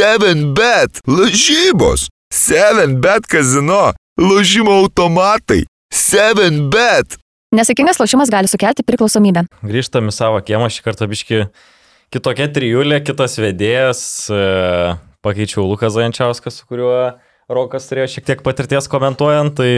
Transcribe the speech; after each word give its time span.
7bet, 0.00 1.02
lažybos, 1.04 2.06
7bet 2.32 3.26
kazino, 3.28 3.90
lažymo 4.16 4.72
automatai, 4.80 5.66
7bet. 5.92 7.18
Nesėkmingas 7.52 8.00
lošimas 8.00 8.32
gali 8.32 8.48
sukelti 8.48 8.86
priklausomybę. 8.86 9.42
Grįžtam 9.60 10.08
į 10.08 10.14
savo 10.16 10.40
kiemą, 10.40 10.70
šį 10.72 10.86
kartą 10.86 11.08
biški 11.10 11.42
kitokia 12.16 12.46
trijulė, 12.48 13.02
kitas 13.04 13.36
vedėjas. 13.42 14.00
E, 14.32 14.40
pakeičiau 15.20 15.66
Lukas 15.68 15.92
Zajančiauskas, 15.98 16.62
su 16.62 16.70
kuriuo 16.70 17.18
Rokas 17.52 17.90
turėjo 17.90 18.08
šiek 18.14 18.30
tiek 18.30 18.44
patirties 18.46 18.88
komentuojant. 18.88 19.60
Tai 19.60 19.70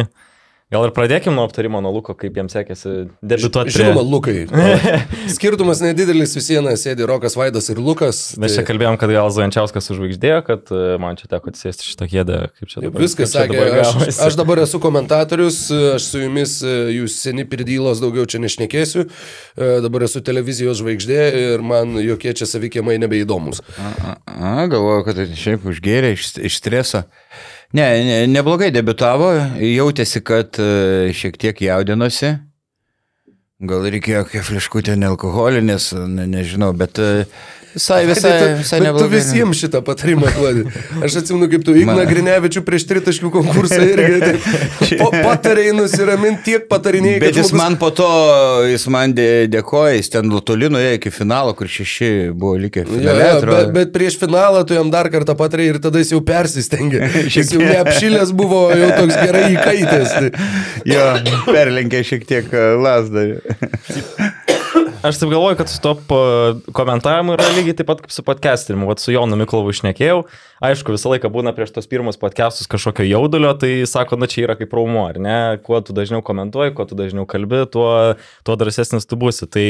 Gal 0.72 0.86
ir 0.88 0.92
pradėkime 0.96 1.34
nuo 1.36 1.44
aptarimo 1.44 1.82
nuo 1.84 1.90
Luko, 1.92 2.14
kaip 2.16 2.38
jiems 2.38 2.54
sekėsi 2.56 2.90
debituoti. 3.20 3.74
Žinoma, 3.74 4.00
Lukai. 4.08 4.46
Skirtumas 5.34 5.82
nedidelis 5.84 6.32
vis 6.38 6.48
viena 6.48 6.72
sėdi 6.80 7.04
Rokas 7.08 7.36
Vaidas 7.36 7.68
ir 7.68 7.80
Lukas. 7.82 8.22
Mes 8.40 8.54
tai... 8.54 8.62
čia 8.62 8.64
kalbėjom, 8.70 8.96
kad 9.02 9.12
gal 9.12 9.28
Zančiauskas 9.36 9.92
užvaigždėjo, 9.92 10.38
kad 10.46 10.72
e, 10.72 10.80
man 11.02 11.20
čia 11.20 11.28
teko 11.34 11.52
atsėsti 11.52 11.90
šitą 11.90 12.08
kėdę, 12.14 12.40
kaip 12.56 12.72
čia 12.72 12.86
dabar. 12.86 13.04
Viskas 13.04 13.36
sakė, 13.36 13.60
dabar 13.60 13.82
aš, 13.82 14.16
aš 14.30 14.40
dabar 14.40 14.64
esu 14.64 14.80
komentatorius, 14.80 15.60
aš 15.98 16.08
su 16.08 16.24
jumis, 16.24 16.56
e, 16.64 16.76
jūs 16.96 17.20
seni 17.20 17.44
pirdylos, 17.52 18.00
daugiau 18.00 18.24
čia 18.24 18.40
nešnekėsiu, 18.40 19.04
e, 19.04 19.72
dabar 19.84 20.08
esu 20.08 20.24
televizijos 20.24 20.80
žvaigždė 20.80 21.22
ir 21.44 21.68
man 21.68 21.98
jokie 22.00 22.32
čia 22.32 22.48
savikėmai 22.48 22.96
nebeįdomus. 23.04 23.60
A, 23.76 23.92
a, 23.92 24.20
a 24.40 24.68
galvoju, 24.72 25.04
kad 25.10 25.26
šiaip 25.36 25.68
užgėrė 25.68 26.16
iš, 26.16 26.38
iš 26.40 26.62
streso. 26.64 27.04
Ne, 27.72 27.84
ne, 28.04 28.16
neblogai 28.28 28.68
debitavo, 28.74 29.30
jautėsi, 29.64 30.20
kad 30.20 30.58
e, 30.60 31.12
šiek 31.16 31.38
tiek 31.40 31.62
jaudinosi. 31.64 32.34
Gal 33.62 33.86
reikėjo 33.94 34.26
kiek 34.28 34.44
fliškutė 34.44 34.98
nealkoholinės, 35.00 35.92
ne, 36.10 36.26
nežinau, 36.28 36.72
bet 36.76 36.98
uh, 37.00 37.22
Visai, 37.72 38.06
visai, 38.06 38.32
tu, 38.38 38.48
visai 38.60 38.80
neblogai. 38.84 39.08
Tu 39.08 39.14
visiems 39.14 39.56
šitą 39.62 39.80
patarimą 39.84 40.28
duodi. 40.34 40.64
Aš 41.06 41.14
atsimenu, 41.22 41.46
kaip 41.48 41.62
tu 41.64 41.72
Igna 41.78 42.04
Grinevičių 42.04 42.60
prieš 42.66 42.84
tritaškių 42.90 43.30
konkursą 43.32 43.78
irgi 43.86 44.18
taip, 44.20 44.48
po, 45.00 45.06
patarėjai 45.26 45.72
nusiraminti, 45.78 46.42
tiek 46.50 46.66
patarinėjai. 46.68 47.22
Bet 47.22 47.38
jis 47.40 47.48
žmogus... 47.48 47.62
man 47.62 47.78
po 47.80 47.88
to, 47.96 48.08
jis 48.68 48.84
man 48.92 49.14
dėkoja, 49.16 49.94
jis 49.96 50.12
ten 50.12 50.34
toli 50.44 50.68
nuėjo 50.72 50.98
iki 50.98 51.14
finalo, 51.14 51.54
kur 51.56 51.70
šeši 51.72 52.10
buvo 52.36 52.58
likę. 52.60 52.84
Finale, 52.90 53.24
ja, 53.24 53.30
ja, 53.38 53.40
bet, 53.48 53.72
bet 53.78 53.96
prieš 53.96 54.20
finalą 54.20 54.66
tu 54.68 54.76
jam 54.76 54.92
dar 54.92 55.08
kartą 55.14 55.36
patarėjai 55.40 55.78
ir 55.78 55.80
tada 55.88 56.04
jis 56.04 56.12
jau 56.12 56.20
persistengė. 56.28 57.08
Šis 57.32 57.54
jau 57.56 57.64
neapšilęs 57.64 58.36
buvo, 58.36 58.66
jau 58.76 58.92
toks 58.98 59.16
gerai 59.16 59.48
įkaitęs. 59.56 60.30
jo, 60.92 61.08
perlenkė 61.48 62.04
šiek 62.04 62.28
tiek 62.28 62.52
e, 62.52 62.68
lasdą. 62.84 63.26
Aš 65.02 65.18
taip 65.18 65.30
galvoju, 65.30 65.56
kad 65.56 65.68
su 65.68 65.80
to 65.82 65.96
komentavimu 66.72 67.32
yra 67.34 67.48
lygiai 67.56 67.74
taip 67.74 67.88
pat 67.90 68.04
kaip 68.04 68.12
su 68.14 68.22
podcastinimu. 68.22 68.86
Vat 68.86 69.00
su 69.02 69.10
Jonu 69.10 69.34
Miklovu 69.40 69.72
išnekėjau. 69.74 70.20
Aišku, 70.62 70.94
visą 70.94 71.10
laiką 71.10 71.26
būna 71.34 71.50
prieš 71.56 71.72
tos 71.74 71.90
pirmus 71.90 72.20
podcastus 72.22 72.70
kažkokio 72.70 73.08
jaudulio, 73.08 73.50
tai 73.58 73.72
sako, 73.90 74.20
na 74.22 74.28
čia 74.30 74.44
yra 74.44 74.54
kaip 74.60 74.70
raumo, 74.78 75.02
ar 75.10 75.18
ne? 75.18 75.38
Kuo 75.66 75.80
tu 75.82 75.96
dažniau 75.96 76.22
komentuoji, 76.22 76.74
kuo 76.78 76.86
tu 76.86 76.94
dažniau 76.94 77.26
kalbi, 77.26 77.64
tuo, 77.74 77.88
tuo 78.46 78.56
drąsesnis 78.60 79.10
tu 79.10 79.18
būsi. 79.18 79.50
Tai 79.50 79.66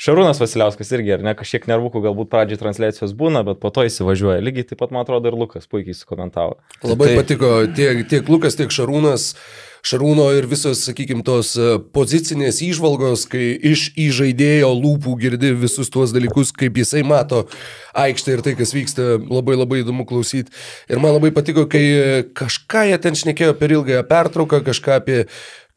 Šarūnas 0.00 0.40
Vasiliauskas 0.40 0.94
irgi, 0.96 1.12
ar 1.18 1.26
ne, 1.28 1.36
kažkiek 1.36 1.68
nervukų 1.68 2.00
galbūt 2.08 2.32
pradžiai 2.32 2.62
transliacijos 2.64 3.12
būna, 3.20 3.44
bet 3.44 3.60
po 3.60 3.68
to 3.68 3.84
įsivažiuoja. 3.84 4.40
Lygiai 4.48 4.70
taip 4.72 4.80
pat, 4.80 4.96
man 4.96 5.04
atrodo, 5.04 5.28
ir 5.28 5.36
Lukas 5.44 5.68
puikiai 5.68 6.00
sukomentavo. 6.00 6.56
Labai 6.88 7.12
tai... 7.12 7.20
patiko 7.20 7.52
tiek, 7.68 8.00
tiek 8.08 8.32
Lukas, 8.32 8.56
tiek 8.56 8.72
Šarūnas. 8.72 9.34
Šarūno 9.84 10.30
ir 10.32 10.46
visos, 10.48 10.80
sakykime, 10.86 11.20
tos 11.26 11.54
e, 11.60 11.74
pozicinės 11.92 12.62
įžvalgos, 12.64 13.26
kai 13.28 13.50
iš 13.72 13.90
įžaidėjo 14.00 14.70
lūpų 14.78 15.16
girdi 15.20 15.50
visus 15.60 15.92
tuos 15.92 16.14
dalykus, 16.14 16.54
kaip 16.56 16.78
jisai 16.80 17.02
mato 17.04 17.42
aikštę 18.00 18.38
ir 18.38 18.44
tai, 18.46 18.54
kas 18.56 18.72
vyksta, 18.72 19.18
labai 19.20 19.58
labai 19.58 19.82
įdomu 19.82 20.06
klausyti. 20.08 20.54
Ir 20.88 21.02
man 21.04 21.12
labai 21.18 21.34
patiko, 21.36 21.66
kai 21.68 21.84
kažką 22.32 22.86
jie 22.88 23.02
ten 23.04 23.18
šnekėjo 23.20 23.58
per 23.60 23.76
ilgąją 23.76 24.06
pertrauką, 24.08 24.62
kažką 24.64 24.96
apie 25.02 25.18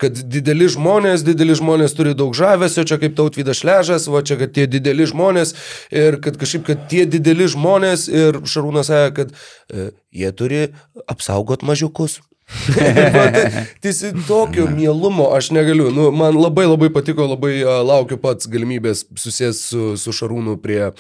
kad 0.02 0.14
dideli 0.30 0.68
žmonės, 0.70 1.26
dideli 1.26 1.56
žmonės 1.58 1.96
turi 1.98 2.14
daug 2.18 2.36
žavesio, 2.38 2.86
čia 2.88 3.00
kaip 3.02 3.16
tautvydas 3.18 3.64
šležas, 3.64 4.06
va 4.14 4.22
čia, 4.26 4.38
kad 4.40 4.54
tie 4.54 4.68
dideli 4.70 5.08
žmonės 5.10 5.56
ir 5.90 6.20
kad 6.24 6.38
kažkaip, 6.40 6.68
kad 6.70 6.86
tie 6.92 7.08
dideli 7.10 7.50
žmonės 7.50 8.06
ir 8.12 8.40
Šarūnas 8.46 8.92
sąja, 8.92 9.12
kad 9.18 9.34
e, 9.34 9.90
jie 10.14 10.34
turi 10.38 10.64
apsaugot 11.10 11.66
mažiukus. 11.66 12.20
Tiesi 13.84 14.14
tokio 14.28 14.68
mielumo 14.72 15.30
aš 15.36 15.52
negaliu. 15.52 15.92
Nu, 15.92 16.12
man 16.16 16.38
labai 16.40 16.66
labai 16.68 16.90
patiko, 16.94 17.28
labai 17.28 17.60
uh, 17.64 17.80
laukiu 17.86 18.20
pats 18.22 18.48
galimybės 18.52 19.04
susės 19.20 19.66
su, 19.72 19.96
su 20.00 20.16
Šarūnu 20.16 20.56
prie 20.64 20.94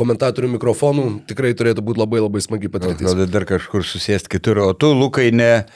komentatorių 0.00 0.52
mikrofonų. 0.56 1.06
Tikrai 1.30 1.54
turėtų 1.56 1.84
būti 1.84 2.02
labai 2.02 2.22
labai 2.22 2.44
smagi 2.44 2.70
patirtis. 2.72 3.08
Gal 3.08 3.26
dar 3.32 3.48
kažkur 3.48 3.84
susėsti 3.86 4.36
kitur, 4.36 4.62
o 4.64 4.72
tu, 4.76 4.92
Lukai, 4.96 5.30
ne 5.32 5.66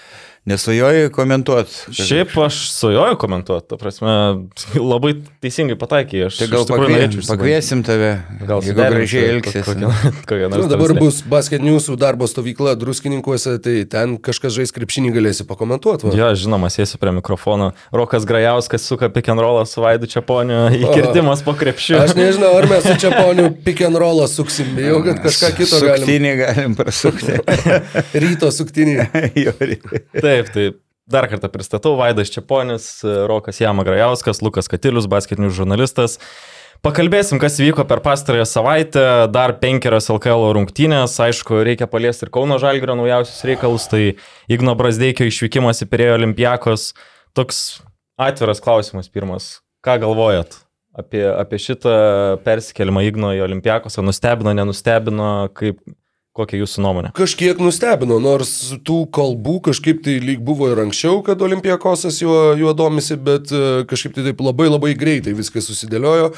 Nesvajoji 0.45 1.09
komentuoti? 1.09 1.73
Šiaip 1.97 2.35
aš 2.45 2.71
svajoju 2.71 3.17
komentuoti, 3.17 3.69
ta 3.69 3.77
prasme, 3.81 4.11
labai 4.93 5.15
teisingai 5.41 5.79
pataikai. 5.81 6.27
Aš 6.27 6.43
tai 6.43 6.49
gal 6.53 6.67
pakvie, 6.69 7.07
pakviesim 7.25 7.81
tave, 7.87 8.11
gal 8.45 8.61
jeigu 8.61 8.85
gražiai 8.85 9.31
elgsies. 9.39 9.71
nu, 10.53 10.67
dabar 10.69 10.93
bus 10.99 11.23
basket 11.25 11.65
newsų 11.65 11.97
darbo 11.97 12.29
stovykla 12.29 12.75
druskininkuose, 12.77 13.55
tai 13.65 13.87
ten 13.89 14.19
kažkas 14.21 14.53
žais 14.59 14.75
krepšinį 14.77 15.15
galėsi 15.17 15.47
pakomentuoti. 15.49 16.11
Jo, 16.13 16.29
ja, 16.29 16.37
žinoma, 16.37 16.69
sėsiu 16.69 17.01
prie 17.01 17.15
mikrofono. 17.17 17.71
Rokas 17.89 18.29
Grajauskas 18.29 18.85
suka 18.85 19.09
pick 19.09 19.33
and 19.33 19.41
rollą 19.41 19.65
su 19.65 19.81
Vaidu 19.81 20.11
Čiaponiu, 20.13 20.67
įkirtimas 20.83 21.41
po 21.49 21.57
krepšiu. 21.57 22.03
Aš 22.03 22.13
nežinau, 22.21 22.53
ar 22.61 22.69
mes 22.69 22.85
su 22.85 22.99
Čiaponiu 23.07 23.49
pick 23.65 23.81
and 23.89 23.97
rollą 23.97 24.29
suksim, 24.29 24.77
bijau, 24.77 25.01
kad 25.09 25.25
kažką 25.25 25.53
kito 25.57 25.81
galim. 25.81 26.05
Suktinį 26.05 26.37
galim 26.45 26.77
prasukti. 26.77 27.41
Ryto 28.27 28.53
suktinį. 28.53 29.09
tai 30.21 30.34
Taip, 30.35 30.51
tai 30.51 30.67
dar 31.07 31.29
kartą 31.31 31.47
pristatau 31.53 31.95
Vaidas 32.01 32.33
Čiaponis, 32.35 32.89
Rokas 33.31 33.61
Jama 33.63 33.85
Grajauskas, 33.87 34.43
Lukas 34.43 34.67
Katilius, 34.71 35.07
basketinių 35.11 35.53
žurnalistas. 35.55 36.19
Pakalbėsim, 36.85 37.39
kas 37.41 37.55
vyko 37.63 37.85
per 37.89 38.03
pastarąją 38.05 38.45
savaitę, 38.49 39.05
dar 39.33 39.55
penkerios 39.63 40.11
LKL 40.13 40.51
rungtynės, 40.57 41.15
aišku, 41.23 41.63
reikia 41.65 41.87
paliesti 41.89 42.27
ir 42.27 42.33
Kauno 42.35 42.59
Žalgirio 42.61 42.99
naujausius 42.99 43.47
reikalus, 43.49 43.87
tai 43.89 44.03
Igno 44.53 44.75
Brasdeikio 44.77 45.29
išvykimas 45.31 45.81
į 45.87 45.89
Pirėjo 45.93 46.19
Olimpijakos. 46.19 46.91
Toks 47.39 47.63
atviras 48.21 48.61
klausimas 48.65 49.09
pirmas, 49.09 49.49
ką 49.87 49.97
galvojat 50.03 50.59
apie, 50.99 51.23
apie 51.31 51.63
šitą 51.63 51.95
persikelimą 52.45 53.07
Igno 53.07 53.33
į 53.39 53.47
Olimpijakos, 53.47 54.03
nustebino, 54.05 54.53
nenustebino, 54.59 55.31
kaip, 55.57 55.81
Kokia 56.35 56.59
jūsų 56.59 56.83
nuomonė? 56.83 57.11
Kažkiek 57.15 57.61
nustebino, 57.63 58.17
nors 58.19 58.51
tų 58.83 59.05
kalbų 59.15 59.61
kažkaip 59.69 60.01
tai 60.03 60.17
lyg 60.19 60.41
buvo 60.43 60.67
ir 60.73 60.81
anksčiau, 60.83 61.21
kad 61.23 61.39
Olimpijakosas 61.47 62.17
juo, 62.19 62.57
juo 62.59 62.73
domisi, 62.75 63.15
bet 63.15 63.53
e, 63.55 63.85
kažkaip 63.87 64.17
tai 64.17 64.25
taip 64.27 64.43
labai 64.43 64.67
labai 64.67 64.91
greitai 64.99 65.37
viskas 65.39 65.69
susidėliojo. 65.71 66.33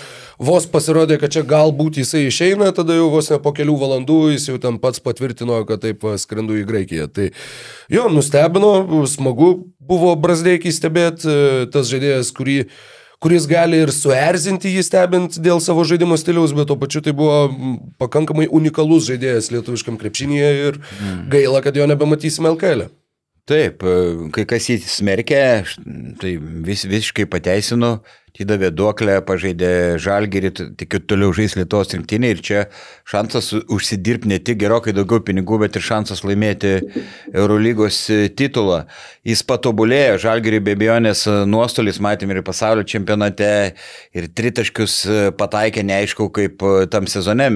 Vos 0.50 0.66
pasirodė, 0.68 1.16
kad 1.22 1.32
čia 1.32 1.46
galbūt 1.48 1.96
jisai 2.02 2.26
išeina, 2.26 2.68
tada 2.76 2.98
jau 2.98 3.06
vos 3.14 3.32
ne 3.32 3.38
po 3.40 3.54
kelių 3.56 3.78
valandų 3.80 4.18
jis 4.34 4.50
jau 4.50 4.58
tam 4.60 4.76
pats 4.82 5.00
patvirtino, 5.00 5.62
kad 5.64 5.80
taip 5.86 6.04
skrendu 6.20 6.60
į 6.60 6.66
Graikiją. 6.68 7.08
Tai 7.16 7.30
jo, 7.96 8.04
nustebino, 8.12 8.74
smagu 9.08 9.54
buvo 9.80 10.12
Brasdeikiai 10.20 10.76
stebėti, 10.76 11.24
e, 11.24 11.64
tas 11.72 11.88
žaidėjas, 11.88 12.34
kurį 12.36 12.66
kuris 13.22 13.46
gali 13.50 13.80
ir 13.84 13.92
suerzinti 13.94 14.74
jį 14.74 14.84
stebint 14.86 15.38
dėl 15.42 15.62
savo 15.64 15.84
žaidimo 15.88 16.18
stiliaus, 16.20 16.54
bet 16.56 16.68
tuo 16.70 16.76
pačiu 16.80 17.02
tai 17.04 17.14
buvo 17.16 17.48
pakankamai 18.02 18.48
unikalus 18.48 19.08
žaidėjas 19.08 19.50
lietuviškam 19.54 19.98
krepšinėje 20.00 20.52
ir 20.68 20.78
mm. 20.80 21.26
gaila, 21.32 21.64
kad 21.64 21.78
jo 21.78 21.88
nebematysime 21.88 22.52
LKL. 22.54 22.86
E. 22.86 22.92
Taip, 23.46 23.84
kai 24.34 24.42
kas 24.50 24.64
jį 24.66 24.80
smerkė, 24.90 25.42
tai 26.18 26.32
vis, 26.66 26.82
visiškai 26.82 27.28
pateisinu, 27.30 28.00
atidavė 28.36 28.68
duoklę, 28.76 29.20
pažaidė 29.24 29.96
žalgerį, 30.02 30.50
tik 30.76 30.98
toliau 31.08 31.32
žais 31.32 31.56
Lietuvos 31.56 31.94
rinktinė 31.94 32.34
ir 32.34 32.42
čia 32.44 32.64
šansas 33.08 33.52
užsidirbti 33.72 34.28
ne 34.28 34.38
tik 34.38 34.58
gerokai 34.60 34.92
daugiau 34.92 35.22
pinigų, 35.24 35.62
bet 35.64 35.76
ir 35.76 35.84
šansas 35.86 36.20
laimėti 36.26 36.74
Eurolygos 37.32 38.02
titulą. 38.36 38.84
Jis 39.26 39.42
patobulėjo, 39.46 40.18
žalgerį 40.26 40.60
be 40.66 40.74
abejonės 40.76 41.24
nuostolis, 41.48 42.00
matėm 42.02 42.34
ir 42.34 42.42
pasaulio 42.46 42.84
čempionate, 42.86 43.72
ir 44.12 44.28
tritaškius 44.36 44.98
pataikė, 45.38 45.86
neaišku, 45.86 46.28
kaip 46.36 46.62
tam 46.92 47.08
sezone 47.08 47.48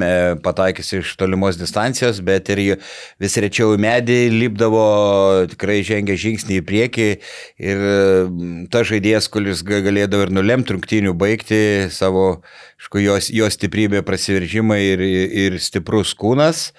pataikys 0.42 0.94
iš 1.02 1.12
tolimos 1.20 1.60
distancijos, 1.60 2.22
bet 2.24 2.48
ir 2.54 2.80
vis 3.20 3.36
rečiau 3.36 3.76
į 3.76 3.82
medį 3.84 4.18
lipdavo, 4.32 4.88
tikrai 5.52 5.80
žengė 5.86 6.16
žingsnį 6.20 6.60
į 6.60 6.66
priekį 6.66 7.08
ir 7.68 7.86
ta 8.72 8.84
žaidėjas, 8.86 9.28
kuris 9.30 9.62
galėdavo 9.66 10.26
ir 10.26 10.34
nulemti 10.34 10.69
rungtynių 10.70 11.12
baigti 11.18 11.60
savo, 11.92 12.40
aišku, 12.80 13.02
jos, 13.02 13.28
jos 13.34 13.56
stiprybė, 13.58 14.00
prasiveržimai 14.06 14.78
ir, 14.92 15.02
ir 15.44 15.58
stiprus 15.62 16.14
kūnas. 16.18 16.70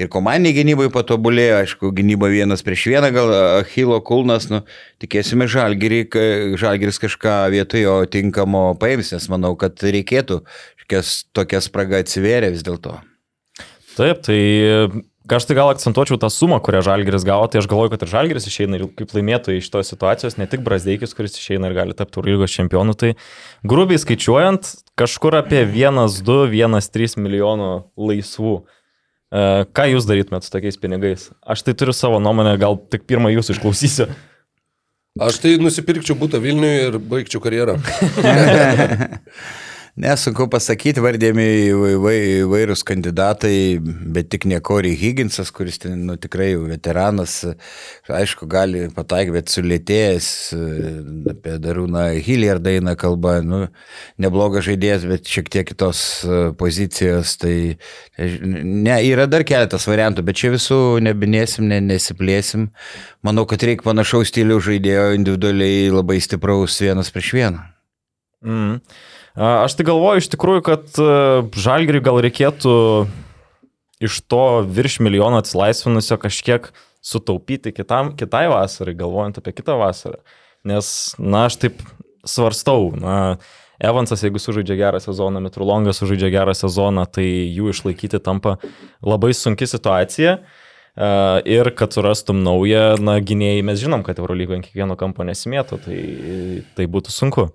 Ir 0.00 0.08
komandiniai 0.12 0.56
gynybai 0.56 0.88
patobulėjo, 0.94 1.60
aišku, 1.64 1.92
gynyba 1.96 2.30
vienas 2.32 2.64
prieš 2.66 2.86
vieną, 2.92 3.12
gal 3.14 3.34
Achilo 3.60 3.98
kulnas, 4.06 4.48
nu, 4.52 4.62
tikėsime 5.02 5.50
žalgeris 5.50 7.02
kažką 7.02 7.36
vietojo 7.52 8.00
tinkamo 8.10 8.70
paims, 8.80 9.12
nes 9.16 9.28
manau, 9.32 9.56
kad 9.60 9.82
reikėtų, 9.82 10.40
tokia 11.36 11.62
spraga 11.62 12.00
atsivėrė 12.00 12.54
vis 12.54 12.66
dėlto. 12.66 12.96
Taip, 13.98 14.22
tai 14.24 14.40
aš 15.38 15.46
tai 15.46 15.54
gal 15.58 15.68
akcentuočiau 15.70 16.18
tą 16.18 16.30
sumą, 16.32 16.58
kurią 16.64 16.80
Žalgeris 16.86 17.22
gavo, 17.28 17.44
tai 17.50 17.60
aš 17.60 17.68
galvoju, 17.70 17.92
kad 17.92 18.02
ir 18.02 18.10
Žalgeris 18.10 18.48
išeina 18.50 18.80
ir 18.80 18.88
kaip 18.98 19.12
laimėtojai 19.14 19.60
iš 19.60 19.68
tos 19.70 19.92
situacijos, 19.92 20.38
ne 20.40 20.48
tik 20.50 20.64
Brasdeikis, 20.66 21.14
kuris 21.14 21.38
išeina 21.38 21.70
ir 21.70 21.76
gali 21.76 21.94
tapti 21.94 22.18
Eurolygos 22.18 22.56
čempionu, 22.56 22.96
tai 22.98 23.12
grubiai 23.62 24.00
skaičiuojant, 24.02 24.72
kažkur 24.98 25.38
apie 25.38 25.62
1-2-1-3 25.68 27.20
milijonų 27.22 27.70
laisvų. 28.10 28.56
E, 29.30 29.46
Ką 29.70 29.86
jūs 29.92 30.10
darytumėt 30.10 30.48
su 30.48 30.54
tokiais 30.56 30.80
pinigais? 30.82 31.30
Aš 31.46 31.62
tai 31.68 31.76
turiu 31.78 31.94
savo 31.94 32.18
nuomonę, 32.18 32.56
gal 32.58 32.80
tik 32.90 33.06
pirmą 33.06 33.30
jūsų 33.36 33.58
išklausysiu. 33.58 34.10
Aš 35.20 35.40
tai 35.42 35.56
nusipirkčiau 35.62 36.18
būtą 36.18 36.38
Vilniuje 36.42 36.86
ir 36.88 37.02
baigčiau 37.02 37.42
karjerą. 37.42 37.78
Nesunku 39.98 40.46
pasakyti, 40.46 41.02
vardėmi 41.02 41.44
įvairūs 41.74 42.84
kandidatai, 42.86 43.80
bet 43.82 44.28
tik 44.30 44.46
ne 44.46 44.60
Corey 44.62 44.94
Higginsas, 44.94 45.50
kuris 45.50 45.80
ten, 45.82 46.04
nu, 46.06 46.14
tikrai 46.20 46.52
veteranas, 46.54 47.40
aišku, 48.06 48.46
gali 48.50 48.84
pataikyti, 48.94 49.34
bet 49.34 49.50
sulėtėjęs, 49.50 50.28
apie 51.34 51.56
Darūną 51.66 52.06
Hilliard 52.22 52.70
eina 52.70 52.94
kalba, 53.00 53.40
nu, 53.42 53.64
neblogas 54.22 54.68
žaidėjas, 54.68 55.08
bet 55.10 55.26
šiek 55.26 55.50
tiek 55.50 55.68
kitos 55.72 56.04
pozicijos, 56.60 57.34
tai 57.42 57.56
ne, 58.16 58.96
yra 59.10 59.26
dar 59.26 59.42
keletas 59.48 59.90
variantų, 59.90 60.24
bet 60.30 60.38
čia 60.38 60.54
visų 60.54 60.80
nebinėsim, 61.02 61.66
ne, 61.66 61.82
nesiplėsim. 61.90 62.70
Manau, 63.26 63.42
kad 63.50 63.66
reikia 63.66 63.90
panašaus 63.90 64.30
stilių 64.30 64.62
žaidėjo 64.70 65.10
individualiai 65.18 65.88
labai 65.90 66.22
stipraus 66.22 66.78
vienas 66.80 67.10
prieš 67.10 67.34
vieną. 67.40 67.64
Mm. 68.46 68.76
Aš 69.38 69.76
tai 69.78 69.86
galvoju 69.86 70.22
iš 70.22 70.28
tikrųjų, 70.32 70.62
kad 70.66 71.00
žalgiriui 71.54 72.02
gal 72.02 72.18
reikėtų 72.24 72.74
iš 74.02 74.20
to 74.30 74.44
virš 74.66 74.98
milijono 75.04 75.38
atsilaisvinusio 75.38 76.18
kažkiek 76.20 76.70
sutaupyti 77.04 77.72
kitam, 77.72 78.14
kitai 78.16 78.48
vasarai, 78.50 78.96
galvojant 78.96 79.38
apie 79.40 79.54
kitą 79.56 79.78
vasarą. 79.80 80.20
Nes, 80.66 81.14
na, 81.16 81.46
aš 81.48 81.60
taip 81.62 81.82
svarstau, 82.28 82.90
na, 83.00 83.38
Evansas, 83.80 84.20
jeigu 84.20 84.36
sužaidžia 84.36 84.76
gerą 84.76 84.98
sezoną, 85.00 85.40
Mitrulongas 85.40 86.02
sužaidžia 86.02 86.28
gerą 86.34 86.52
sezoną, 86.52 87.06
tai 87.08 87.24
jų 87.24 87.70
išlaikyti 87.72 88.20
tampa 88.20 88.58
labai 89.00 89.32
sunki 89.32 89.64
situacija. 89.70 90.34
Ir 91.48 91.70
kad 91.78 91.94
surastum 91.96 92.42
naują, 92.44 92.98
na, 93.00 93.14
gynėjai, 93.24 93.62
mes 93.64 93.80
žinom, 93.80 94.04
kad 94.04 94.20
Eurolygoje 94.20 94.58
ant 94.58 94.68
kiekvieno 94.68 94.98
kampo 95.00 95.24
nesimėtų, 95.24 95.80
tai, 95.86 96.00
tai 96.76 96.88
būtų 96.92 97.14
sunku. 97.14 97.46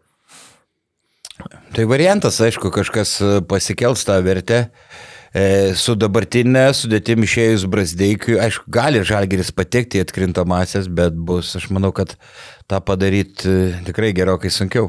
Tai 1.75 1.83
variantas, 1.91 2.39
aišku, 2.39 2.71
kažkas 2.71 3.17
e, 3.19 3.31
pasikels 3.49 4.05
tą 4.07 4.15
vertę. 4.23 4.59
E, 5.35 5.73
su 5.75 5.97
dabartinė 5.99 6.69
sudėtim 6.71 7.25
išėjus 7.27 7.65
Brasdeikiui, 7.67 8.37
aišku, 8.39 8.69
gali 8.71 9.01
Žalgeris 9.03 9.51
patekti 9.55 9.99
į 9.99 10.05
atkrintamasias, 10.05 10.87
bet 10.87 11.17
bus, 11.27 11.51
aš 11.59 11.67
manau, 11.75 11.91
kad 11.95 12.15
tą 12.71 12.79
padaryti 12.79 13.51
e, 13.51 13.73
tikrai 13.89 14.13
gerokai 14.15 14.53
sunkiau. 14.53 14.87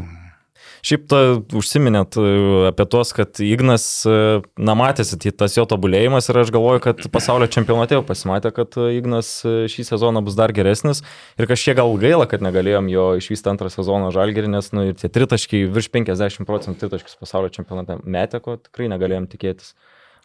Šiaip 0.87 1.07
to 1.11 1.21
užsiminėt 1.59 2.15
e, 2.21 2.25
apie 2.69 2.85
tuos, 2.87 3.11
kad 3.17 3.41
Ignas, 3.43 3.87
e, 4.07 4.19
na, 4.55 4.77
matėsi 4.79 5.33
tas 5.35 5.57
jo 5.57 5.65
tobulėjimas 5.67 6.31
ir 6.31 6.39
aš 6.45 6.53
galvoju, 6.55 6.83
kad 6.85 7.03
pasaulio 7.11 7.49
čempionate 7.51 7.97
jau 7.97 8.05
pasimatė, 8.07 8.53
kad 8.55 8.79
e, 8.79 8.93
Ignas 9.01 9.33
šį 9.43 9.87
sezoną 9.89 10.23
bus 10.27 10.39
dar 10.39 10.55
geresnis 10.55 11.03
ir 11.41 11.51
kažkiek 11.51 11.81
gal 11.81 11.91
gaila, 11.99 12.29
kad 12.31 12.45
negalėjom 12.47 12.93
jo 12.93 13.09
išvysti 13.19 13.51
antrą 13.57 13.73
sezoną 13.75 14.13
žalgerį, 14.15 14.53
nes, 14.55 14.71
nu, 14.77 14.87
ir 14.93 15.01
tie 15.01 15.11
tritaškiai 15.11 15.67
virš 15.75 15.91
50 15.97 16.47
procentų 16.47 16.85
tritaškius 16.85 17.19
pasaulio 17.19 17.51
čempionate 17.59 17.99
metė, 18.07 18.39
ko 18.45 18.55
tikrai 18.61 18.87
negalėjom 18.95 19.27
tikėtis. 19.35 19.75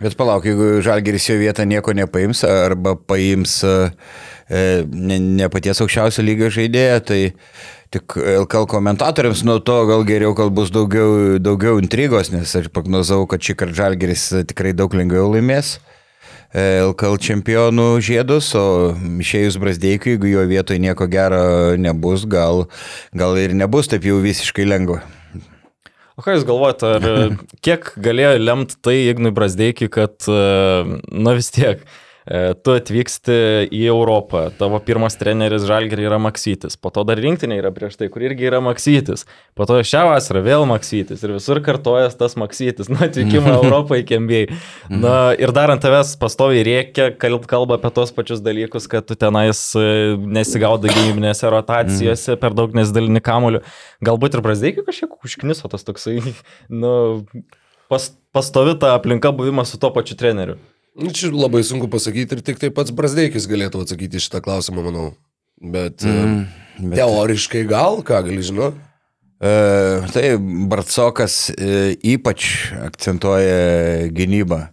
Bet 0.01 0.15
palauk, 0.17 0.45
jeigu 0.49 0.79
Žalgeris 0.81 1.27
jo 1.29 1.35
vietą 1.37 1.65
nieko 1.69 1.93
nepaims 1.93 2.41
arba 2.47 2.95
paims 2.97 3.59
e, 3.65 3.75
ne, 4.89 5.17
ne 5.21 5.49
paties 5.53 5.81
aukščiausio 5.83 6.25
lygio 6.25 6.49
žaidėją, 6.53 6.95
tai 7.05 7.19
tik 7.91 8.15
LKL 8.15 8.67
komentatoriams 8.71 9.43
nuo 9.43 9.59
to 9.59 9.77
gal 9.89 10.05
geriau, 10.07 10.31
kad 10.37 10.51
bus 10.55 10.71
daugiau, 10.71 11.37
daugiau 11.43 11.79
intrigos, 11.81 12.31
nes 12.31 12.53
aš 12.55 12.69
prognozavau, 12.71 13.27
kad 13.29 13.43
šį 13.43 13.57
kartą 13.59 13.79
Žalgeris 13.81 14.27
tikrai 14.47 14.71
daug 14.77 14.93
lengviau 14.95 15.27
laimės. 15.33 15.79
LKL 16.51 17.15
čempionų 17.23 17.87
žiedus, 18.03 18.49
o 18.59 18.91
išėjus 19.23 19.55
Brasdeikui, 19.59 20.17
jeigu 20.17 20.27
jo 20.33 20.43
vietoje 20.49 20.81
nieko 20.83 21.07
gero 21.11 21.77
nebus, 21.79 22.25
gal, 22.27 22.65
gal 23.15 23.39
ir 23.39 23.55
nebus 23.55 23.87
taip 23.91 24.07
jau 24.07 24.19
visiškai 24.23 24.67
lengva. 24.67 24.99
O 26.19 26.23
ką 26.23 26.35
Jūs 26.35 26.43
galvojate, 26.47 26.91
ar 26.99 27.37
kiek 27.63 27.93
galėjo 28.03 28.35
lemti 28.43 28.79
tai 28.83 28.97
Ignui 29.07 29.31
Brasdeikį, 29.35 29.91
kad, 29.95 30.15
na 30.27 31.37
vis 31.39 31.51
tiek, 31.55 31.87
E, 31.87 32.10
tu 32.61 32.75
atvyksti 32.77 33.35
į 33.73 33.81
Europą, 33.89 34.43
tavo 34.59 34.77
pirmas 34.85 35.15
treneris 35.17 35.65
Žalgerį 35.65 36.05
yra 36.05 36.19
Maksytis, 36.21 36.77
po 36.77 36.91
to 36.93 37.03
dar 37.07 37.17
rinktinė 37.21 37.57
yra 37.57 37.71
prieš 37.73 37.97
tai, 37.97 38.11
kur 38.13 38.21
irgi 38.25 38.45
yra 38.49 38.59
Maksytis, 38.61 39.25
po 39.57 39.65
to 39.69 39.79
šią 39.85 40.03
vasarą 40.11 40.43
vėl 40.45 40.67
Maksytis 40.69 41.23
ir 41.25 41.33
visur 41.33 41.61
kartojas 41.65 42.17
tas 42.19 42.37
Maksytis, 42.37 42.91
nuo 42.93 43.01
atvykimo 43.07 43.55
Europą 43.61 43.97
iki 44.01 44.19
MBA. 44.21 44.43
Na 44.93 45.15
ir 45.33 45.53
dar 45.55 45.73
ant 45.73 45.81
tavęs 45.81 46.13
pastoviai 46.21 46.65
reikia, 46.67 47.09
kalba 47.17 47.79
apie 47.79 47.93
tos 47.95 48.13
pačius 48.13 48.43
dalykus, 48.45 48.85
kad 48.91 49.07
tu 49.09 49.17
tenais 49.17 49.63
e, 49.79 49.87
nesigaudai 50.21 50.93
gynybinėse 50.93 51.49
rotacijose, 51.51 52.37
per 52.41 52.57
daug 52.57 52.75
nesidalini 52.77 53.23
kamuoliu. 53.23 53.63
Galbūt 54.05 54.37
ir 54.37 54.45
Brasdeikiu 54.45 54.85
kažkiek 54.85 55.17
užkniso 55.25 55.71
tas 55.71 55.87
toksai, 55.87 56.19
nu, 56.83 56.93
pas, 57.91 58.11
pastovi 58.35 58.77
ta 58.79 58.93
aplinka 58.97 59.33
buvimas 59.35 59.73
su 59.73 59.81
tuo 59.81 59.89
pačiu 59.95 60.19
treneriu. 60.19 60.59
Nu, 60.95 61.11
čia 61.15 61.31
labai 61.31 61.63
sunku 61.63 61.87
pasakyti 61.91 62.35
ir 62.35 62.41
tik 62.43 62.59
tai 62.59 62.69
pats 62.75 62.91
Brasdeikis 62.95 63.47
galėtų 63.47 63.85
atsakyti 63.85 64.19
šitą 64.19 64.41
klausimą, 64.43 64.83
manau. 64.89 65.11
Bet, 65.61 66.03
mm, 66.03 66.41
bet... 66.81 66.97
teoriškai 66.99 67.63
gal, 67.69 68.01
ką 68.03 68.23
gali 68.27 68.43
žinoti? 68.43 68.87
Uh, 69.41 70.03
tai 70.13 70.35
Bartsokas 70.69 71.47
uh, 71.55 71.93
ypač 72.05 72.73
akcentuoja 72.77 74.11
gynybą. 74.13 74.67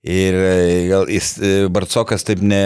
Ir 0.00 0.32
e, 0.32 0.86
gal 0.88 1.10
jis, 1.12 1.34
e, 1.44 1.48
Bartsokas 1.68 2.24
taip 2.24 2.40
ne, 2.40 2.60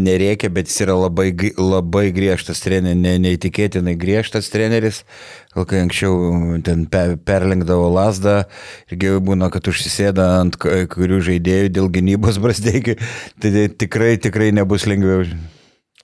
nereikia, 0.00 0.48
bet 0.48 0.70
jis 0.70 0.80
yra 0.86 0.94
labai, 0.96 1.26
labai 1.60 2.06
griežtas 2.16 2.64
treneris, 2.64 2.96
ne, 2.96 3.18
neįtikėtinai 3.20 3.92
griežtas 4.00 4.48
treneris. 4.48 5.02
Gal 5.52 5.68
kai 5.68 5.82
anksčiau 5.84 6.56
ten 6.64 6.86
pe, 6.88 7.18
perlenkdavo 7.28 7.90
lasdą, 7.92 8.38
irgi 8.88 9.12
būna, 9.28 9.50
kad 9.52 9.68
užsisėda 9.68 10.30
ant 10.38 10.56
kurių 10.56 11.20
žaidėjų 11.28 11.68
dėl 11.76 11.92
gynybos 11.92 12.40
brasdėkių, 12.46 12.96
tai 13.44 13.68
tikrai, 13.68 14.16
tikrai 14.16 14.48
nebus 14.56 14.88
lengviau. 14.88 15.28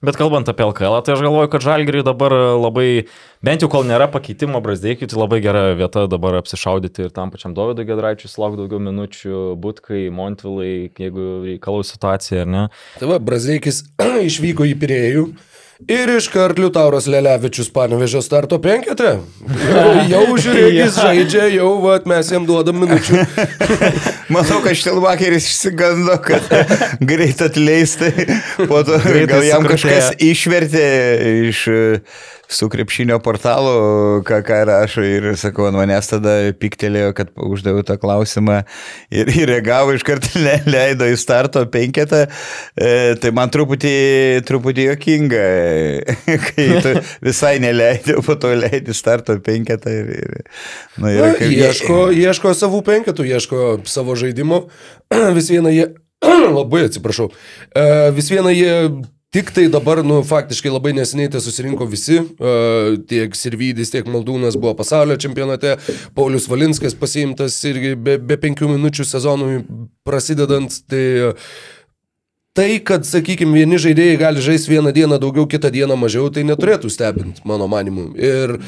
Bet 0.05 0.19
kalbant 0.21 0.49
apie 0.51 0.67
LKL, 0.67 0.99
tai 1.05 1.15
aš 1.15 1.23
galvoju, 1.25 1.49
kad 1.53 1.65
Žalgiriui 1.65 2.05
dabar 2.05 2.35
labai, 2.61 3.07
bent 3.45 3.65
jau 3.65 3.71
kol 3.73 3.87
nėra 3.89 4.09
pakeitimo 4.13 4.61
Brasdeikiui, 4.65 5.09
tai 5.09 5.17
labai 5.17 5.39
gera 5.45 5.63
vieta 5.79 6.05
dabar 6.11 6.37
apsišaudyti 6.43 7.07
ir 7.07 7.15
tam 7.15 7.33
pačiam 7.33 7.55
Dovydui 7.57 7.87
Gedraičiui 7.89 8.29
sulauk 8.29 8.59
daugiau 8.59 8.83
minučių, 8.85 9.55
Butkai, 9.61 10.07
Montvilai, 10.13 10.91
jeigu 11.01 11.31
reikalau 11.47 11.81
situacija, 11.87 12.45
ar 12.45 12.53
ne. 12.53 12.67
Tai 13.01 13.11
va, 13.15 13.19
Brasdeikis 13.23 13.85
išvyko 14.29 14.69
į 14.69 14.77
Pirėjų. 14.85 15.27
Ir 15.83 16.11
iškart 16.15 16.59
Liutauras 16.63 17.09
Lelevičius 17.11 17.67
panevežė 17.75 18.21
starto 18.23 18.61
penketę. 18.63 19.17
Jau, 19.75 19.89
jau 20.07 20.37
žiūrėk, 20.39 20.69
jis 20.77 20.99
žaidžia, 21.01 21.47
jau 21.57 21.71
vat, 21.83 22.07
mes 22.09 22.29
jam 22.31 22.47
duodam 22.47 22.79
minučių. 22.85 23.25
Manau, 24.35 24.61
kad 24.63 24.79
Štilbakeris 24.79 25.49
išsigando, 25.51 26.15
kad 26.23 26.47
greit 27.11 27.43
atleistai. 27.43 28.13
Po 28.71 28.85
to 28.87 29.01
gal 29.03 29.45
jam 29.45 29.67
kažkas 29.67 30.15
išvertė 30.23 30.87
iš 31.51 31.65
su 32.49 32.69
krepšinio 32.69 33.19
portalu, 33.25 34.23
ką, 34.27 34.41
ką 34.47 34.59
rašo 34.69 35.05
ir 35.07 35.29
sakau, 35.41 35.69
ant 35.69 35.79
manęs 35.79 36.11
tada 36.11 36.35
piktelėjo, 36.61 37.15
kad 37.17 37.33
uždaviau 37.35 37.85
tą 37.87 37.97
klausimą 38.01 38.61
ir, 39.15 39.31
ir 39.33 39.49
reagavo 39.51 39.95
iš 39.97 40.05
karto 40.07 40.31
le, 40.41 40.57
leido 40.69 41.09
į 41.09 41.17
starto 41.21 41.65
penketą, 41.73 42.25
e, 42.77 42.93
tai 43.21 43.33
man 43.37 43.53
truputį, 43.55 43.95
truputį 44.49 44.89
jokinga, 44.91 45.43
kai 46.49 46.69
tu 46.85 46.95
visai 47.25 47.57
neleidai, 47.65 48.21
po 48.27 48.39
to 48.41 48.53
leidai 48.59 48.97
starto 48.97 49.39
penketą 49.45 49.93
ir... 49.93 50.15
ir 50.19 50.39
nu, 51.01 51.11
ir 51.11 51.37
kaip... 51.41 51.51
ieško, 51.51 52.01
ieško 52.15 52.55
savų 52.57 52.85
penketų, 52.87 53.29
ieško 53.35 53.67
savo 53.89 54.17
žaidimo, 54.19 54.67
vis 55.39 55.53
viena 55.53 55.75
jie... 55.75 55.93
Labai 56.59 56.87
atsiprašau. 56.89 57.27
E, 57.77 57.85
vis 58.17 58.31
viena 58.33 58.53
jie 58.55 58.73
Tik 59.35 59.51
tai 59.51 59.65
dabar, 59.67 59.99
nu, 60.07 60.21
faktiškai 60.23 60.71
labai 60.71 60.93
neseniai 60.95 61.33
tai 61.35 61.41
susirinko 61.43 61.89
visi, 61.91 62.21
uh, 62.23 62.95
tiek 63.11 63.35
Sirvydis, 63.35 63.91
tiek 63.91 64.07
Maldūnas 64.07 64.55
buvo 64.55 64.77
pasaulio 64.79 65.17
čempionate, 65.19 65.73
Paulius 66.15 66.47
Valinskas 66.47 66.95
pasiimtas 66.95 67.57
irgi 67.67 67.97
be, 67.99 68.15
be 68.23 68.39
penkių 68.39 68.71
minučių 68.77 69.09
sezonui 69.11 69.65
prasidedant. 70.07 70.79
Tai, 70.87 71.05
Tai, 72.55 72.69
kad, 72.87 73.03
sakykime, 73.03 73.51
vieni 73.59 73.81
žaidėjai 73.83 74.19
gali 74.21 74.43
žaisti 74.45 74.71
vieną 74.71 74.93
dieną 74.95 75.17
daugiau, 75.19 75.43
kitą 75.51 75.73
dieną 75.75 75.97
mažiau, 75.99 76.29
tai 76.31 76.45
neturėtų 76.47 76.87
stebinti, 76.87 77.43
mano 77.51 77.67
manimu. 77.67 78.13
Ir 78.15 78.61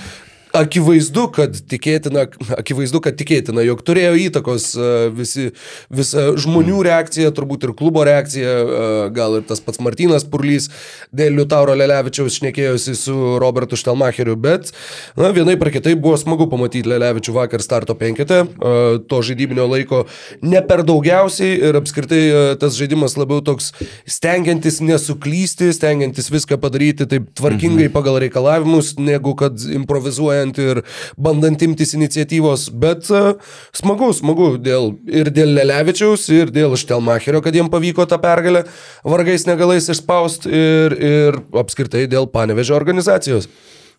akivaizdu, 0.61 1.27
kad 1.35 1.57
tikėtina, 1.71 2.27
akivaizdu, 2.57 3.01
kad 3.05 3.17
tikėtina, 3.19 3.65
jog 3.67 3.83
turėjo 3.87 4.15
įtakos 4.27 4.69
e, 4.77 4.91
visi, 5.17 5.49
visa 5.93 6.29
žmonių 6.41 6.83
reakcija, 6.87 7.33
turbūt 7.37 7.67
ir 7.67 7.75
klubo 7.79 8.05
reakcija, 8.07 8.53
e, 8.53 8.89
gal 9.17 9.39
ir 9.39 9.47
tas 9.49 9.63
pats 9.65 9.81
Martinas 9.85 10.27
Purlys 10.29 10.69
dėl 11.17 11.37
Liutauro 11.41 11.77
Lelevičiaus 11.77 12.39
šnekėjosi 12.41 12.97
su 12.99 13.17
Robertu 13.43 13.79
Štelmacheriu, 13.79 14.37
bet 14.41 14.73
na, 15.19 15.33
vienai 15.37 15.59
par 15.61 15.73
kitai 15.75 15.97
buvo 15.99 16.19
smagu 16.21 16.49
pamatyti 16.53 16.89
Lelevičių 16.91 17.37
vakar 17.37 17.65
starto 17.65 17.97
penketę, 17.99 18.45
e, 18.47 18.75
to 19.11 19.23
žaidybinio 19.27 19.69
laiko 19.71 20.05
ne 20.45 20.63
per 20.67 20.85
daugiausiai 20.87 21.59
ir 21.71 21.81
apskritai 21.81 22.23
tas 22.61 22.77
žaidimas 22.79 23.17
labiau 23.19 23.43
toks 23.45 23.73
stengiantis 24.09 24.81
nesuklysti, 24.85 25.73
stengiantis 25.77 26.31
viską 26.33 26.59
padaryti 26.63 27.09
taip 27.11 27.29
tvarkingai 27.37 27.89
mhm. 27.89 27.95
pagal 27.95 28.21
reikalavimus, 28.23 28.95
negu 29.03 29.35
kad 29.39 29.61
improvizuojant 29.77 30.46
kovojant 30.47 30.59
ir 30.59 30.83
bandant 31.17 31.63
imtis 31.63 31.95
iniciatyvos, 31.95 32.71
bet 32.71 33.11
uh, 33.11 33.37
smagu, 33.73 34.13
smagu 34.13 34.57
dėl, 34.59 34.97
ir 35.07 35.31
dėl 35.31 35.55
Lelevičiaus, 35.57 36.29
ir 36.31 36.51
dėl 36.51 36.77
Štelmacherio, 36.77 37.43
kad 37.43 37.55
jiem 37.55 37.71
pavyko 37.71 38.07
tą 38.07 38.19
pergalę 38.19 38.67
vargais 39.05 39.47
negalais 39.47 39.89
išspausti 39.89 40.51
ir, 40.51 40.97
ir 40.97 41.41
apskritai 41.55 42.07
dėl 42.07 42.27
panevežio 42.27 42.77
organizacijos. 42.77 43.49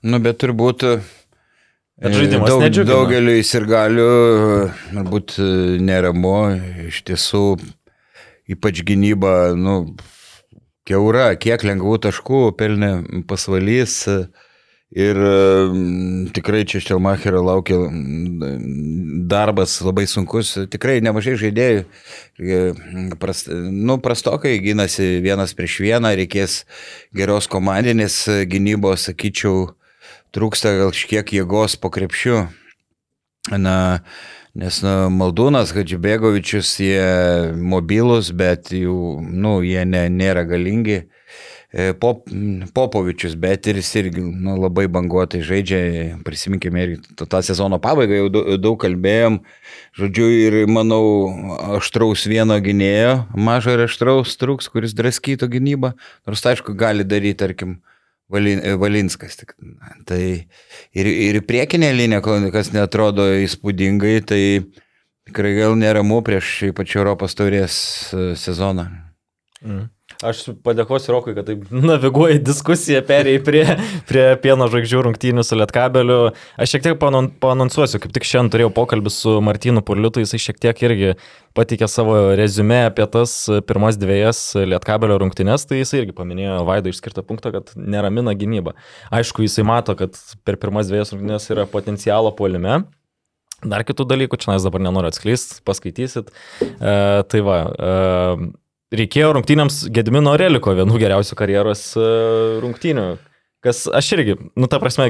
Nu, 0.04 0.20
bet 0.20 0.39
turbūt 0.44 0.84
Bet 1.98 2.13
žaidimas 2.13 2.51
daug, 2.51 2.62
nedžiugina. 2.62 2.94
daugeliu 2.94 3.39
įsirgalių, 3.39 4.10
galbūt 4.94 5.39
neramu, 5.82 6.54
iš 6.86 7.01
tiesų, 7.08 7.58
ypač 8.54 8.84
gynyba, 8.86 9.56
nu, 9.58 9.96
keura, 10.86 11.32
kiek 11.42 11.66
lengvų 11.66 11.98
taškų 12.06 12.44
pelnė 12.60 12.92
pasvalys. 13.25 14.04
Uh, 14.06 14.46
Ir 14.96 15.17
tikrai 16.32 16.62
čia 16.63 16.79
Štelmacherio 16.79 17.41
laukia 17.44 17.75
darbas 19.27 19.82
labai 19.84 20.06
sunkus, 20.08 20.53
tikrai 20.72 21.01
nemažai 21.03 21.34
žaidėjų. 21.41 21.82
Prast, 23.20 23.51
nu, 23.51 23.98
prastokai 24.00 24.53
gynasi 24.63 25.17
vienas 25.25 25.51
prieš 25.58 25.82
vieną, 25.84 26.13
reikės 26.15 26.62
geros 27.12 27.50
komandinės 27.51 28.22
gynybos, 28.48 29.10
sakyčiau, 29.10 29.74
trūksta 30.32 30.77
gal 30.79 30.96
šiek 30.96 31.36
jėgos 31.36 31.75
po 31.75 31.91
krepšiu. 31.91 32.46
Na, 33.51 33.75
nes 34.56 34.79
na, 34.84 34.96
Maldūnas, 35.12 35.75
Hadžibėgovičius, 35.75 36.72
jie 36.79 37.51
mobilus, 37.60 38.32
bet 38.32 38.72
jų, 38.72 39.20
nu, 39.20 39.60
jie 39.67 39.84
ne, 39.84 40.08
nėra 40.08 40.48
galingi. 40.48 41.03
E, 41.74 41.92
Pop, 42.00 42.24
Popovičius, 42.74 43.34
bet 43.36 43.68
ir 43.68 43.76
jis 43.82 43.90
irgi 44.00 44.22
nu, 44.24 44.54
labai 44.56 44.86
banguotai 44.88 45.42
žaidžia, 45.44 45.80
prisiminkime 46.24 46.86
ir 46.86 46.94
tą 47.20 47.42
sezono 47.44 47.76
pabaigą 47.84 48.22
jau 48.22 48.30
daug 48.56 48.78
kalbėjom, 48.80 49.42
žodžiu, 50.00 50.30
ir 50.46 50.56
manau, 50.72 51.02
aštraus 51.76 52.24
vieno 52.32 52.56
gynėjo, 52.64 53.18
mažo 53.36 53.76
ir 53.76 53.84
aštraus 53.84 54.38
trūks, 54.40 54.72
kuris 54.72 54.96
draskytų 54.96 55.52
gynybą, 55.58 55.92
nors 56.30 56.46
aišku, 56.54 56.78
gali 56.80 57.04
daryti, 57.04 57.42
tarkim, 57.44 57.78
Valin, 58.32 58.60
Valinskas. 58.80 59.38
Tik, 59.40 59.54
tai 60.08 60.22
ir, 60.92 61.08
ir 61.08 61.40
priekinė 61.48 61.94
linija, 61.96 62.20
kas 62.52 62.74
netrodo 62.76 63.24
įspūdingai, 63.44 64.18
tai 64.28 64.42
tikrai 65.28 65.54
gal 65.60 65.76
neramu 65.80 66.20
prieš 66.24 66.72
ypač 66.72 66.96
Europos 66.96 67.36
taurės 67.40 67.78
e, 68.12 68.34
sezoną. 68.40 68.88
Mm. 69.64 69.86
Aš 70.26 70.48
padėkosiu 70.66 71.12
Rokui, 71.14 71.36
kad 71.38 71.46
taip 71.46 71.68
naviguoji 71.92 72.40
diskusiją, 72.42 73.04
perėjai 73.06 73.42
prie, 73.46 73.62
prie 74.10 74.24
pieno 74.42 74.66
žvaigždžių 74.72 75.04
rungtynių 75.06 75.44
su 75.46 75.60
Lietkabeliu. 75.60 76.18
Aš 76.58 76.74
šiek 76.74 76.88
tiek 76.88 76.98
panonsuosiu, 77.44 78.02
kaip 78.02 78.16
tik 78.16 78.26
šiandien 78.26 78.50
turėjau 78.56 78.72
pokalbį 78.80 79.14
su 79.14 79.36
Martinu 79.46 79.86
Purliutu, 79.86 80.24
jisai 80.26 80.42
šiek 80.42 80.62
tiek 80.66 80.84
irgi 80.90 81.14
patikė 81.58 81.90
savo 81.92 82.18
rezumę 82.38 82.88
apie 82.88 83.06
tas 83.14 83.38
pirmas 83.70 84.02
dviejas 84.02 84.42
Lietkabelio 84.58 85.22
rungtynės, 85.22 85.70
tai 85.70 85.84
jisai 85.84 86.02
irgi 86.02 86.18
paminėjo 86.18 86.64
Vaido 86.66 86.90
išskirtą 86.90 87.22
punktą, 87.28 87.54
kad 87.54 87.74
neramina 87.78 88.34
gynyba. 88.38 88.74
Aišku, 89.14 89.46
jisai 89.46 89.70
mato, 89.70 89.94
kad 90.00 90.18
per 90.42 90.58
pirmas 90.58 90.90
dviejas 90.90 91.14
rungtynės 91.14 91.52
yra 91.54 91.70
potencialo 91.70 92.34
polime. 92.38 92.88
Dar 93.66 93.82
kitų 93.86 94.06
dalykų, 94.06 94.38
čia 94.42 94.54
nes 94.54 94.66
dabar 94.66 94.82
nenoriu 94.86 95.10
atskleisti, 95.10 95.64
paskaitysit. 95.66 96.30
E, 96.62 97.02
tai 97.26 97.42
va. 97.46 97.66
E, 97.66 98.56
reikėjo 98.96 99.32
rungtynėms 99.36 99.86
Gedimino 99.94 100.36
Reliko 100.39 100.74
vienų 100.77 101.00
geriausių 101.01 101.38
karjeros 101.39 101.89
e, 102.00 102.06
rungtynių. 102.63 103.08
Kas 103.65 103.88
aš 103.89 104.12
irgi, 104.15 104.36
nu 104.56 104.70
ta 104.70 104.77
prasme, 104.79 105.10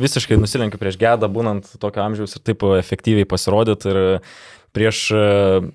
visiškai 0.00 0.36
nusilenkiu 0.40 0.80
prieš 0.80 0.98
gedą, 1.00 1.30
būnant 1.30 1.76
tokio 1.80 2.02
amžiaus 2.04 2.34
ir 2.36 2.42
taip 2.44 2.64
efektyviai 2.80 3.28
pasirodyti 3.28 3.92
ir 3.92 4.00
prieš 4.74 5.06
e, 5.14 5.24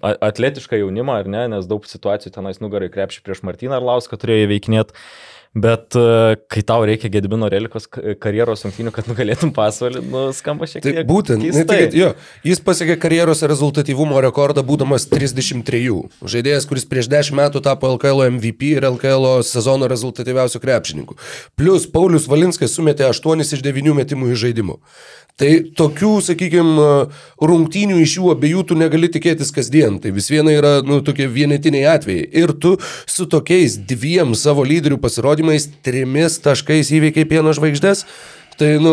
atletišką 0.04 0.82
jaunimą, 0.82 1.22
ar 1.24 1.32
ne, 1.32 1.46
nes 1.56 1.70
daug 1.70 1.88
situacijų 1.88 2.36
tenais 2.36 2.60
nugarai 2.62 2.92
krepšį 2.92 3.24
prieš 3.26 3.42
Martyną 3.48 3.80
Arlauską 3.80 4.20
turėjo 4.20 4.50
įveikinėti. 4.50 4.98
Bet 5.54 5.96
e, 5.98 6.36
kai 6.46 6.62
tau 6.62 6.84
reikia 6.86 7.10
Gedimino 7.10 7.48
relikos 7.50 7.88
karjeros 7.90 8.62
rungtynių, 8.68 8.92
kad 8.94 9.08
nugalėtum 9.10 9.50
pasvalį, 9.56 10.04
nu, 10.06 10.22
skamba 10.38 10.68
šiek 10.70 10.84
tiek. 10.86 11.00
Tai 11.00 11.06
būtent, 11.10 11.42
ne, 11.42 11.64
tai, 11.66 11.80
jo, 11.98 12.12
jis 12.46 12.62
pasiekė 12.62 13.00
karjeros 13.02 13.42
rezultatyvumo 13.50 14.22
rekordą 14.22 14.62
būdamas 14.68 15.08
33. 15.10 15.82
Žaidėjas, 16.22 16.70
kuris 16.70 16.86
prieš 16.90 17.10
10 17.10 17.40
metų 17.42 17.64
tapo 17.66 17.90
LKL 17.96 18.28
MVP 18.36 18.76
ir 18.78 18.86
LKL 18.92 19.40
sezono 19.48 19.90
rezultatyviausių 19.90 20.62
krepšininkų. 20.62 21.18
Plus 21.58 21.90
Paulius 21.90 22.30
Valinskas 22.30 22.78
sumetė 22.78 23.10
8 23.10 23.42
iš 23.42 23.66
9 23.66 23.98
metimų 24.04 24.36
iš 24.36 24.46
žaidimų. 24.46 24.78
Tai 25.40 25.48
tokių, 25.80 26.18
sakykime, 26.20 26.88
rungtynių 27.40 28.02
iš 28.04 28.18
jų 28.18 28.34
abiejų 28.34 28.64
tu 28.68 28.76
negali 28.76 29.08
tikėtis 29.08 29.54
kasdien. 29.56 29.96
Tai 30.04 30.12
vis 30.12 30.28
viena 30.28 30.52
yra, 30.52 30.72
nu, 30.84 31.00
tokie 31.06 31.30
vienetiniai 31.32 31.86
atvejai. 31.94 32.26
Ir 32.42 32.52
tu 32.60 32.74
su 33.08 33.24
tokiais 33.32 33.78
dviem 33.88 34.34
savo 34.36 34.66
lyderių 34.68 34.98
pasirodymais, 35.00 35.39
trimis 35.86 36.40
taškais 36.44 36.92
įveikiai 37.00 37.30
pieno 37.30 37.56
žvaigždės. 37.56 38.06
Tai, 38.60 38.74
nu, 38.84 38.92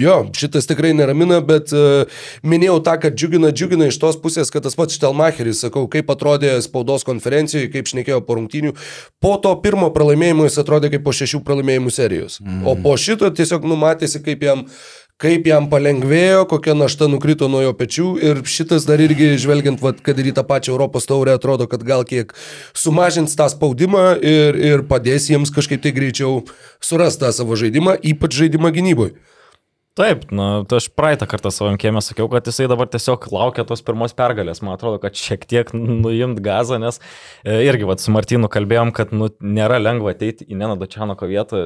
jo, 0.00 0.14
šitas 0.32 0.64
tikrai 0.64 0.94
neramina, 0.96 1.42
bet 1.44 1.68
uh, 1.76 2.22
minėjau 2.48 2.78
tą, 2.86 2.94
kad 3.02 3.16
džiugina, 3.18 3.50
džiugina 3.52 3.90
iš 3.90 3.98
tos 4.00 4.16
pusės, 4.16 4.48
kad 4.48 4.64
tas 4.64 4.76
pats 4.78 4.96
Štelmacheris, 4.96 5.60
sakau, 5.66 5.84
kaip 5.92 6.08
atrodė 6.14 6.54
spaudos 6.64 7.04
konferencijoje, 7.04 7.68
kaip 7.74 7.90
šnekėjo 7.92 8.22
po 8.24 8.38
rungtynių. 8.38 8.72
Po 9.20 9.34
to 9.44 9.52
pirmo 9.60 9.90
pralaimėjimo 9.92 10.48
jis 10.48 10.56
atrodė 10.64 10.94
kaip 10.94 11.04
po 11.04 11.12
šešių 11.18 11.42
pralaimėjimų 11.44 11.92
serijos. 11.92 12.38
Mm. 12.40 12.64
O 12.64 12.72
po 12.80 12.96
šito 12.96 13.28
tiesiog 13.36 13.68
numatėsi, 13.68 14.22
kaip 14.24 14.48
jam 14.48 14.64
uh, 14.64 14.80
kaip 15.22 15.46
jam 15.46 15.68
palengvėjo, 15.70 16.44
kokia 16.50 16.74
našta 16.74 17.06
nukrito 17.10 17.46
nuo 17.50 17.62
jo 17.62 17.72
pečių 17.78 18.06
ir 18.26 18.42
šitas 18.48 18.86
dar 18.88 19.00
irgi 19.02 19.32
žvelgiant, 19.40 19.82
vat, 19.82 20.00
kad 20.02 20.18
ir 20.18 20.32
į 20.32 20.36
tą 20.38 20.44
pačią 20.48 20.74
Europos 20.74 21.06
taurę 21.06 21.36
atrodo, 21.36 21.68
kad 21.70 21.84
gal 21.86 22.02
kiek 22.08 22.34
sumažins 22.74 23.36
tą 23.38 23.46
spaudimą 23.52 24.06
ir, 24.18 24.58
ir 24.58 24.86
padės 24.88 25.28
jiems 25.30 25.54
kažkaip 25.54 25.84
tai 25.84 25.94
greičiau 25.94 26.42
surasti 26.82 27.22
tą 27.22 27.30
savo 27.36 27.58
žaidimą, 27.58 28.00
ypač 28.14 28.40
žaidimą 28.42 28.74
gynyboje. 28.74 29.14
Taip, 29.92 30.22
na, 30.32 30.62
tai 30.64 30.78
aš 30.80 30.86
praeitą 30.96 31.26
kartą 31.28 31.50
savo 31.52 31.68
kiemę 31.76 32.00
sakiau, 32.00 32.24
kad 32.32 32.46
jisai 32.48 32.64
dabar 32.70 32.88
tiesiog 32.88 33.26
laukia 33.28 33.60
tos 33.68 33.82
pirmos 33.84 34.14
pergalės. 34.16 34.62
Man 34.64 34.72
atrodo, 34.72 34.96
kad 35.02 35.18
šiek 35.20 35.42
tiek 35.44 35.72
nuimt 35.76 36.38
gazą, 36.40 36.78
nes 36.80 36.96
e, 37.44 37.58
irgi 37.66 37.84
vat, 37.84 38.00
su 38.00 38.14
Martinu 38.14 38.48
kalbėjom, 38.48 38.94
kad 38.96 39.12
nu, 39.12 39.28
nėra 39.44 39.76
lengva 39.82 40.14
ateiti 40.14 40.46
į 40.48 40.56
Nenado 40.56 40.88
Čianoko 40.88 41.28
vietą, 41.28 41.60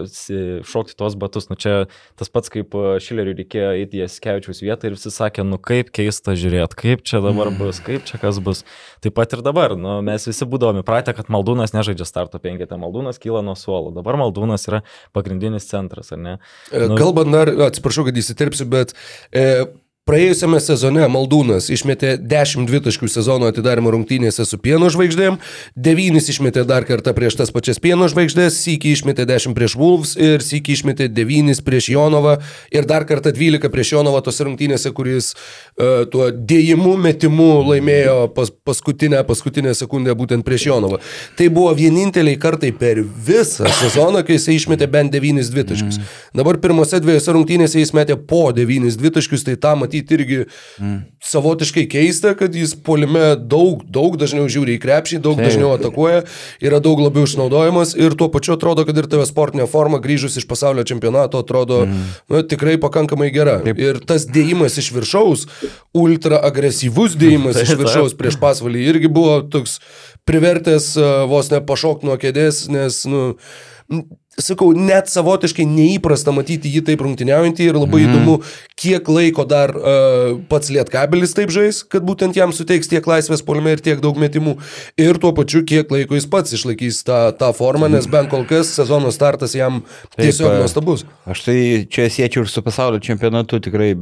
šokti 0.67 0.97
tuos 0.99 1.15
batus. 1.15 1.47
Nu, 1.53 1.55
čia 1.55 1.77
tas 2.19 2.33
pats 2.35 2.51
kaip 2.51 2.75
e, 2.75 2.97
Šileriui 3.05 3.37
reikėjo 3.45 3.69
eiti 3.85 4.03
į 4.03 4.09
Skevičiaus 4.11 4.65
vietą 4.65 4.91
ir 4.91 4.99
visi 4.99 5.15
sakė, 5.15 5.47
nu 5.47 5.61
kaip 5.63 5.95
keista 5.95 6.35
žiūrėti, 6.35 6.81
kaip 6.83 7.07
čia 7.07 7.23
dabar 7.23 7.53
mm. 7.53 7.61
bus, 7.63 7.79
kaip 7.87 8.11
čia 8.11 8.19
kas 8.19 8.43
bus. 8.43 8.65
Taip 9.07 9.15
pat 9.21 9.39
ir 9.39 9.45
dabar. 9.47 9.77
Nu, 9.79 10.01
mes 10.03 10.27
visi 10.27 10.51
būdavome 10.51 10.83
pratę, 10.83 11.15
kad 11.15 11.31
Maldūnas 11.31 11.77
nežaidžia 11.79 12.11
starto 12.11 12.43
penketę, 12.43 12.75
Maldūnas 12.75 13.23
kyla 13.23 13.47
nuo 13.47 13.55
suolo. 13.55 13.95
Dabar 13.95 14.19
Maldūnas 14.19 14.67
yra 14.67 14.83
pagrindinis 15.15 15.71
centras, 15.71 16.11
ar 16.11 16.23
ne? 16.27 16.37
E, 16.73 16.89
nu, 16.91 16.99
Kalbant 16.99 17.31
dar, 17.31 17.55
atsiprašau, 17.71 18.09
kad 18.09 18.16
kad 18.17 18.23
įsiterpsiu, 18.23 18.67
bet 18.73 18.95
e, 19.33 19.67
Praėjusiame 20.07 20.61
sezone 20.63 21.03
Maldūnas 21.11 21.65
išmetė 21.75 22.13
10 22.31 22.69
dvitaškių 22.71 23.09
sezono 23.11 23.49
atidarimo 23.51 23.91
rungtynėse 23.91 24.45
su 24.47 24.55
pieno 24.63 24.87
žvaigždėm, 24.95 25.41
9 25.83 26.29
išmetė 26.31 26.63
dar 26.63 26.85
kartą 26.87 27.11
prieš 27.11 27.35
tas 27.41 27.51
pačias 27.51 27.81
pieno 27.83 28.07
žvaigždės, 28.07 28.55
sykį 28.55 28.93
išmetė 28.95 29.25
10 29.27 29.57
prieš 29.59 29.75
Wolves 29.75 30.13
ir 30.15 30.45
sykį 30.47 30.77
išmetė 30.77 31.09
9 31.11 31.59
prieš 31.67 31.89
Jonovą 31.91 32.37
ir 32.71 32.87
dar 32.87 33.03
kartą 33.09 33.33
12 33.35 33.67
prieš 33.75 33.91
Jonovą 33.97 34.21
tose 34.29 34.47
rungtynėse, 34.47 34.93
kuris 34.95 35.33
uh, 35.35 36.07
tuo 36.07 36.31
dėjimu 36.31 36.95
metimu 37.09 37.49
laimėjo 37.73 38.31
pas, 38.39 38.55
paskutinę, 38.63 39.25
paskutinę 39.27 39.75
sekundę 39.75 40.15
būtent 40.15 40.47
prieš 40.47 40.69
Jonovą. 40.69 41.03
Tai 41.35 41.51
buvo 41.51 41.75
vieninteliai 41.75 42.39
kartai 42.39 42.71
per 42.71 43.03
visą 43.03 43.67
sezoną, 43.83 44.23
kai 44.23 44.39
jis 44.39 44.47
išmetė 44.55 44.87
bent 44.87 45.19
9 45.19 45.51
dvitaškius. 45.51 45.99
Mm. 45.99 46.15
Dabar 46.45 46.63
pirmose 46.63 47.03
dviejose 47.03 47.35
rungtynėse 47.35 47.83
jis 47.83 47.91
metė 47.99 48.21
po 48.23 48.53
9 48.55 49.03
dvitaškius, 49.03 49.49
tai 49.51 49.59
tą 49.59 49.75
matyti 49.75 49.96
matyti 49.97 50.15
irgi 50.15 50.45
mm. 50.79 50.99
savotiškai 51.25 51.87
keista, 51.89 52.35
kad 52.35 52.55
jis 52.55 52.75
polime 52.75 53.37
daug, 53.37 53.83
daug 53.85 54.17
dažniau 54.17 54.49
žiūri 54.49 54.77
į 54.77 54.83
krepšį, 54.83 55.21
daug 55.25 55.37
Taip. 55.37 55.49
dažniau 55.49 55.73
atakuoja, 55.75 56.25
yra 56.61 56.81
daug 56.81 57.01
labiau 57.01 57.27
išnaudojamas 57.27 57.97
ir 57.97 58.17
tuo 58.17 58.29
pačiu 58.29 58.57
atrodo, 58.57 58.85
kad 58.87 58.97
ir 58.97 59.09
tavo 59.11 59.27
sportinė 59.27 59.67
forma 59.71 60.01
grįžus 60.03 60.37
iš 60.37 60.47
pasaulio 60.47 60.85
čempionato 60.85 61.41
atrodo 61.43 61.85
mm. 61.87 62.05
nu, 62.29 62.43
tikrai 62.43 62.77
pakankamai 62.83 63.31
gera. 63.35 63.61
Taip. 63.65 63.81
Ir 63.81 64.01
tas 64.07 64.27
dėjimas 64.29 64.79
iš 64.79 64.93
viršaus, 64.95 65.47
ultra 65.97 66.41
agresyvus 66.47 67.17
dėjimas 67.19 67.61
iš 67.65 67.77
viršaus 67.81 68.17
prieš 68.19 68.39
pasvalį 68.43 68.87
irgi 68.93 69.13
buvo 69.13 69.41
toks 69.51 69.81
privertęs 70.27 70.95
vos 71.31 71.51
ne 71.53 71.63
pašokti 71.63 72.09
nuo 72.09 72.17
kėdės, 72.19 72.67
nes, 72.73 73.05
nu, 73.07 73.37
sakau, 74.41 74.71
net 74.77 75.11
savotiškai 75.11 75.65
neįprasta 75.69 76.33
matyti 76.35 76.71
jį 76.75 76.83
taip 76.91 77.03
rungtyniaujantį 77.05 77.69
ir 77.71 77.79
labai 77.79 78.03
mm. 78.03 78.11
įdomu, 78.11 78.37
kiek 78.79 79.09
laiko 79.09 79.47
dar 79.49 79.73
uh, 79.77 80.37
pats 80.51 80.71
Lietkabelis 80.75 81.35
taip 81.37 81.53
žais, 81.55 81.83
kad 81.89 82.05
būtent 82.07 82.37
jam 82.37 82.53
suteiks 82.57 82.91
tiek 82.93 83.07
laisvės 83.09 83.45
polime 83.47 83.77
ir 83.77 83.83
tiek 83.85 84.03
daug 84.05 84.19
metimų 84.21 84.57
ir 85.01 85.21
tuo 85.23 85.33
pačiu, 85.37 85.65
kiek 85.69 85.93
laiko 85.93 86.19
jis 86.19 86.29
pats 86.33 86.57
išlaikys 86.57 87.03
tą, 87.09 87.21
tą 87.39 87.53
formą, 87.57 87.91
nes 87.93 88.09
bent 88.13 88.33
kol 88.33 88.45
kas 88.49 88.75
sezono 88.77 89.13
startas 89.15 89.57
jam 89.57 89.83
tiesiog 90.19 90.51
taip, 90.53 90.63
nuostabus. 90.65 91.07
Aš 91.25 91.47
tai 91.49 91.61
čia 91.89 92.11
siečiau 92.13 92.45
ir 92.45 92.53
su 92.53 92.65
pasaulio 92.67 93.01
čempionatu 93.03 93.63
tikrai 93.65 93.95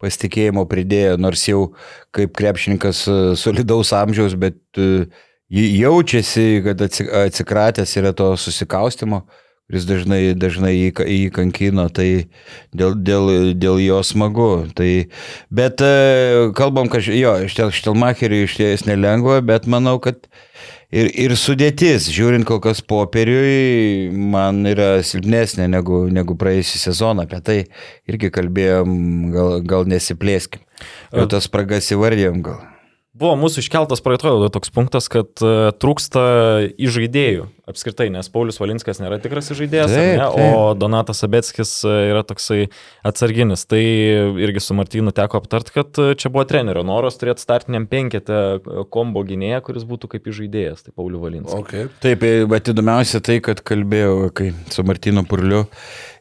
pasitikėjimo 0.00 0.64
pridėjo, 0.64 1.18
nors 1.20 1.42
jau 1.44 1.74
kaip 2.16 2.32
krepšininkas 2.38 3.04
solidaus 3.36 3.92
amžiaus, 3.92 4.32
bet 4.40 4.56
uh, 4.80 5.04
jaučiasi, 5.50 6.62
kad 6.64 6.82
atsikratęs 6.82 7.96
yra 7.96 8.12
to 8.12 8.36
susikaustimo, 8.36 9.24
kuris 9.70 9.86
dažnai, 9.86 10.34
dažnai 10.34 10.72
jį, 10.74 10.88
jį 11.06 11.26
kankino, 11.30 11.84
tai 11.94 12.26
dėl, 12.74 12.96
dėl, 12.98 13.52
dėl 13.54 13.78
jo 13.78 14.00
smagu. 14.02 14.66
Tai, 14.74 14.88
bet 15.54 15.84
e, 15.86 16.50
kalbam, 16.58 16.90
kad 16.90 17.06
jo, 17.06 17.36
Štelmacheriui 17.46 18.48
iš 18.48 18.56
ties 18.58 18.82
nelengva, 18.88 19.38
bet 19.46 19.68
manau, 19.70 20.00
kad 20.02 20.26
ir, 20.90 21.06
ir 21.14 21.36
sudėtis, 21.38 22.08
žiūrint 22.10 22.48
kol 22.48 22.58
kas 22.64 22.82
popieriui, 22.82 24.10
man 24.10 24.66
yra 24.66 24.96
silpnesnė 25.06 25.70
negu, 25.70 26.02
negu 26.10 26.34
praėjusią 26.40 26.82
sezoną. 26.88 27.28
Apie 27.30 27.38
tai 27.46 27.58
irgi 28.10 28.32
kalbėjom, 28.34 28.98
gal, 29.36 29.56
gal 29.62 29.86
nesiplėskim. 29.86 30.66
Jau 31.14 31.30
tas 31.30 31.46
spragas 31.46 31.92
įvardėjom 31.94 32.42
gal. 32.42 32.58
Buvo 33.20 33.34
mūsų 33.36 33.60
iškeltas 33.62 34.00
praeitojo 34.02 34.48
toks 34.50 34.70
punktas, 34.74 35.06
kad 35.12 35.42
uh, 35.44 35.70
trūksta 35.76 36.22
įžaidėjų 36.80 37.50
apskritai, 37.72 38.08
nes 38.12 38.28
Paulius 38.32 38.60
Valinskas 38.60 39.00
nėra 39.02 39.20
tikras 39.22 39.50
žaidėjas, 39.56 39.94
taip, 39.94 40.10
ne, 40.18 40.26
taip. 40.34 40.56
o 40.58 40.74
Donatas 40.78 41.24
Abetskis 41.26 41.72
e, 41.86 41.94
yra 42.10 42.24
toksai 42.26 42.66
atsarginis. 43.06 43.66
Tai 43.70 43.80
irgi 44.44 44.64
su 44.64 44.76
Martinu 44.78 45.14
teko 45.16 45.40
aptart, 45.40 45.72
kad 45.74 46.02
e, 46.02 46.12
čia 46.20 46.32
buvo 46.32 46.46
trenerio 46.50 46.84
noras 46.86 47.18
turėti 47.20 47.44
startiniam 47.44 47.88
penketę 47.90 48.60
kombo 48.92 49.24
gynėją, 49.26 49.62
kuris 49.66 49.88
būtų 49.88 50.12
kaip 50.14 50.30
žaidėjas, 50.40 50.86
tai 50.86 50.94
Paulius 50.94 51.24
Valinskas. 51.24 51.58
Okay. 51.64 51.90
Taip, 52.02 52.24
bet 52.50 52.70
įdomiausia 52.74 53.22
tai, 53.24 53.40
kad 53.44 53.64
kalbėjau 53.66 54.30
kai, 54.36 54.52
su 54.72 54.86
Martinu 54.86 55.26
Purliu 55.28 55.66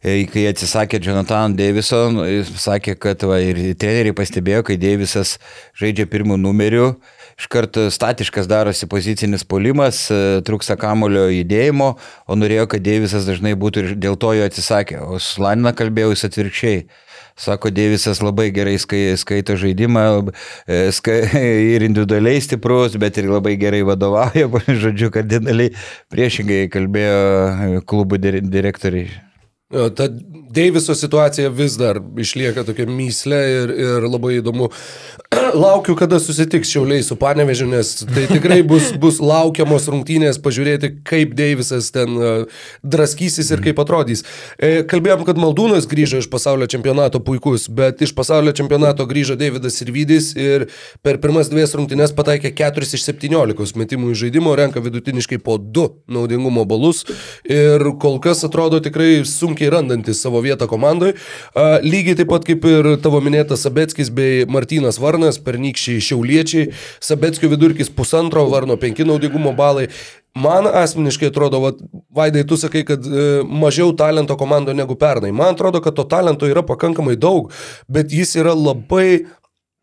kai 0.02 0.46
atsisakė 0.48 1.00
Jonathan 1.04 1.56
Davison, 1.58 2.22
jis 2.24 2.52
sakė, 2.64 2.96
kad 3.00 3.24
va, 3.28 3.40
ir 3.44 3.76
treneriai 3.80 4.16
pastebėjo, 4.16 4.64
kai 4.70 4.78
Davisas 4.80 5.36
žaidžia 5.78 6.06
pirmų 6.08 6.38
numerių, 6.40 6.94
iškart 7.40 7.82
statiškas 7.92 8.48
darosi 8.48 8.88
pozicinis 8.92 9.44
polimas, 9.48 10.06
trūksta 10.48 10.78
kamulio 10.80 11.28
judėjimo, 11.44 11.92
o 12.28 12.40
norėjo, 12.40 12.68
kad 12.72 12.84
Deivisas 12.86 13.28
dažnai 13.30 13.56
būtų 13.60 13.84
ir 13.84 13.94
dėl 14.00 14.18
to 14.20 14.34
jo 14.38 14.48
atsisakė. 14.48 15.04
O 15.06 15.20
su 15.24 15.44
Lanina 15.44 15.74
kalbėjau 15.76 16.14
jis 16.16 16.28
atvirkščiai. 16.30 16.82
Sako, 17.40 17.72
Deivisas 17.72 18.20
labai 18.20 18.50
gerai 18.52 18.76
skai, 18.82 19.16
skaito 19.20 19.56
žaidimą 19.60 20.04
e, 20.68 20.90
ska, 20.92 21.16
ir 21.76 21.86
individualiai 21.88 22.42
stiprus, 22.44 23.00
bet 23.00 23.22
ir 23.22 23.32
labai 23.32 23.56
gerai 23.62 23.80
vadovauja, 23.88 24.50
žodžiu, 24.84 25.08
kardinaliai 25.16 25.72
priešingai 26.12 26.68
kalbėjo 26.74 27.82
klubų 27.88 28.20
direktoriai. 28.28 29.10
Ta 29.70 30.08
Deiviso 30.50 30.96
situacija 30.98 31.52
vis 31.54 31.76
dar 31.78 32.00
išlieka 32.18 32.64
tokia 32.66 32.88
myslė 32.90 33.40
ir, 33.54 33.74
ir 33.78 34.08
labai 34.10 34.40
įdomu. 34.40 34.72
Laukiu, 35.54 35.96
kada 35.96 36.20
susitiks 36.20 36.70
šiauliai 36.70 37.04
su 37.04 37.16
Panevežiu, 37.20 37.68
nes 37.70 37.92
tai 38.06 38.26
tikrai 38.30 38.60
bus, 38.70 38.92
bus 39.02 39.20
laukiamos 39.24 39.88
rungtynės 39.90 40.40
pažiūrėti, 40.44 40.92
kaip 41.08 41.34
Deivisas 41.38 41.90
ten 41.96 42.16
e, 42.16 42.32
draskysis 42.84 43.50
ir 43.54 43.64
kaip 43.64 43.80
atrodys. 43.82 44.24
E, 44.58 44.84
kalbėjom, 44.90 45.24
kad 45.28 45.40
Maldūnas 45.42 45.88
grįžo 45.90 46.22
iš 46.22 46.30
pasaulio 46.32 46.68
čempionato 46.70 47.22
puikus, 47.24 47.66
bet 47.72 48.04
iš 48.06 48.14
pasaulio 48.18 48.54
čempionato 48.56 49.08
grįžo 49.10 49.38
Davidas 49.40 49.80
Irvidis 49.86 50.32
ir 50.38 50.68
per 51.06 51.22
pirmas 51.24 51.50
dvies 51.52 51.74
rungtynės 51.78 52.14
pataikė 52.18 52.54
4 52.60 52.90
iš 53.00 53.08
17 53.08 53.80
metimų 53.80 54.14
į 54.14 54.20
žaidimo, 54.26 54.54
renka 54.60 54.84
vidutiniškai 54.84 55.42
po 55.46 55.58
2 55.58 55.88
naudingumo 56.12 56.66
balus 56.70 57.06
ir 57.48 57.86
kol 58.02 58.20
kas 58.24 58.44
atrodo 58.46 58.82
tikrai 58.84 59.24
sunkiai 59.28 59.72
randantis 59.74 60.22
savo 60.22 60.44
vietą 60.46 60.70
komandai. 60.70 61.16
Lygiai 61.86 62.18
taip 62.20 62.30
pat 62.34 62.46
kaip 62.48 62.66
ir 62.70 62.94
tavo 63.04 63.22
minėtas 63.24 63.64
Sabetskis 63.66 64.12
bei 64.14 64.46
Martinas 64.50 65.00
Varnas, 65.02 65.39
pernykščiai 65.44 66.04
šiauliečiai, 66.04 66.70
Sabetskio 67.04 67.50
vidurkis 67.52 67.92
pusantro, 67.94 68.46
Varno 68.52 68.78
penki 68.80 69.08
naudingumo 69.08 69.56
balai. 69.58 69.88
Man 70.38 70.70
asmeniškai 70.70 71.32
atrodo, 71.32 71.60
va, 71.64 71.74
Vaidai, 72.16 72.46
tu 72.48 72.58
sakai, 72.60 72.84
kad 72.88 73.04
e, 73.04 73.26
mažiau 73.44 73.96
talento 73.98 74.38
komando 74.38 74.76
negu 74.78 74.96
pernai. 75.00 75.34
Man 75.36 75.58
atrodo, 75.58 75.82
kad 75.82 75.98
to 75.98 76.06
talento 76.08 76.48
yra 76.48 76.64
pakankamai 76.64 77.18
daug, 77.20 77.50
bet 77.90 78.14
jis 78.14 78.38
yra 78.40 78.54
labai 78.54 79.26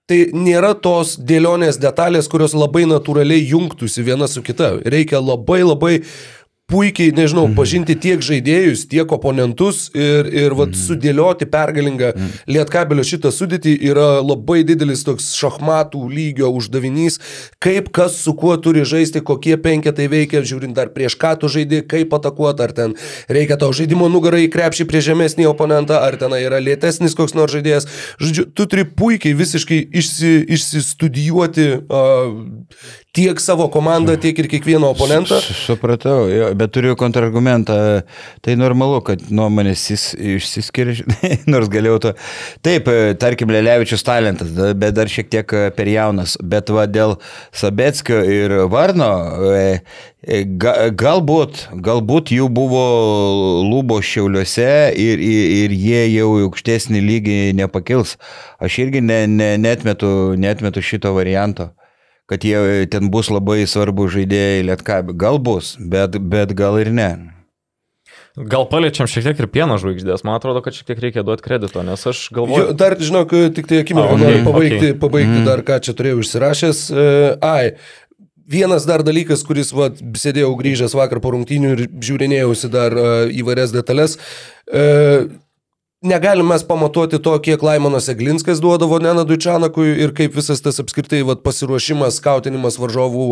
Tai 0.06 0.20
nėra 0.38 0.68
tos 0.78 1.16
dėlionės 1.18 1.80
detalės, 1.82 2.28
kurios 2.30 2.52
labai 2.54 2.84
natūraliai 2.86 3.42
jungtųsi 3.50 4.04
viena 4.06 4.28
su 4.30 4.38
kita. 4.46 4.76
Reikia 4.86 5.18
labai 5.18 5.64
labai 5.64 5.94
puikiai, 6.66 7.12
nežinau, 7.14 7.44
mhm. 7.46 7.54
pažinti 7.54 7.94
tiek 7.94 8.22
žaidėjus, 8.26 8.88
tiek 8.90 9.12
oponentus 9.14 9.84
ir, 9.94 10.26
ir 10.26 10.54
vat, 10.58 10.72
mhm. 10.72 10.80
sudėlioti 10.80 11.46
pergalingą 11.50 12.10
mhm. 12.10 12.32
lietkabelio 12.50 13.04
šitą 13.06 13.30
sudėtį 13.30 13.76
yra 13.86 14.08
labai 14.18 14.64
didelis 14.66 15.04
toks 15.06 15.28
šachmatų 15.38 16.02
lygio 16.10 16.50
uždavinys, 16.58 17.20
kaip 17.62 17.92
kas 17.94 18.18
su 18.24 18.34
kuo 18.34 18.56
turi 18.58 18.82
žaisti, 18.82 19.22
kokie 19.22 19.54
penketai 19.62 20.08
veikia, 20.10 20.42
žiūrint 20.42 20.74
dar 20.74 20.90
prieš 20.94 21.14
ką 21.22 21.36
tu 21.38 21.52
žaidži, 21.54 21.84
kaip 21.86 22.18
atakuoti, 22.18 22.66
ar 22.66 22.74
ten 22.74 22.98
reikia 23.30 23.60
tau 23.62 23.70
žaidimo 23.70 24.10
nugarai 24.10 24.48
į 24.48 24.52
krepšį 24.56 24.88
prie 24.90 25.04
žemesnį 25.06 25.46
oponentą, 25.52 26.02
ar 26.02 26.18
ten 26.18 26.34
yra 26.34 26.58
lėtesnis 26.58 27.14
koks 27.14 27.38
nors 27.38 27.54
žaidėjas. 27.54 27.86
Žodžiu, 28.18 28.48
tu 28.50 28.66
turi 28.66 28.88
puikiai 28.90 29.38
visiškai 29.38 29.84
išsi, 30.02 30.34
išsistudijuoti 30.58 31.70
uh, 31.78 32.42
tiek 33.16 33.40
savo 33.40 33.68
komandą, 33.72 34.16
tiek 34.20 34.38
ir 34.38 34.48
kiekvieną 34.50 34.90
oponentą. 34.92 35.38
Supratau, 35.40 36.26
jo, 36.28 36.50
bet 36.58 36.72
turiu 36.74 36.96
kontrargumentą. 37.00 37.76
Tai 38.44 38.56
normalu, 38.60 39.00
kad 39.06 39.22
nuomonės 39.32 39.86
išsiskiria, 39.92 40.98
nors 41.52 41.70
galėjau 41.72 42.00
to. 42.04 42.12
Taip, 42.66 42.90
tarkim, 43.22 43.52
Lelevičius 43.54 44.04
talentas, 44.06 44.52
bet 44.52 44.96
dar 44.98 45.08
šiek 45.12 45.30
tiek 45.32 45.54
per 45.76 45.88
jaunas. 45.90 46.36
Bet 46.44 46.72
va 46.74 46.84
dėl 46.90 47.16
Sabetskio 47.56 48.20
ir 48.20 48.56
Varno, 48.72 49.08
e, 49.54 49.64
e, 50.20 50.42
galbūt, 51.00 51.66
galbūt 51.88 52.34
jų 52.36 52.50
buvo 52.52 52.84
lūbo 53.64 54.02
šiauliuose 54.04 54.68
ir, 54.92 55.24
ir, 55.24 55.56
ir 55.62 55.78
jie 55.86 56.04
jau 56.18 56.28
aukštesnį 56.50 57.00
lygį 57.08 57.40
nepakils. 57.62 58.18
Aš 58.60 58.82
irgi 58.84 59.00
ne, 59.04 59.22
ne, 59.30 59.54
netmetu, 59.60 60.12
netmetu 60.36 60.84
šito 60.84 61.16
varianto 61.16 61.72
kad 62.30 62.44
jie 62.44 62.86
ten 62.90 63.10
bus 63.12 63.30
labai 63.30 63.64
svarbu 63.68 64.08
žaidėjai 64.12 64.66
Lietkabė. 64.70 65.16
Gal 65.18 65.40
bus, 65.42 65.76
bet, 65.78 66.18
bet 66.18 66.54
gal 66.58 66.78
ir 66.82 66.92
ne. 66.94 67.10
Gal 68.36 68.66
paliečiam 68.68 69.08
šiek 69.08 69.24
tiek 69.24 69.38
ir 69.40 69.46
pieno 69.48 69.78
žvaigždės, 69.80 70.20
man 70.26 70.36
atrodo, 70.36 70.60
kad 70.60 70.76
šiek 70.76 70.90
tiek 70.90 70.98
reikia 71.06 71.22
duoti 71.24 71.44
kredito, 71.44 71.80
nes 71.86 72.02
aš 72.10 72.26
galvoju. 72.36 72.66
Jo, 72.66 72.74
dar, 72.76 72.98
žinok, 73.00 73.32
tik 73.56 73.70
tai 73.70 73.78
akimirką 73.80 74.18
okay, 74.18 74.26
noriu 74.26 74.42
pabaigti, 74.44 74.82
okay. 74.90 74.98
pabaigti 75.00 75.38
mm. 75.38 75.46
dar, 75.48 75.62
ką 75.64 75.78
čia 75.86 75.94
turėjau 75.96 76.18
užsirašęs. 76.24 76.82
Uh, 76.92 77.30
ai, 77.46 77.70
Vienas 78.46 78.84
dar 78.86 79.02
dalykas, 79.02 79.40
kuris, 79.42 79.72
va, 79.74 79.88
sėdėjau 79.90 80.52
grįžęs 80.60 80.92
vakar 80.94 81.18
po 81.18 81.32
rungtynių 81.34 81.70
ir 81.74 81.80
žiūrinėjausi 81.98 82.68
dar 82.70 82.94
uh, 82.94 83.08
įvairias 83.34 83.72
detalės. 83.74 84.14
Uh, 84.70 85.26
Negalim 86.06 86.46
mes 86.46 86.62
pamatuoti 86.62 87.18
to, 87.22 87.32
kiek 87.42 87.62
Laimonas 87.62 88.06
Eglinskas 88.12 88.60
duodavo 88.62 88.98
Nenadui 89.02 89.38
Čanakui 89.42 89.88
ir 90.04 90.12
kaip 90.14 90.36
visas 90.38 90.62
tas 90.62 90.78
apskritai 90.78 91.24
vat, 91.26 91.40
pasiruošimas, 91.42 92.20
skautinimas 92.20 92.78
varžovų, 92.78 93.24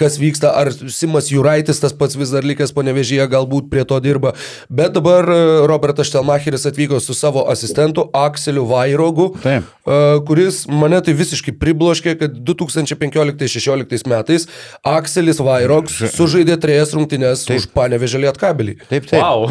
kas 0.00 0.16
vyksta, 0.18 0.50
ar 0.58 0.72
Simas 0.90 1.30
Juraitis 1.30 1.78
tas 1.82 1.94
pats 1.94 2.18
vis 2.18 2.32
dar 2.34 2.46
likęs 2.46 2.74
panevežyje, 2.74 3.28
galbūt 3.30 3.68
prie 3.70 3.84
to 3.86 4.00
dirba. 4.02 4.32
Bet 4.66 4.96
dabar 4.96 5.28
e, 5.30 5.38
Robertas 5.70 6.10
Štelmacheris 6.10 6.66
atvyko 6.66 6.98
su 7.04 7.14
savo 7.14 7.44
asistentu 7.52 8.08
Akseliu 8.16 8.66
Vairogu, 8.66 9.28
Taip. 9.44 9.68
E, 9.86 10.00
kuris 10.26 10.64
mane 10.66 10.98
tai 11.06 11.14
visiškai 11.14 11.54
pribloškė, 11.62 12.16
kad 12.24 12.36
2015-2016 12.50 14.10
metais 14.10 14.48
Akselis 14.86 15.38
Vairogs 15.44 16.00
sužaidė 16.16 16.58
trejas 16.62 16.96
rungtynes 16.98 17.46
Taip. 17.46 17.62
už 17.62 17.70
panevežę 17.76 18.24
lietkabelį. 18.26 18.76
Taip, 18.90 19.06
taip. 19.10 19.22
Wow. 19.22 19.46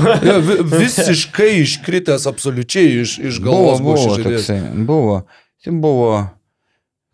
visiškai 0.76 1.52
iškritęs 1.64 2.28
absoliučiai 2.50 3.02
iš, 3.02 3.20
iš 3.32 3.40
galvos 3.46 3.82
buvo. 3.82 3.96
Buvo, 3.96 4.18
toksai, 4.24 4.60
buvo. 4.88 5.22
Jis 5.64 5.74
buvo 5.84 6.12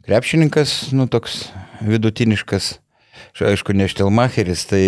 krepšininkas, 0.06 0.92
nu 0.96 1.08
toks 1.12 1.48
vidutiniškas, 1.82 2.76
aišku, 3.42 3.74
ne 3.74 3.88
Štelmacheris, 3.90 4.66
tai, 4.70 4.84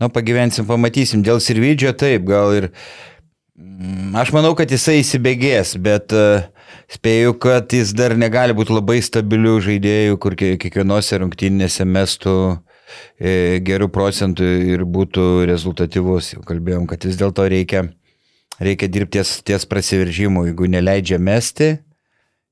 nu, 0.00 0.08
pagyvensim, 0.08 0.68
pamatysim. 0.68 1.24
Dėl 1.26 1.42
Sirvidžio 1.42 1.92
taip, 1.98 2.24
gal 2.30 2.54
ir, 2.54 2.68
mm, 3.58 4.14
aš 4.22 4.32
manau, 4.36 4.54
kad 4.58 4.70
jisai 4.70 5.00
įsibėgės, 5.02 5.74
bet 5.82 6.14
uh, 6.14 6.46
spėju, 6.90 7.36
kad 7.42 7.70
jis 7.74 7.92
dar 7.96 8.16
negali 8.18 8.54
būti 8.56 8.74
labai 8.74 8.98
stabilių 9.04 9.58
žaidėjų, 9.66 10.18
kur 10.22 10.36
kiekvienose 10.38 11.20
rungtynėse 11.22 11.86
mestų 11.86 12.36
e, 13.18 13.58
gerų 13.66 13.90
procentų 13.94 14.46
ir 14.74 14.84
būtų 14.86 15.46
rezultatyvus. 15.50 16.34
Jau 16.36 16.44
kalbėjom, 16.46 16.88
kad 16.90 17.06
vis 17.06 17.18
dėlto 17.20 17.46
reikia, 17.50 17.88
reikia 18.60 18.88
dirbti 18.92 19.18
ties, 19.18 19.38
ties 19.46 19.66
prasiveržimu. 19.70 20.46
Jeigu 20.50 20.68
neleidžia 20.70 21.18
mesti, 21.22 21.78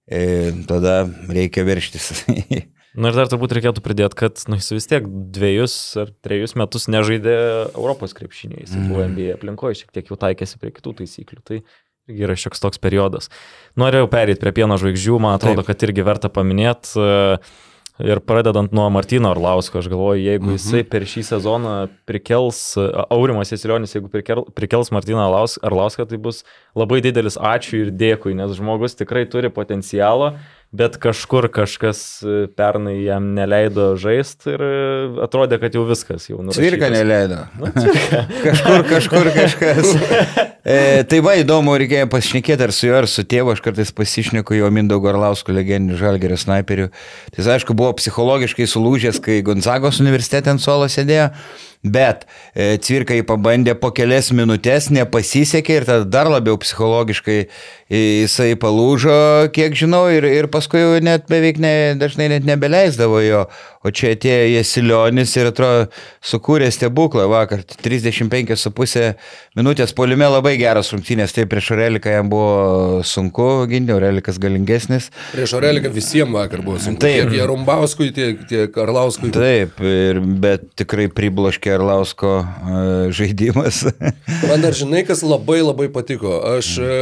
e, 0.08 0.52
tada 0.68 1.02
reikia 1.28 1.64
verštis. 1.68 2.24
Na 2.98 3.12
ir 3.12 3.14
dar 3.14 3.28
turbūt 3.30 3.52
reikėtų 3.54 3.82
pridėti, 3.84 4.16
kad 4.18 4.40
nu, 4.50 4.56
jis 4.58 4.72
vis 4.74 4.88
tiek 4.90 5.04
dviejus 5.06 5.74
ar 6.00 6.08
trejus 6.24 6.56
metus 6.58 6.88
nežaidė 6.90 7.34
Europos 7.76 8.16
krepšiniai. 8.16 8.64
Jis 8.64 8.72
buvo 8.74 9.04
Mhm. 9.04 9.12
NBA 9.12 9.34
aplinkoje, 9.36 9.82
šiek 9.84 9.92
tiek 9.94 10.08
jau 10.10 10.18
taikėsi 10.18 10.58
prie 10.58 10.72
kitų 10.74 10.96
taisyklių. 11.02 11.44
Tai 11.46 11.60
irgi 12.08 12.24
yra 12.24 12.34
šioks 12.40 12.64
toks 12.64 12.80
periodas. 12.82 13.28
Norėjau 13.78 14.08
perėti 14.10 14.40
prie 14.42 14.50
pieno 14.56 14.80
žvaigždžių, 14.80 15.20
man 15.20 15.36
atrodo, 15.36 15.62
Taip. 15.62 15.70
kad 15.70 15.84
irgi 15.86 16.02
verta 16.08 16.32
paminėti. 16.32 16.96
Ir 17.98 18.20
pradedant 18.22 18.70
nuo 18.70 18.84
Martino 18.94 19.32
Arlausko, 19.34 19.80
aš 19.80 19.88
galvoju, 19.90 20.20
jeigu 20.22 20.52
jisai 20.54 20.84
per 20.86 21.02
šį 21.02 21.24
sezoną 21.32 21.72
prikels, 22.06 22.60
Aurimas 23.10 23.50
Jesilionis, 23.50 23.96
jeigu 23.96 24.06
prikel, 24.12 24.44
prikels 24.54 24.92
Arlaus- 25.26 25.58
Arlauską, 25.66 26.06
tai 26.06 26.20
bus 26.22 26.44
labai 26.78 27.00
didelis 27.02 27.34
ačiū 27.34 27.80
ir 27.86 27.90
dėkui, 27.90 28.36
nes 28.38 28.54
žmogus 28.54 28.94
tikrai 28.94 29.24
turi 29.26 29.50
potencialą, 29.50 30.36
bet 30.72 30.98
kažkur 31.00 31.48
kažkas 31.48 32.20
e, 32.22 32.46
pernai 32.56 32.98
jam 33.00 33.30
neleido 33.36 33.94
žaisti 33.96 34.52
ir 34.52 34.64
e, 34.64 34.72
atrodė, 35.24 35.56
kad 35.62 35.74
jau 35.74 35.86
viskas 35.88 36.28
jau 36.28 36.42
nurašytas. 36.42 36.60
Cvirka 36.60 36.90
neleido. 36.92 37.38
Nu, 37.56 37.70
cvirka. 37.72 38.20
kažkur, 38.46 38.84
kažkur 38.90 39.30
kažkas. 39.32 39.94
E, 40.68 41.06
tai 41.08 41.22
va, 41.24 41.38
įdomu, 41.40 41.78
reikėjo 41.80 42.10
pasišnekėti 42.12 42.66
ar 42.66 42.74
su 42.76 42.90
juo, 42.90 42.98
ar 43.00 43.08
su 43.08 43.24
tėvu, 43.24 43.54
aš 43.54 43.64
kartais 43.64 43.94
pasišneku 43.96 44.58
jo 44.58 44.68
Mindaugo 44.74 45.08
Arlausko 45.08 45.56
legendinių 45.56 45.96
žalgerio 45.96 46.36
snaiperių. 46.40 46.90
Tai 47.32 47.40
jis, 47.40 47.48
aišku, 47.56 47.76
buvo 47.78 47.94
psichologiškai 47.96 48.68
sulūžęs, 48.68 49.22
kai 49.24 49.40
Gonzagos 49.46 50.02
universitete 50.04 50.52
ant 50.52 50.60
suolo 50.60 50.90
sėdėjo, 50.92 51.30
bet 51.84 52.24
e, 52.54 52.76
Cvirka 52.82 53.16
jį 53.16 53.24
pabandė 53.28 53.74
po 53.78 53.90
kelias 53.94 54.32
minutės, 54.34 54.90
nepasisekė 54.94 55.80
ir 55.80 55.88
tada 55.88 56.08
dar 56.08 56.30
labiau 56.32 56.58
psichologiškai 56.60 57.38
jisai 57.88 58.52
palūžo, 58.60 59.48
kiek 59.54 59.76
žinau, 59.78 60.06
ir, 60.12 60.26
ir 60.28 60.50
paskui 60.52 60.82
jau 60.82 60.98
net 61.04 61.28
beveik 61.30 61.60
ne, 61.62 61.74
dažnai 62.00 62.28
net 62.34 62.48
nebeleisdavo 62.48 63.22
jo. 63.24 63.46
O 63.86 63.92
čia 63.94 64.10
atėjo 64.16 64.46
Jesilionis 64.56 65.32
ir 65.38 65.50
atrodo 65.52 65.84
sukūrė 66.24 66.70
stebuklą 66.74 67.28
vakar. 67.30 67.62
35,5 67.62 69.04
minutės 69.58 69.94
polime 69.94 70.26
labai 70.26 70.56
geras 70.58 70.90
rungtynės. 70.94 71.34
Tai 71.36 71.46
prieš 71.50 71.70
Oreliką 71.76 72.10
jam 72.16 72.30
buvo 72.32 73.04
sunku 73.06 73.46
ginti, 73.70 73.94
Orelikas 73.94 74.40
galingesnis. 74.42 75.12
Prieš 75.30 75.54
Oreliką 75.60 75.92
visiems 75.94 76.34
vakar 76.34 76.64
buvo 76.66 76.80
sunku. 76.82 77.04
Taip. 77.06 77.28
Tiek 77.28 77.38
Jarumbauskui, 77.38 78.10
tiek, 78.16 78.42
tiek 78.50 78.82
Arlauskui. 78.82 79.30
Taip, 79.34 79.78
ir, 79.84 80.20
bet 80.42 80.66
tikrai 80.78 81.06
pribloškė 81.14 81.76
Arlausko 81.78 82.34
e, 82.42 82.82
žaidimas. 83.14 83.84
Man 84.48 84.66
dar 84.66 84.74
žinai, 84.76 85.04
kas 85.06 85.22
labai 85.26 85.60
labai 85.62 85.86
patiko. 85.94 86.40
Aš 86.56 86.74
e, 86.82 86.92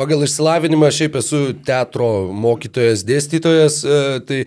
pagal 0.00 0.24
išsilavinimą 0.24 0.88
šiaip 0.96 1.18
esu 1.20 1.40
teatro 1.66 2.08
mokytojas, 2.32 3.04
dėstytojas. 3.04 3.82
e, 3.84 3.98
Tai 4.24 4.38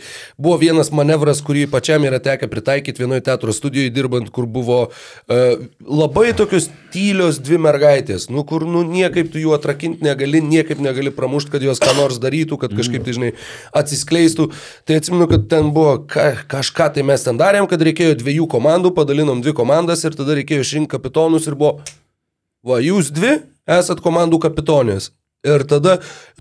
buvo 0.41 0.57
vienas 0.61 0.89
manevras, 0.89 1.43
kurį 1.45 1.67
pačiam 1.69 2.05
yra 2.07 2.17
tekę 2.23 2.49
pritaikyti 2.49 3.03
vienoje 3.03 3.21
teatro 3.27 3.53
studijoje 3.53 3.91
dirbant, 3.93 4.31
kur 4.33 4.47
buvo 4.49 4.79
e, 5.29 5.39
labai 5.85 6.33
tokios 6.33 6.71
tylios 6.93 7.37
dvi 7.43 7.59
mergaitės, 7.61 8.29
nu 8.33 8.45
kur 8.49 8.65
nu 8.65 8.83
niekaip 8.87 9.31
tu 9.33 9.41
jų 9.41 9.53
atrakinti 9.57 10.05
negali, 10.05 10.41
niekaip 10.41 10.81
negali 10.81 11.13
pramušti, 11.13 11.53
kad 11.53 11.65
jos 11.65 11.81
ką 11.83 11.93
nors 12.01 12.17
darytų, 12.23 12.57
kad 12.61 12.73
kažkaip 12.73 13.05
tai 13.05 13.17
žinai 13.17 13.33
atsiskleistų. 13.77 14.49
Tai 14.89 15.01
atsimenu, 15.01 15.29
kad 15.29 15.49
ten 15.53 15.73
buvo 15.75 15.99
ka, 16.09 16.31
kažką 16.49 16.93
tai 16.97 17.05
mes 17.05 17.25
ten 17.25 17.37
darėm, 17.37 17.69
kad 17.69 17.81
reikėjo 17.81 18.17
dviejų 18.21 18.49
komandų, 18.49 18.93
padalinom 18.97 19.45
dvi 19.45 19.53
komandas 19.57 20.05
ir 20.05 20.17
tada 20.17 20.39
reikėjo 20.39 20.65
išrinkti 20.65 20.97
kapitonus 20.97 21.49
ir 21.49 21.59
buvo 21.59 21.81
Va, 22.63 22.77
jūs 22.79 23.09
dvi 23.11 23.41
esat 23.67 23.99
komandų 23.99 24.37
kapitonės. 24.45 25.09
Ir 25.43 25.65
tada 25.67 25.97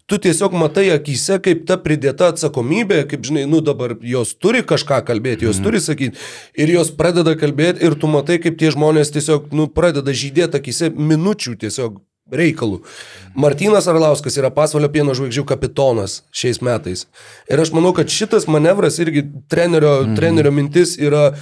tu 0.07 0.19
tiesiog 0.19 0.55
matai 0.59 0.91
akise, 0.95 1.39
kaip 1.43 1.65
ta 1.67 1.79
pridėta 1.81 2.29
atsakomybė, 2.33 3.03
kaip 3.11 3.25
žinai, 3.27 3.47
nu 3.51 3.63
dabar 3.65 3.97
jos 4.05 4.35
turi 4.39 4.63
kažką 4.67 5.01
kalbėti, 5.09 5.49
jos 5.49 5.59
turi 5.65 5.81
sakyti. 5.83 6.21
Ir 6.59 6.73
jos 6.75 6.93
pradeda 6.95 7.35
kalbėti 7.39 7.87
ir 7.87 7.97
tu 7.99 8.11
matai, 8.13 8.39
kaip 8.43 8.59
tie 8.61 8.71
žmonės 8.75 9.15
tiesiog, 9.15 9.51
nu, 9.57 9.69
pradeda 9.73 10.15
žydėti 10.15 10.61
akise 10.61 10.93
minučių 10.95 11.57
tiesiog 11.65 12.01
reikalų. 12.33 12.81
Martinas 13.35 13.89
Arlauskas 13.91 14.37
yra 14.41 14.51
pasvalio 14.55 14.89
pieno 14.93 15.15
žvaigždžių 15.17 15.45
kapitonas 15.49 16.21
šiais 16.35 16.63
metais. 16.65 17.07
Ir 17.51 17.61
aš 17.61 17.73
manau, 17.77 17.93
kad 17.97 18.13
šitas 18.13 18.47
manevras 18.51 18.99
irgi 19.03 19.25
trenerio, 19.53 19.99
mm. 20.07 20.17
trenerio 20.19 20.53
mintis 20.55 20.95
yra 21.01 21.33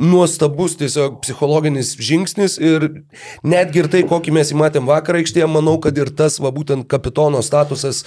nuostabus 0.00 0.76
tiesiog 0.80 1.18
psichologinis 1.20 1.92
žingsnis 2.00 2.56
ir 2.60 2.86
netgi 3.44 3.82
ir 3.82 3.88
tai, 3.92 4.00
kokį 4.08 4.32
mes 4.38 4.52
įmatėm 4.54 4.88
vakar 4.88 5.20
aikštėje, 5.20 5.48
manau, 5.50 5.76
kad 5.82 5.96
ir 6.00 6.12
tas, 6.16 6.38
va 6.40 6.52
būtent 6.54 6.88
kapitono 6.90 7.42
statusas 7.44 8.02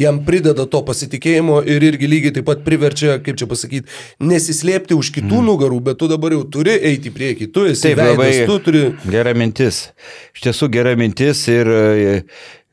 jam 0.00 0.20
prideda 0.26 0.68
to 0.68 0.82
pasitikėjimo 0.84 1.62
ir 1.64 1.88
irgi 1.88 2.10
lygiai 2.10 2.36
taip 2.36 2.48
pat 2.50 2.64
priverčia, 2.66 3.16
kaip 3.24 3.40
čia 3.40 3.48
pasakyti, 3.50 3.88
nesislėpti 4.20 4.98
už 4.98 5.12
kitų 5.16 5.40
mm. 5.40 5.48
nugarų, 5.48 5.80
bet 5.88 6.00
tu 6.02 6.10
dabar 6.10 6.36
jau 6.36 6.44
turi 6.58 6.76
eiti 6.76 7.08
į 7.08 7.16
priekį, 7.16 7.50
tu 7.54 7.64
esi 7.70 7.88
Taip, 7.88 8.02
veidas, 8.02 8.18
labai 8.18 8.46
tu 8.50 8.60
turi... 8.68 8.84
gera 9.08 9.34
mintis. 9.38 9.86
Iš 10.36 10.46
tiesų 10.48 10.70
gera 10.76 10.94
mintis 11.00 11.46
ir 11.48 11.72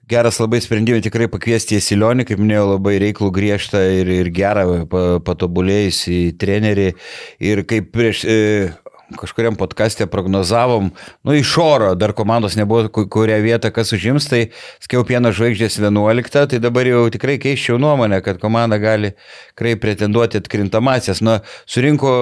geras 0.09 0.39
labai 0.39 0.61
sprendimai 0.61 1.03
tikrai 1.03 1.27
pakviesti 1.31 1.79
į 1.79 1.83
Silionį, 1.83 2.25
kaip 2.29 2.41
minėjau, 2.41 2.65
labai 2.75 2.95
reiklų 3.01 3.31
griežtą 3.33 3.81
ir, 4.01 4.11
ir 4.21 4.31
gerą 4.35 4.65
pa, 4.89 5.03
patobulėjusį 5.25 6.19
trenerį. 6.41 6.91
Ir 7.51 7.63
kaip 7.69 7.91
prieš... 7.95 8.25
E, 8.25 8.39
kažkuriam 9.13 9.55
podcast'e 9.55 10.07
prognozavom, 10.09 10.89
nu 11.23 11.33
iš 11.37 11.57
oro, 11.61 11.95
dar 11.95 12.13
komandos 12.13 12.55
nebuvo, 12.57 12.87
ku- 12.89 13.05
kurią 13.09 13.37
vietą 13.43 13.69
kas 13.71 13.93
užims, 13.93 14.25
tai 14.29 14.49
skiau 14.81 15.05
pieno 15.05 15.29
žvaigždės 15.29 15.77
11, 15.77 16.47
tai 16.49 16.59
dabar 16.63 16.87
jau 16.89 17.05
tikrai 17.13 17.37
keiščiau 17.41 17.77
nuomonę, 17.81 18.21
kad 18.25 18.39
komanda 18.41 18.79
gali 18.81 19.13
tikrai 19.53 19.75
pretenduoti 19.81 20.41
atkrintamasias. 20.41 21.21
Nu, 21.21 21.37
surinko 21.69 22.15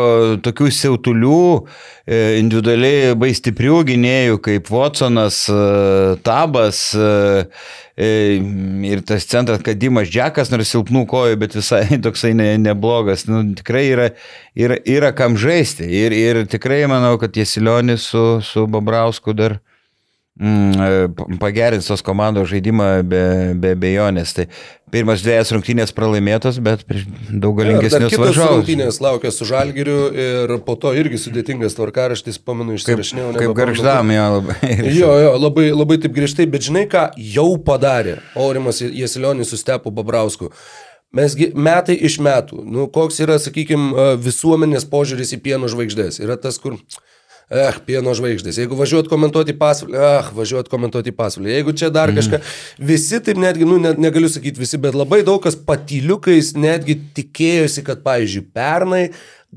tokių 0.43 0.69
siautulių, 0.75 1.67
e, 2.07 2.19
individualiai 2.41 3.13
labai 3.13 3.31
stiprių 3.37 3.79
gynėjų, 3.93 4.41
kaip 4.43 4.67
Watsonas, 4.73 5.45
e, 5.47 6.19
Tabas 6.23 6.89
e, 6.95 7.45
ir 7.97 9.01
tas 9.06 9.27
centras 9.29 9.62
Kadimas 9.62 10.10
Džekas, 10.10 10.49
nors 10.49 10.71
silpnų 10.73 11.06
kojų, 11.10 11.38
bet 11.43 11.58
visai 11.58 11.84
toksai 12.06 12.34
ne, 12.38 12.53
neblogas. 12.62 13.27
Nu, 13.29 13.43
tikrai 13.58 13.84
yra, 13.91 14.08
yra, 14.58 14.79
yra 14.89 15.13
kam 15.13 15.38
žaisti. 15.38 15.86
Ir, 15.86 16.15
ir 16.17 16.43
tikrai 16.49 16.84
manau, 16.89 17.15
kad 17.21 17.38
Jesilionis 17.38 18.10
su, 18.10 18.41
su 18.45 18.65
Babrausku 18.71 19.36
dar 19.38 19.60
e, 19.60 19.72
pagerins 21.39 21.85
tos 21.87 22.01
komandos 22.01 22.49
žaidimą 22.49 22.87
be, 23.05 23.25
be 23.53 23.73
bejonės. 23.77 24.33
Tai 24.33 24.45
pirmas 24.93 25.21
dviejas 25.21 25.51
rungtynės 25.53 25.93
pralaimėtos, 25.93 26.57
bet 26.63 26.81
daug 27.29 27.59
kitos 27.61 28.17
varžovus. 28.17 28.63
rungtynės 28.63 28.97
laukia 29.03 29.31
su 29.33 29.45
Žalgiriu 29.45 29.97
ir 30.09 30.55
po 30.65 30.75
to 30.79 30.93
irgi 30.97 31.19
sudėtingas 31.21 31.77
tvarkaraštis, 31.77 32.39
pamenu, 32.41 32.73
Kaip, 32.73 32.81
išsirašinėjau. 32.81 33.27
kaip 33.33 33.41
nebepamenu, 33.41 33.59
garždam, 33.61 34.13
jo 34.15 34.25
labai. 34.37 34.57
Jo, 34.99 35.11
jo, 35.21 35.35
labai, 35.37 35.67
labai 35.73 35.99
taip 36.01 36.17
griežtai, 36.17 36.49
bet 36.49 36.65
žinai 36.65 36.87
ką 36.89 37.07
jau 37.17 37.51
padarė 37.65 38.17
Aurimas 38.37 38.81
Jesilionis 38.81 39.53
su 39.53 39.61
Stepu 39.61 39.93
Babrausku. 39.93 40.49
Mesgi 41.13 41.51
metai 41.53 41.93
iš 41.93 42.17
metų, 42.25 42.63
nu, 42.65 42.87
koks 42.89 43.19
yra, 43.21 43.37
sakykime, 43.37 44.17
visuomenės 44.17 44.87
požiūris 44.89 45.35
į 45.37 45.43
pieno 45.45 45.69
žvaigždės. 45.69 46.17
Yra 46.25 46.39
tas, 46.41 46.57
kur, 46.57 46.79
eh, 47.53 47.77
pieno 47.85 48.15
žvaigždės. 48.17 48.57
Jeigu 48.63 48.77
važiuot 48.79 49.09
komentuoti 49.11 49.55
pasvalį, 49.59 49.99
ah, 49.99 50.31
važiuot 50.35 50.71
komentuoti 50.71 51.13
pasvalį. 51.15 51.53
Jeigu 51.57 51.75
čia 51.77 51.91
dar 51.93 52.13
kažką, 52.15 52.41
visi 52.81 53.21
taip 53.23 53.39
netgi, 53.41 53.67
nu, 53.69 53.77
net, 53.81 54.01
negaliu 54.01 54.31
sakyti 54.31 54.63
visi, 54.63 54.81
bet 54.81 54.97
labai 54.97 55.21
daug 55.27 55.41
kas 55.43 55.55
patyliukais 55.55 56.55
netgi 56.57 56.97
tikėjosi, 57.19 57.85
kad, 57.85 58.03
pavyzdžiui, 58.05 58.49
pernai 58.55 59.07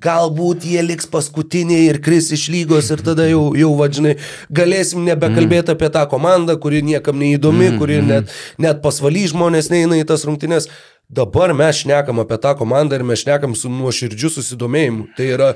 galbūt 0.03 0.67
jie 0.69 0.83
liks 0.85 1.09
paskutiniai 1.09 1.87
ir 1.91 2.01
kris 2.05 2.29
iš 2.35 2.49
lygos 2.53 2.91
ir 2.93 3.03
tada 3.05 3.27
jau, 3.31 3.55
jau 3.57 3.71
vadžinai, 3.79 4.17
galėsim 4.53 5.07
nebekalbėti 5.07 5.73
apie 5.73 5.89
tą 5.93 6.05
komandą, 6.11 6.59
kuri 6.61 6.83
niekam 6.85 7.17
neįdomi, 7.21 7.71
kuri 7.81 8.03
net, 8.05 8.35
net 8.61 8.83
pasvaly 8.85 9.25
žmonės 9.33 9.71
neina 9.73 10.01
į 10.01 10.05
tas 10.09 10.27
rungtynes. 10.29 10.69
Dabar 11.07 11.53
mes 11.55 11.85
šnekam 11.85 12.19
apie 12.19 12.37
tą 12.43 12.57
komandą 12.59 12.99
ir 12.99 13.05
mes 13.07 13.23
šnekam 13.23 13.55
su 13.55 13.71
nuoširdžiu 13.71 14.33
susidomėjimu. 14.35 15.05
Tai 15.17 15.29
yra 15.37 15.51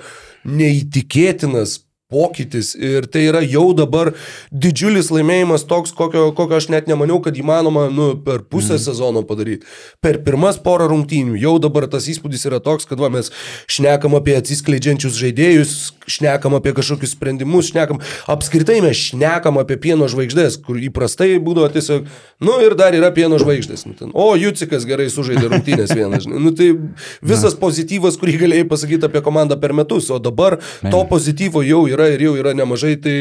neįtikėtinas 0.47 1.81
pokytis 2.11 2.75
ir 2.75 3.07
tai 3.11 3.27
yra 3.29 3.43
jau 3.47 3.71
dabar 3.77 4.13
didžiulis 4.51 5.11
laimėjimas 5.15 5.65
toks, 5.71 5.95
kokio, 5.97 6.31
kokio 6.37 6.59
aš 6.59 6.71
net 6.75 6.91
nemaniau, 6.91 7.21
kad 7.23 7.37
įmanoma 7.39 7.87
nu, 7.95 8.13
per 8.25 8.43
pusę 8.43 8.77
mm. 8.77 8.83
sezono 8.85 9.23
padaryti. 9.27 9.69
Per 10.03 10.21
pirmas 10.27 10.59
porą 10.63 10.91
rungtynių 10.91 11.39
jau 11.41 11.57
dabar 11.63 11.87
tas 11.91 12.09
įspūdis 12.11 12.47
yra 12.51 12.61
toks, 12.65 12.89
kad 12.91 13.01
va, 13.01 13.11
mes 13.13 13.31
šnekam 13.71 14.17
apie 14.19 14.37
atsiskleidžiančius 14.39 15.19
žaidėjus, 15.21 15.75
šnekam 16.11 16.57
apie 16.59 16.75
kažkokius 16.77 17.15
sprendimus, 17.15 17.71
šnekam, 17.71 18.01
apskritai 18.31 18.81
mes 18.85 18.99
šnekam 18.99 19.61
apie 19.63 19.79
pieno 19.81 20.09
žvaigždės, 20.11 20.59
kur 20.65 20.81
įprastai 20.81 21.37
būdavo 21.43 21.71
tiesiog, 21.75 22.09
nu 22.45 22.57
ir 22.65 22.75
dar 22.79 22.97
yra 22.97 23.13
pieno 23.15 23.39
žvaigždės. 23.41 23.87
Nu, 23.87 23.95
ten, 23.99 24.13
o, 24.15 24.33
Jucikas 24.41 24.87
gerai 24.89 25.09
sužaidė 25.13 25.51
rungtynės 25.53 25.95
vienas. 25.95 26.27
Nu, 26.31 26.53
tai 26.57 26.73
visas 27.23 27.57
pozityvas, 27.61 28.19
kurį 28.21 28.39
galėjai 28.45 28.69
pasakyti 28.71 29.09
apie 29.09 29.23
komandą 29.25 29.59
per 29.61 29.75
metus, 29.77 30.11
o 30.11 30.19
dabar 30.23 30.59
to 30.83 31.03
pozityvo 31.11 31.63
jau 31.67 31.85
yra 31.91 32.00
yra 32.01 32.09
ir 32.15 32.25
jau 32.25 32.35
yra 32.41 32.55
nemažai, 32.57 32.97
tai 33.01 33.17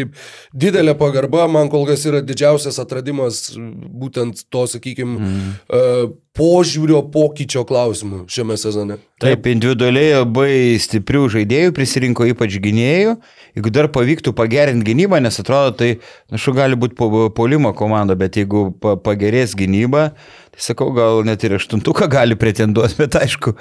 didelė 0.56 0.96
pagarba 1.00 1.48
man 1.52 1.70
kol 1.72 1.86
kas 1.89 2.06
yra 2.08 2.24
didžiausias 2.24 2.80
atradimas 2.82 3.50
būtent 3.60 4.46
to, 4.50 4.65
sakykime, 4.72 5.20
mm. 5.20 5.54
uh, 5.68 6.12
požiūrio 6.39 7.02
pokyčio 7.12 7.65
klausimų 7.68 8.24
šiame 8.32 8.56
sezone. 8.60 9.00
Taip, 9.20 9.48
individualiai 9.52 10.22
labai 10.22 10.54
stiprių 10.80 11.26
žaidėjų 11.34 11.74
prisirinko 11.76 12.30
ypač 12.32 12.56
gynėjų. 12.63 13.18
Jeigu 13.58 13.74
dar 13.76 13.89
pavyktų 13.92 14.32
pagerinti 14.38 14.88
gynybą, 14.88 15.20
nes 15.26 15.42
atrodo, 15.42 15.74
tai, 15.82 15.89
na, 16.32 16.39
šu 16.39 16.54
gali 16.56 16.80
būti 16.80 16.96
polimo 17.36 17.74
komanda, 17.76 18.15
bet 18.20 18.39
jeigu 18.39 18.70
pagerės 18.80 19.58
gynyba, 19.60 20.13
Sakau, 20.60 20.89
gal 20.91 21.24
net 21.28 21.43
ir 21.48 21.56
aštuntuką 21.56 22.10
gali 22.12 22.36
pretenduoti, 22.39 22.98
bet 23.00 23.15
aišku, 23.15 23.54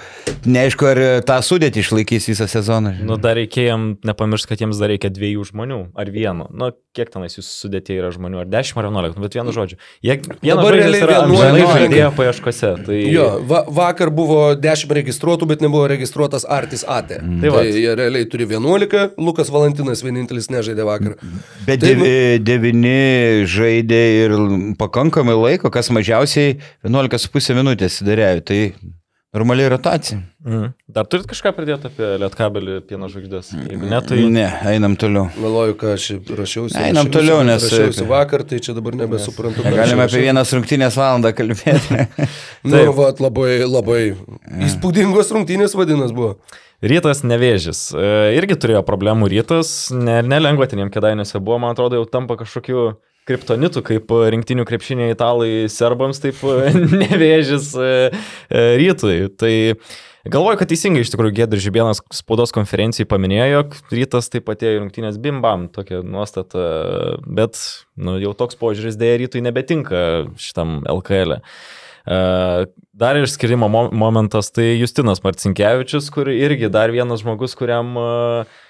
neaišku, 0.51 0.89
ar 0.91 1.01
tą 1.27 1.39
sudėtį 1.47 1.85
išlaikys 1.85 2.27
visą 2.33 2.49
sezoną. 2.51 2.97
Nu, 3.07 3.19
dar 3.23 3.39
reikėjo 3.39 3.77
nepamiršti, 4.09 4.51
kad 4.51 4.65
jiems 4.65 4.81
dar 4.83 4.91
reikia 4.91 5.13
dviejų 5.15 5.47
žmonių, 5.53 5.81
ar 5.99 6.11
vieno. 6.11 6.49
Nu, 6.51 6.73
kiek 6.99 7.13
tenais 7.15 7.37
jūsų 7.39 7.53
sudėtė 7.53 7.99
yra 8.01 8.11
žmonių, 8.15 8.41
ar 8.43 8.51
dešimt 8.51 8.81
ar 8.83 8.89
vienuolika, 8.89 9.15
nu, 9.15 9.25
bet 9.27 9.37
vienu 9.39 9.55
žodžiu. 9.55 9.79
Jie 10.03 10.17
dabar 10.43 10.75
realiai 10.75 11.07
vienuolika 11.07 11.77
žaidėjo 11.77 12.09
paieškose. 12.19 12.73
Tai... 12.89 12.99
Jo, 13.15 13.29
va, 13.47 13.63
vakar 13.79 14.11
buvo 14.15 14.41
dešimt 14.59 14.97
registruotų, 14.99 15.49
bet 15.53 15.63
nebuvo 15.63 15.87
registruotas 15.91 16.47
Artis 16.49 16.83
AT. 16.83 17.15
Mm. 17.23 17.45
Tai, 17.45 17.53
tai 17.55 17.65
jie 17.71 17.95
realiai 18.01 18.27
turi 18.31 18.49
vienuolika, 18.51 19.09
Lukas 19.21 19.53
Valentinas 19.55 20.03
vienintelis 20.03 20.51
nežaidė 20.51 20.89
vakar. 20.89 21.15
Bet 21.69 21.85
tai, 21.85 21.95
devi, 22.43 22.75
nu... 22.75 22.97
žaidė 23.49 24.03
ir 24.25 24.37
pakankamai 24.81 25.37
laiko, 25.39 25.71
kas 25.75 25.93
mažiausiai 25.95 26.59
11,5 26.89 27.59
minutės 27.59 28.01
darėjo, 28.05 28.41
tai 28.49 28.61
normaliai 29.35 29.69
rotacija. 29.69 30.19
Mm. 30.45 30.71
Dar 30.89 31.07
turit 31.11 31.27
kažką 31.29 31.53
pridėti 31.57 31.91
apie 31.91 32.07
lietkabelį 32.23 32.79
pieno 32.89 33.11
žvaigždės? 33.13 33.51
Jeigu 33.69 33.91
ne, 33.91 33.99
tai... 34.07 34.21
Ne, 34.33 34.47
einam 34.71 34.95
toliau. 35.01 35.27
Galvoju, 35.37 35.75
ką 35.81 35.91
aš 35.97 36.07
rašiausi. 36.39 36.79
Einam 36.81 37.09
rašiausi, 37.09 37.15
toliau, 37.19 37.43
nes... 37.47 37.67
Rašiausi 37.69 38.07
vakar, 38.09 38.45
tai 38.49 38.61
čia 38.65 38.75
dabar 38.79 38.97
nebesuprantu. 38.97 39.67
Galime 39.67 40.07
apie 40.07 40.23
vienas 40.25 40.55
rungtynės 40.57 40.97
valandą 40.99 41.35
kalbėti. 41.37 42.07
nu, 42.71 42.81
va, 42.97 43.11
labai, 43.21 43.51
labai 43.69 44.01
įspūdingos 44.69 45.35
rungtynės 45.37 45.77
vadinas 45.77 46.17
buvo. 46.17 46.39
Rytas 46.79 47.25
nevėžys. 47.27 47.89
E, 47.91 48.09
irgi 48.39 48.55
turėjo 48.63 48.85
problemų 48.87 49.29
rytas, 49.33 49.91
ne, 49.91 50.21
nelengva 50.23 50.69
ten 50.71 50.79
jiem 50.85 50.93
kedainiuose 50.95 51.41
buvo, 51.43 51.59
man 51.65 51.75
atrodo, 51.75 51.99
jau 51.99 52.07
tampa 52.07 52.39
kažkokiu 52.39 52.93
kriptonitų, 53.29 53.85
kaip 53.87 54.13
rinktinių 54.35 54.67
krepšinė 54.69 55.13
italai 55.13 55.69
serbams, 55.73 56.21
taip 56.23 56.41
nevėžys 57.03 57.73
e, 57.77 57.89
e, 58.11 58.63
rytui. 58.81 59.17
Tai 59.39 59.53
galvoju, 60.29 60.61
kad 60.61 60.73
teisingai 60.73 61.05
iš 61.05 61.13
tikrųjų 61.15 61.37
Gedris 61.41 61.65
Žibienas 61.67 62.03
spaudos 62.15 62.55
konferencijai 62.57 63.09
paminėjo, 63.11 63.49
jog 63.55 63.77
rytas 63.95 64.31
taip 64.33 64.51
atėjo 64.53 64.77
į 64.77 64.83
rungtynės 64.83 65.21
bimbam, 65.23 65.69
tokia 65.73 66.03
nuostata, 66.05 66.65
bet 67.25 67.61
nu, 68.01 68.19
jau 68.23 68.35
toks 68.39 68.59
požiūris 68.61 68.99
dėja 69.01 69.23
rytui 69.25 69.45
nebetinka 69.45 70.05
šitam 70.41 70.81
LKL. 70.99 71.39
E. 71.39 72.23
Dar 72.99 73.15
išskirimo 73.15 73.69
momentas 73.71 74.49
tai 74.51 74.73
Justinas 74.73 75.21
Marcinkievičius, 75.23 76.09
kur 76.11 76.33
irgi 76.33 76.67
dar 76.73 76.91
vienas 76.91 77.21
žmogus, 77.23 77.53
kuriam 77.55 77.93
uh, 77.95 78.57
E, 78.59 78.67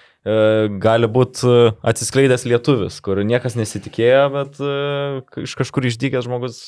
gali 0.83 1.07
būti 1.07 1.47
e, 1.47 1.69
atsiskleidęs 1.91 2.43
lietuvis, 2.49 2.99
kur 3.05 3.21
niekas 3.23 3.55
nesitikėjo, 3.59 4.25
bet 4.33 4.59
e, 4.59 5.45
iš 5.45 5.55
kažkur 5.59 5.87
išdykęs 5.87 6.27
žmogus 6.27 6.65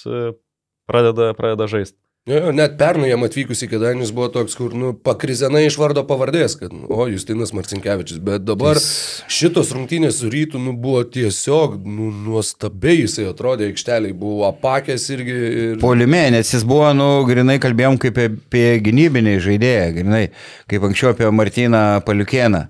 pradeda, 0.87 1.33
pradeda 1.37 1.67
žaisti. 1.71 1.97
Jo, 2.29 2.51
net 2.53 2.75
pernai 2.77 3.07
jam 3.09 3.23
atvykus 3.25 3.63
į 3.65 3.67
Kedainius 3.71 4.11
buvo 4.13 4.27
toks, 4.29 4.53
kur, 4.53 4.75
nu, 4.77 4.91
pakrizenai 4.93 5.63
iš 5.65 5.79
vardo 5.81 6.03
pavardės, 6.05 6.53
kad, 6.59 6.69
nu, 6.69 6.83
o, 6.93 7.07
Justinas 7.09 7.49
Marcinkievičius, 7.57 8.19
bet 8.21 8.43
dabar 8.45 8.77
Jis... 8.77 9.23
šitos 9.25 9.71
rungtynės 9.73 10.19
su 10.21 10.29
rytu, 10.29 10.61
nu, 10.61 10.75
buvo 10.77 11.01
tiesiog, 11.01 11.79
nu, 11.81 12.11
nuostabiai 12.27 12.99
jisai 12.99 13.25
atrodė 13.31 13.71
aikšteliai, 13.71 14.13
buvo 14.13 14.45
apakęs 14.51 15.07
irgi. 15.15 15.39
Ir... 15.63 15.79
Polime, 15.81 16.27
nes 16.35 16.53
jis 16.53 16.61
buvo, 16.69 16.91
nu, 16.93 17.07
grinai 17.25 17.57
kalbėjom 17.63 17.97
kaip 18.05 18.21
apie 18.27 18.67
gynybinį 18.85 19.33
žaidėją, 19.41 19.89
grinai, 19.97 20.23
kaip 20.69 20.85
anksčiau 20.91 21.15
apie 21.15 21.33
Martyną 21.33 21.83
Paliukieną. 22.05 22.67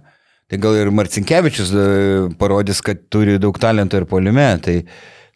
Tai 0.51 0.57
gal 0.59 0.75
ir 0.75 0.89
Marcinkievičius 0.91 1.69
e, 1.71 1.83
parodys, 2.35 2.81
kad 2.83 3.05
turi 3.07 3.37
daug 3.39 3.55
talento 3.55 3.95
ir 3.95 4.03
polime. 4.03 4.49
Tai, 4.59 4.81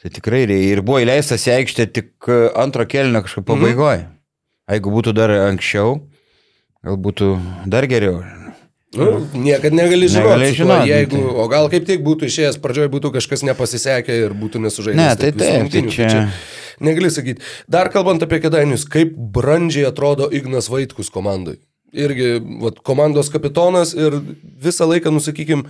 tai 0.01 0.09
tikrai 0.11 0.41
ir 0.43 0.81
buvo 0.83 0.99
įleistas 0.99 1.45
į 1.47 1.53
aikštę 1.53 1.85
tik 1.95 2.27
e, 2.27 2.39
antro 2.59 2.83
kelnio 2.83 3.21
kažkaip 3.23 3.45
pabaigoje. 3.47 4.01
Mhm. 4.01 4.09
Jeigu 4.75 4.91
būtų 4.91 5.13
dar 5.15 5.31
anksčiau, 5.45 5.93
gal 6.83 6.97
būtų 6.99 7.29
dar 7.71 7.87
geriau. 7.87 8.25
Nu, 8.95 9.21
niekad 9.39 9.75
negali 9.77 10.09
žinoti. 10.11 10.27
Negali 10.27 10.57
žinoti 10.57 10.91
jeigu, 10.91 11.21
tai. 11.21 11.35
O 11.43 11.45
gal 11.51 11.69
kaip 11.71 11.87
tik 11.87 12.03
būtų 12.03 12.27
išėjęs, 12.27 12.59
pradžioje 12.63 12.91
būtų 12.91 13.13
kažkas 13.15 13.45
nepasisekę 13.47 14.17
ir 14.25 14.35
būtų 14.35 14.65
nesužaidęs. 14.65 14.99
Ne, 14.99 15.15
tai 15.21 15.31
taip, 15.31 15.71
tai 15.71 15.85
čia... 15.95 16.09
čia 16.11 16.25
negali 16.83 17.11
sakyti. 17.13 17.43
Dar 17.71 17.87
kalbant 17.93 18.23
apie 18.25 18.41
kedainius, 18.43 18.83
kaip 18.91 19.15
brandžiai 19.15 19.87
atrodo 19.87 20.27
Ignas 20.27 20.67
Vaitkus 20.71 21.13
komandai 21.13 21.55
irgi 21.95 22.31
vat, 22.61 22.81
komandos 22.85 23.31
kapitonas 23.33 23.93
ir 23.97 24.17
visą 24.61 24.87
laiką, 24.89 25.13
nusakykim, 25.15 25.65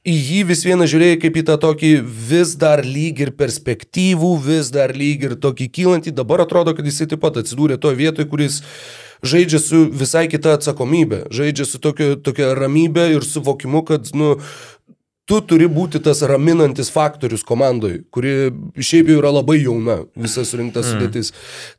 į 0.00 0.14
jį 0.16 0.40
vis 0.48 0.64
vieną 0.64 0.88
žiūrėjai 0.88 1.18
kaip 1.20 1.36
į 1.36 1.44
tą 1.50 1.58
tokį 1.60 1.92
vis 2.30 2.54
dar 2.60 2.80
lyg 2.86 3.20
ir 3.20 3.34
perspektyvų, 3.36 4.32
vis 4.46 4.72
dar 4.72 4.94
lyg 4.96 5.26
ir 5.28 5.36
tokį 5.40 5.68
kylantį, 5.76 6.14
dabar 6.16 6.46
atrodo, 6.46 6.74
kad 6.76 6.88
jisai 6.88 7.08
taip 7.10 7.20
pat 7.24 7.36
atsidūrė 7.42 7.76
toje 7.80 8.00
vietoje, 8.00 8.28
kuris 8.30 8.62
žaidžia 9.20 9.60
su 9.60 9.84
visai 9.92 10.24
kita 10.32 10.56
atsakomybė, 10.56 11.26
žaidžia 11.34 11.68
su 11.68 11.80
tokia, 11.82 12.14
tokia 12.16 12.54
ramybė 12.56 13.10
ir 13.16 13.26
suvokimu, 13.26 13.84
kad, 13.88 14.08
nu, 14.16 14.38
tu 15.30 15.38
turi 15.52 15.68
būti 15.70 16.00
tas 16.02 16.22
raminantis 16.26 16.90
faktorius 16.90 17.44
komandai, 17.46 18.00
kuri 18.14 18.50
šiaip 18.82 19.12
jau 19.12 19.20
yra 19.20 19.30
labai 19.36 19.60
jauna, 19.60 20.00
visa 20.18 20.42
surinkta 20.46 20.82
mm. 20.82 20.88
sudėtis. 20.88 21.32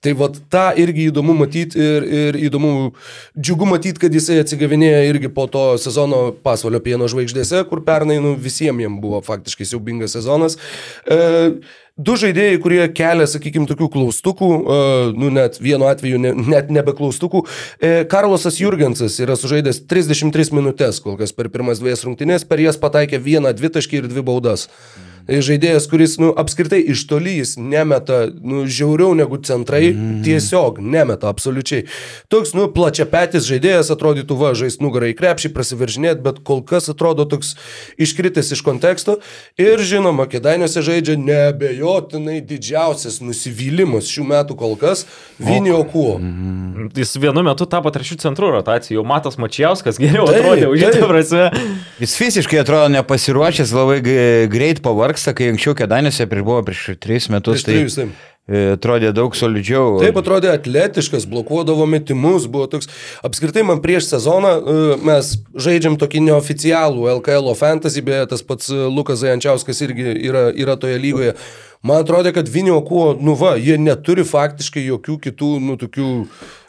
Tai 0.04 0.14
vad 0.22 0.40
tą 0.54 0.70
irgi 0.80 1.10
įdomu 1.12 1.36
matyti 1.42 1.82
ir, 1.82 2.08
ir 2.22 2.40
įdomu, 2.48 2.92
džiugu 3.36 3.68
matyti, 3.68 4.00
kad 4.06 4.16
jisai 4.16 4.40
atsigavinėja 4.46 5.04
irgi 5.10 5.32
po 5.36 5.50
to 5.52 5.66
sezono 5.82 6.24
pasvalio 6.46 6.80
pieno 6.84 7.10
žvaigždėse, 7.12 7.66
kur 7.68 7.84
pernai 7.88 8.22
nu, 8.24 8.34
visiems 8.40 8.86
jiems 8.86 9.04
buvo 9.04 9.20
faktiškai 9.26 9.68
siaubingas 9.68 10.16
sezonas. 10.16 10.58
E, 11.04 11.20
Du 12.00 12.16
žaidėjai, 12.16 12.56
kurie 12.64 12.80
kelia, 12.96 13.28
sakykime, 13.28 13.68
tokių 13.68 13.90
klaustukų, 13.92 14.48
uh, 14.48 15.12
nu 15.12 15.28
net 15.34 15.60
vienu 15.62 15.90
atveju 15.90 16.22
ne, 16.24 16.32
net 16.54 16.72
nebe 16.72 16.96
klaustukų. 16.98 17.44
E, 17.84 17.92
Karlosas 18.10 18.62
Jurgensas 18.64 19.20
yra 19.22 19.36
sužaidęs 19.38 19.84
33 19.92 20.56
minutės 20.56 21.04
kol 21.04 21.20
kas 21.20 21.36
per 21.36 21.52
pirmas 21.52 21.84
dviejas 21.84 22.08
rungtynės, 22.08 22.48
per 22.48 22.64
jas 22.64 22.80
pataikė 22.80 23.20
vieną 23.22 23.52
dvitaškį 23.60 24.02
ir 24.02 24.12
dvi 24.14 24.24
baudas. 24.32 24.70
Mm 24.72 25.11
žaidėjas, 25.28 25.88
kuris, 25.92 26.18
nu, 26.22 26.32
apskritai 26.38 26.80
iš 26.94 27.04
toli 27.10 27.38
jis 27.40 27.56
nemeta, 27.60 28.24
nu, 28.32 28.64
žiauriau 28.66 29.14
negu 29.18 29.38
centrai, 29.46 29.92
mm. 29.92 30.22
tiesiog 30.26 30.82
nemeta 30.82 31.30
absoliučiai. 31.32 31.86
Toks, 32.32 32.56
nu, 32.58 32.68
plačiapetis 32.74 33.48
žaidėjas 33.50 33.92
atrodytų, 33.94 34.38
va, 34.40 34.54
žais 34.58 34.80
nugarai 34.84 35.14
krepšį, 35.18 35.52
prasiveržinėt, 35.56 36.24
bet 36.26 36.42
kol 36.48 36.64
kas 36.66 36.90
atrodo 36.92 37.28
toks 37.30 37.56
iškritęs 38.02 38.54
iš 38.56 38.64
konteksto. 38.66 39.20
Ir 39.62 39.82
žinoma, 39.86 40.28
kėdainiuose 40.32 40.84
žaidžia 40.86 41.18
nebejotinai 41.22 42.40
didžiausias 42.46 43.22
nusivylimas 43.24 44.10
šių 44.12 44.28
metų 44.34 44.58
kol 44.60 44.78
kas- 44.80 45.06
Vinio 45.42 45.84
Kuo. 45.92 46.18
Mm. 46.20 46.92
Jis 46.96 47.16
vienu 47.22 47.44
metu 47.46 47.66
tapo 47.70 47.92
trečių 47.94 48.18
centrų 48.22 48.52
rotacijų, 48.58 49.00
jau 49.00 49.06
Matas 49.08 49.38
Mačiauskas 49.42 50.00
geriau 50.02 50.28
atrodė, 50.30 50.68
už 50.72 50.86
jį 50.86 51.08
prasme. 51.08 51.46
Jis 52.02 52.16
fiziškai 52.18 52.62
atrodo 52.62 52.90
nepasiruošęs, 52.96 53.74
labai 53.76 54.00
greit 54.52 54.82
pavargsta, 55.12 55.34
kai 55.36 55.52
anksčiau 55.52 55.76
kėdainėse 55.76 56.28
prieš 56.30 56.46
buvo 56.46 56.62
prieš 56.66 56.98
tris 57.00 57.30
metus. 57.30 57.64
Prieš 57.66 57.96
tai, 57.96 58.06
e, 58.48 58.76
atrodė 58.76 59.12
daug 59.14 59.36
solidžiau. 59.36 60.00
Taip 60.02 60.18
atrodė 60.18 60.52
atletiškas, 60.54 61.28
blokuodavo 61.30 61.86
metimus, 61.86 62.48
buvo 62.48 62.68
toks. 62.68 62.88
Apskritai 63.24 63.64
man 63.64 63.82
prieš 63.82 64.10
sezoną 64.12 64.54
e, 64.56 64.78
mes 65.04 65.34
žaidžiam 65.56 65.98
tokį 66.00 66.24
neoficialų 66.30 67.10
LKL 67.20 67.54
fantasy, 67.56 68.02
beje, 68.02 68.30
tas 68.32 68.42
pats 68.42 68.72
e, 68.72 68.88
Lukas 68.88 69.22
Zajančiauskas 69.22 69.84
irgi 69.84 70.16
yra, 70.30 70.50
yra 70.56 70.78
toje 70.80 70.98
lygoje. 71.02 71.36
Man 71.84 72.04
atrodė, 72.04 72.32
kad 72.34 72.50
Vinio 72.50 72.78
kuo, 72.86 73.16
nu 73.18 73.34
va, 73.34 73.56
jie 73.58 73.78
neturi 73.82 74.24
faktiškai 74.28 74.84
jokių 74.86 75.18
kitų, 75.24 75.56
nu, 75.66 75.78
tokių 75.82 76.10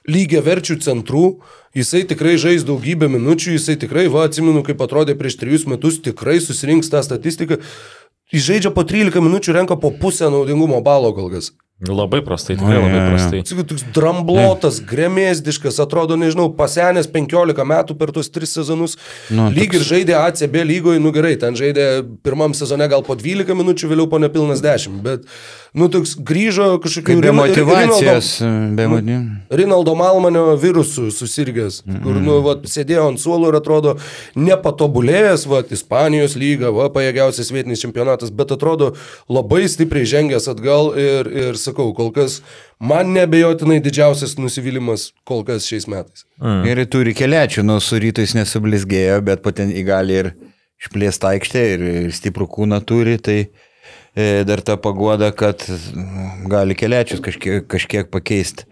lygiai 0.08 0.40
verčių 0.42 0.78
centrų. 0.82 1.26
Jisai 1.76 2.02
tikrai 2.08 2.34
žais 2.40 2.64
daugybę 2.68 3.08
minučių, 3.08 3.54
jisai 3.54 3.78
tikrai, 3.80 4.06
va, 4.12 4.26
atsimenu, 4.28 4.60
kaip 4.64 4.80
atrodė 4.84 5.14
prieš 5.16 5.38
trejus 5.40 5.66
metus, 5.68 6.00
tikrai 6.04 6.38
susirinks 6.40 6.90
tą 6.92 7.00
statistiką. 7.04 7.60
Jis 8.32 8.46
žaidžia 8.48 8.70
po 8.72 8.80
13 8.88 9.20
minučių, 9.20 9.52
renka 9.58 9.76
po 9.76 9.90
pusę 9.92 10.30
naudingumo 10.32 10.80
balo 10.84 11.12
kol 11.12 11.28
kas. 11.34 11.52
Labai 11.82 12.20
prastai, 12.22 12.54
tikrai 12.54 12.78
labai 12.78 13.00
prastai. 13.10 13.40
Sakau, 13.42 13.64
toks 13.66 13.82
dramblotas, 13.92 14.78
gremėsdiškas, 14.86 15.80
atrodo, 15.82 16.14
nežinau, 16.20 16.46
pasenęs 16.54 17.08
15 17.10 17.66
metų 17.66 17.96
per 17.98 18.12
tuos 18.14 18.30
3 18.30 18.46
sezonus. 18.46 18.94
Nu, 19.34 19.48
Lyg 19.50 19.74
ir 19.74 19.82
žaidė 19.82 20.14
ACB 20.20 20.60
lygoje, 20.68 21.02
nu 21.02 21.10
gerai, 21.12 21.34
ten 21.42 21.58
žaidė 21.58 21.88
pirmam 22.22 22.54
sezone 22.54 22.86
gal 22.92 23.02
po 23.02 23.18
12 23.18 23.58
minučių, 23.58 23.90
vėliau 23.90 24.06
po 24.06 24.22
nepilnas 24.22 24.62
10, 24.62 25.02
bet, 25.02 25.26
nu, 25.72 25.88
toks 25.88 26.14
grįžo 26.20 26.66
kažkokiu 26.84 27.20
be 27.22 27.32
motivacijos, 27.32 28.28
Rinaldo- 28.40 28.76
be 28.76 28.84
nu, 28.84 28.94
motivacijos. 28.94 29.56
Rinaldo 29.62 29.94
Malmanio 29.96 30.44
virusų 30.60 31.10
susirgęs, 31.10 31.82
mm 31.84 31.94
-hmm. 31.94 32.02
kur, 32.02 32.20
nu, 32.20 32.40
va, 32.44 32.54
sėdėjo 32.74 33.08
ant 33.08 33.20
suolo 33.20 33.48
ir 33.48 33.56
atrodo 33.56 33.96
nepatobulėjęs, 34.36 35.46
va, 35.48 35.62
Ispanijos 35.70 36.36
lyga, 36.36 36.70
va, 36.70 36.90
pajėgiausias 36.92 37.52
vietinis 37.52 37.80
čempionatas, 37.80 38.30
bet 38.30 38.52
atrodo 38.52 38.92
labai 39.28 39.68
stipriai 39.68 40.04
žengęs 40.04 40.48
atgal 40.48 40.92
ir, 40.98 41.32
ir 41.32 41.56
sakau, 41.56 41.94
kol 41.94 42.12
kas 42.12 42.42
man 42.78 43.12
nebejotinai 43.12 43.80
didžiausias 43.80 44.36
nusivylimas 44.38 45.12
kol 45.24 45.44
kas 45.44 45.64
šiais 45.66 45.88
metais. 45.88 46.24
Mm. 46.40 46.64
Ir 46.66 46.86
turi 46.86 47.14
keliačių, 47.14 47.62
nu 47.62 47.80
su 47.80 47.96
rytais 47.96 48.34
nesublizgėjo, 48.34 49.20
bet 49.22 49.42
paten 49.42 49.70
įgali 49.70 50.12
ir 50.12 50.34
išplėsti 50.82 51.28
aikštę 51.32 51.60
ir, 51.74 51.84
stiprų 52.12 52.48
kūną 52.50 52.80
turi, 52.84 53.16
tai 53.18 53.38
dar 54.14 54.60
ta 54.60 54.76
pagoda, 54.76 55.30
kad 55.32 55.64
gali 56.50 56.76
keliačius 56.76 57.22
kažkiek, 57.24 57.64
kažkiek 57.70 58.10
pakeisti. 58.12 58.66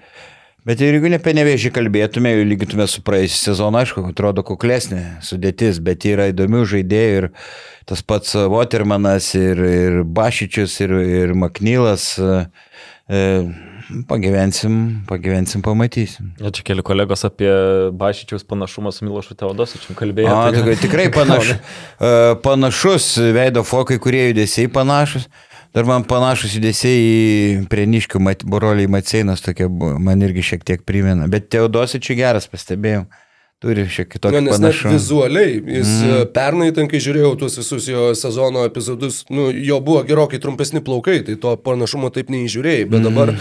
Bet 0.69 0.83
jeigu 0.85 1.09
ne 1.09 1.17
apie 1.17 1.33
nevėžį 1.33 1.71
kalbėtume, 1.73 2.35
jau 2.35 2.45
lygintume 2.45 2.85
su 2.91 3.01
praėjusiu 3.01 3.39
sezonu, 3.39 3.79
aišku, 3.81 4.03
atrodo 4.11 4.45
kuklesnė 4.45 5.23
sudėtis, 5.25 5.79
bet 5.81 6.05
yra 6.05 6.29
įdomių 6.35 6.67
žaidėjų 6.69 7.15
ir 7.23 7.29
tas 7.89 8.05
pats 8.05 8.37
Watermanas, 8.53 9.31
ir, 9.39 9.63
ir 9.65 9.97
Bašičius, 10.05 10.77
ir, 10.85 10.93
ir 11.01 11.33
Maknylas. 11.33 12.11
E, 12.21 13.25
pagyvensim, 14.09 15.03
pagyvensim, 15.09 15.63
pamatysim. 15.63 16.33
Ja, 16.41 16.51
čia 16.55 16.63
keli 16.67 16.83
kolegos 16.87 17.25
apie 17.29 17.51
Bašyčiaus 17.97 18.45
panašumą 18.49 18.93
su 18.95 19.05
Milošu 19.07 19.35
Teodosičiu 19.39 19.95
kalbėjo. 19.99 20.33
A, 20.33 20.51
tai- 20.55 20.65
tai 20.67 20.77
tikrai 20.81 21.07
panaš, 21.19 21.55
e, 21.55 22.11
panašus 22.45 23.17
veido 23.35 23.65
fokai, 23.67 23.99
kurie 24.03 24.29
judesiai 24.31 24.69
panašus. 24.73 25.29
Dar 25.75 25.87
man 25.87 26.03
panašus 26.03 26.57
judesiai 26.59 26.99
į 26.99 27.67
prieniškių 27.71 28.19
mat, 28.27 28.41
broliai 28.43 28.89
Maceinas, 28.91 29.39
tokie 29.45 29.69
man 29.71 30.19
irgi 30.27 30.43
šiek 30.43 30.65
tiek 30.67 30.83
primena. 30.83 31.29
Bet 31.31 31.47
Teodosičiui 31.55 32.17
geras 32.19 32.49
pastebėjau. 32.51 33.05
Turi 33.61 33.83
šiek 33.93 34.09
tiek 34.15 34.23
tokį 34.25 34.41
panašumą. 34.49 34.91
vizualiai, 34.95 35.57
jis 35.69 35.89
mm. 35.91 36.29
pernai, 36.33 36.71
ten 36.73 36.87
kai 36.89 36.97
žiūrėjau 37.05 37.35
tuos 37.43 37.59
visus 37.61 37.91
jo 37.91 38.07
sezono 38.17 38.63
epizodus, 38.65 39.19
nu, 39.29 39.51
jo 39.53 39.77
buvo 39.85 40.01
gerokai 40.09 40.41
trumpesni 40.41 40.81
plaukai, 40.81 41.19
tai 41.27 41.37
to 41.43 41.53
panašumo 41.61 42.09
taip 42.15 42.33
neįžiūrėjai, 42.33 42.87
bet 42.89 43.03
mm. 43.03 43.11
dabar 43.11 43.35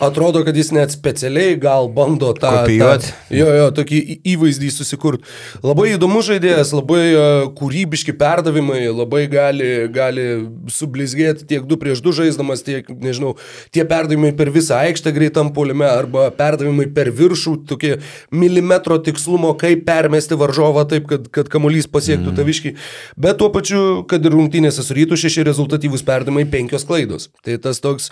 atrodo, 0.00 0.40
kad 0.44 0.56
jis 0.56 0.72
net 0.72 0.92
specialiai 0.92 1.58
gal 1.60 1.90
bando 1.92 2.32
tą... 2.36 2.54
Kopijuot. 2.62 3.04
tą 3.04 3.36
jo, 3.36 3.50
jo, 3.58 3.66
tokį 3.76 4.00
įvaizdį 4.32 4.70
susikurti. 4.72 5.28
Labai 5.64 5.90
įdomus 5.94 6.24
žaidėjas, 6.28 6.72
labai 6.76 7.02
uh, 7.10 7.44
kūrybiški 7.56 8.16
perdavimai, 8.16 8.80
labai 8.88 9.26
gali, 9.32 9.70
gali 9.92 10.26
sublizgėti 10.72 11.48
tiek 11.52 11.68
du 11.68 11.76
prieš 11.80 12.00
du 12.04 12.16
žaisdamas, 12.16 12.64
tiek, 12.64 12.88
nežinau, 12.88 13.34
tie 13.76 13.84
perdavimai 13.88 14.32
per 14.36 14.52
visą 14.56 14.80
aikštę 14.86 15.12
greitam 15.16 15.52
polime 15.56 15.88
arba 15.88 16.30
perdavimai 16.32 16.88
per 16.96 17.12
viršų, 17.16 17.56
tokie 17.68 17.96
milimetro 18.32 18.96
tikslumo, 19.04 19.52
kaip 19.66 19.84
permesti 19.86 20.38
varžovą 20.38 20.86
taip, 20.90 21.06
kad, 21.10 21.28
kad 21.34 21.50
kamuolys 21.52 21.88
pasiektų 21.90 22.30
mm. 22.30 22.38
taviškį. 22.38 22.74
Bet 23.20 23.40
tuo 23.42 23.50
pačiu, 23.54 23.82
kad 24.10 24.24
ir 24.26 24.34
rungtynėse 24.34 24.84
su 24.84 24.96
rytų 24.96 25.18
šeši 25.26 25.46
rezultatyvūs 25.50 26.04
perdavimai, 26.06 26.46
penkios 26.50 26.86
klaidos. 26.88 27.30
Tai 27.46 27.58
tas 27.62 27.82
toks 27.84 28.10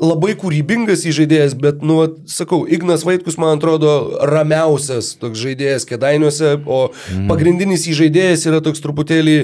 labai 0.00 0.34
kūrybingas 0.38 1.04
įžaidėjas, 1.06 1.54
bet, 1.60 1.84
nu, 1.86 2.00
sakau, 2.30 2.64
Ignas 2.66 3.04
Vaitkus, 3.06 3.36
man 3.40 3.58
atrodo, 3.58 3.92
ramiausias 4.26 5.12
toks 5.20 5.38
žaidėjas 5.38 5.86
kėdainiuose, 5.88 6.56
o 6.66 6.80
mm. 6.90 7.28
pagrindinis 7.30 7.86
įžaidėjas 7.92 8.46
yra 8.50 8.62
toks 8.64 8.82
truputėlį 8.84 9.36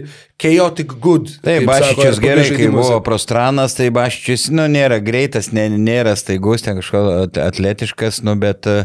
chaotic 0.42 0.96
good. 1.02 1.30
Taip, 1.44 1.68
Bašičius 1.70 2.18
RPG 2.18 2.24
gerai, 2.26 2.46
kai 2.56 2.70
buvo 2.74 2.98
prostranas, 3.06 3.76
tai 3.78 3.90
Bašičius, 3.94 4.48
nu, 4.54 4.66
nėra 4.70 4.98
greitas, 5.04 5.52
nė, 5.54 5.68
nėra 5.76 6.16
staigus, 6.18 6.66
ten 6.66 6.80
kažkoks 6.80 7.38
atletiškas, 7.46 8.24
nu, 8.26 8.34
bet 8.40 8.66
e, 8.66 8.80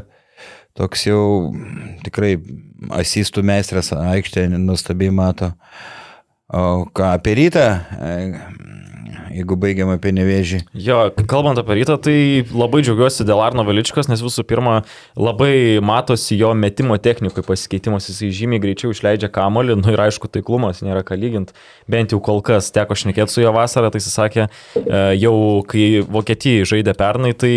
toks 0.75 1.07
jau 1.07 1.53
tikrai 2.05 2.35
asistų 2.99 3.43
meistras 3.47 3.93
aikštė 3.95 4.47
nuostabiai 4.57 5.13
mato. 5.15 5.53
O 6.45 6.85
ką 6.93 7.07
apie 7.15 7.33
rytą, 7.39 7.65
jeigu 9.35 9.57
baigiam 9.59 9.91
apie 9.93 10.13
nevėžį. 10.15 10.61
Jo, 10.85 10.99
kalbant 11.29 11.59
apie 11.59 11.79
rytą, 11.79 11.97
tai 12.01 12.17
labai 12.55 12.81
džiaugiuosi 12.85 13.25
dėl 13.27 13.41
Arno 13.43 13.65
Veličkos, 13.67 14.07
nes 14.11 14.23
visų 14.23 14.45
pirma, 14.47 14.77
labai 15.19 15.81
matosi 15.83 16.37
jo 16.39 16.53
metimo 16.57 16.97
technikui 17.01 17.43
pasikeitimas, 17.45 18.07
jisai 18.09 18.31
žymiai 18.35 18.63
greičiau 18.63 18.93
išleidžia 18.95 19.29
kamolį, 19.35 19.77
nu 19.81 19.93
ir 19.93 20.03
aišku, 20.07 20.29
taiklumas 20.31 20.81
nėra 20.85 21.03
ką 21.07 21.17
lyginti, 21.19 21.55
bent 21.91 22.15
jau 22.15 22.21
kol 22.23 22.41
kas 22.45 22.71
teko 22.75 22.97
šnekėti 22.97 23.35
su 23.35 23.43
jo 23.43 23.51
vasarą, 23.55 23.91
tai 23.93 24.01
jis 24.01 24.11
sakė, 24.15 24.47
e, 24.79 25.03
jau 25.19 25.35
kai 25.69 25.85
Vokietijai 26.15 26.67
žaidė 26.69 26.95
pernai, 26.97 27.33
tai 27.35 27.53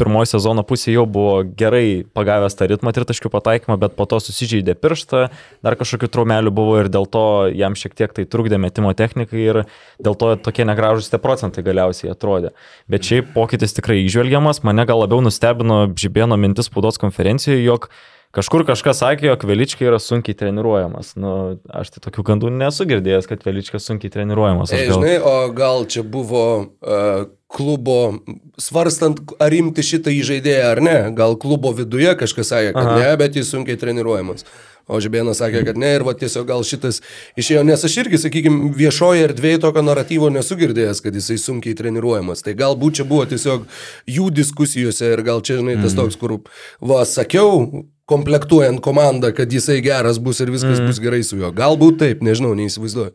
pirmoji 0.00 0.32
sezono 0.34 0.64
pusė 0.66 0.96
jau 0.96 1.06
buvo 1.06 1.40
gerai 1.44 2.02
pagavęs 2.16 2.58
tą 2.58 2.70
ritmą 2.72 2.94
tritaškių 2.96 3.32
pataikymą, 3.32 3.78
bet 3.80 3.96
po 3.98 4.08
to 4.10 4.18
susižeidė 4.24 4.74
pirštą, 4.80 5.28
dar 5.64 5.78
kažkokių 5.78 6.10
traumelių 6.10 6.54
buvo 6.54 6.78
ir 6.82 6.90
dėl 6.92 7.06
to 7.10 7.24
jam 7.54 7.78
šiek 7.78 7.94
tiek 7.98 8.14
tai 8.16 8.26
trukdė 8.26 8.58
metimo 8.62 8.92
technikai 8.96 9.44
ir 9.44 9.62
dėl 10.02 10.18
to 10.18 10.34
tokie 10.42 10.66
negražus 10.68 11.10
tie 11.12 11.19
procentai 11.22 11.64
galiausiai 11.66 12.12
atrodė. 12.14 12.54
Bet 12.90 13.06
šiaip 13.06 13.34
pokytis 13.36 13.76
tikrai 13.76 14.00
išvelgiamas, 14.04 14.62
mane 14.66 14.86
gal 14.88 15.02
labiau 15.02 15.22
nustebino 15.24 15.82
Žibėno 15.94 16.38
mintis 16.40 16.70
spaudos 16.70 17.00
konferencijoje, 17.00 17.62
jog 17.64 17.90
kažkur 18.36 18.64
kažkas 18.68 19.02
sakė, 19.02 19.30
jog 19.32 19.44
Veličkai 19.48 19.88
yra 19.88 19.98
sunkiai 20.02 20.38
treniruojamas. 20.38 21.14
Nu, 21.20 21.34
aš 21.66 21.94
tai 21.96 22.04
tokių 22.06 22.26
gandų 22.30 22.54
nesu 22.60 22.86
girdėjęs, 22.90 23.28
kad 23.30 23.44
Veličkas 23.46 23.88
sunkiai 23.88 24.12
treniruojamas. 24.14 24.72
Gal... 24.74 24.96
žinai, 24.96 25.16
o 25.18 25.34
gal 25.56 25.86
čia 25.90 26.04
buvo 26.06 26.46
uh, 26.60 27.28
klubo, 27.50 28.20
svarstant, 28.60 29.20
ar 29.42 29.54
imti 29.54 29.82
šitą 29.84 30.12
įžaidėją 30.14 30.66
ar 30.70 30.80
ne, 30.84 30.98
gal 31.16 31.36
klubo 31.40 31.72
viduje 31.74 32.12
kažkas 32.18 32.52
sakė, 32.52 32.74
kad 32.76 32.86
Aha. 32.86 32.98
Ne, 33.00 33.14
bet 33.20 33.38
jis 33.38 33.50
sunkiai 33.50 33.80
treniruojamas. 33.80 34.46
O 34.90 34.98
Žibėnas 35.02 35.38
sakė, 35.38 35.62
kad 35.68 35.78
ne 35.78 35.92
ir 35.94 36.02
va 36.06 36.16
tiesiog 36.18 36.48
gal 36.48 36.64
šitas 36.66 36.98
išėjo, 37.38 37.62
nes 37.66 37.84
aš 37.86 37.94
irgi, 38.02 38.18
sakykime, 38.24 38.72
viešoje 38.74 39.28
erdvėje 39.28 39.60
tokio 39.62 39.84
naratyvo 39.86 40.30
nesu 40.34 40.58
girdėjęs, 40.58 41.02
kad 41.04 41.14
jisai 41.14 41.38
sunkiai 41.38 41.76
treniruojamas. 41.78 42.42
Tai 42.46 42.56
galbūt 42.58 42.98
čia 42.98 43.06
buvo 43.06 43.28
tiesiog 43.30 43.68
jų 44.10 44.30
diskusijose 44.34 45.12
ir 45.14 45.22
gal 45.26 45.44
čia, 45.46 45.60
žinai, 45.60 45.78
tas 45.82 45.94
toks, 45.98 46.18
kur, 46.18 46.40
va, 46.82 47.04
sakiau, 47.06 47.84
komplektuojant 48.10 48.82
komandą, 48.82 49.30
kad 49.36 49.52
jisai 49.54 49.78
geras 49.84 50.18
bus 50.18 50.42
ir 50.42 50.50
viskas 50.50 50.80
mm. 50.80 50.90
bus 50.90 50.98
gerai 51.02 51.22
su 51.26 51.38
juo. 51.38 51.52
Galbūt 51.54 52.00
taip, 52.02 52.26
nežinau, 52.26 52.56
neįsivaizduoju. 52.58 53.14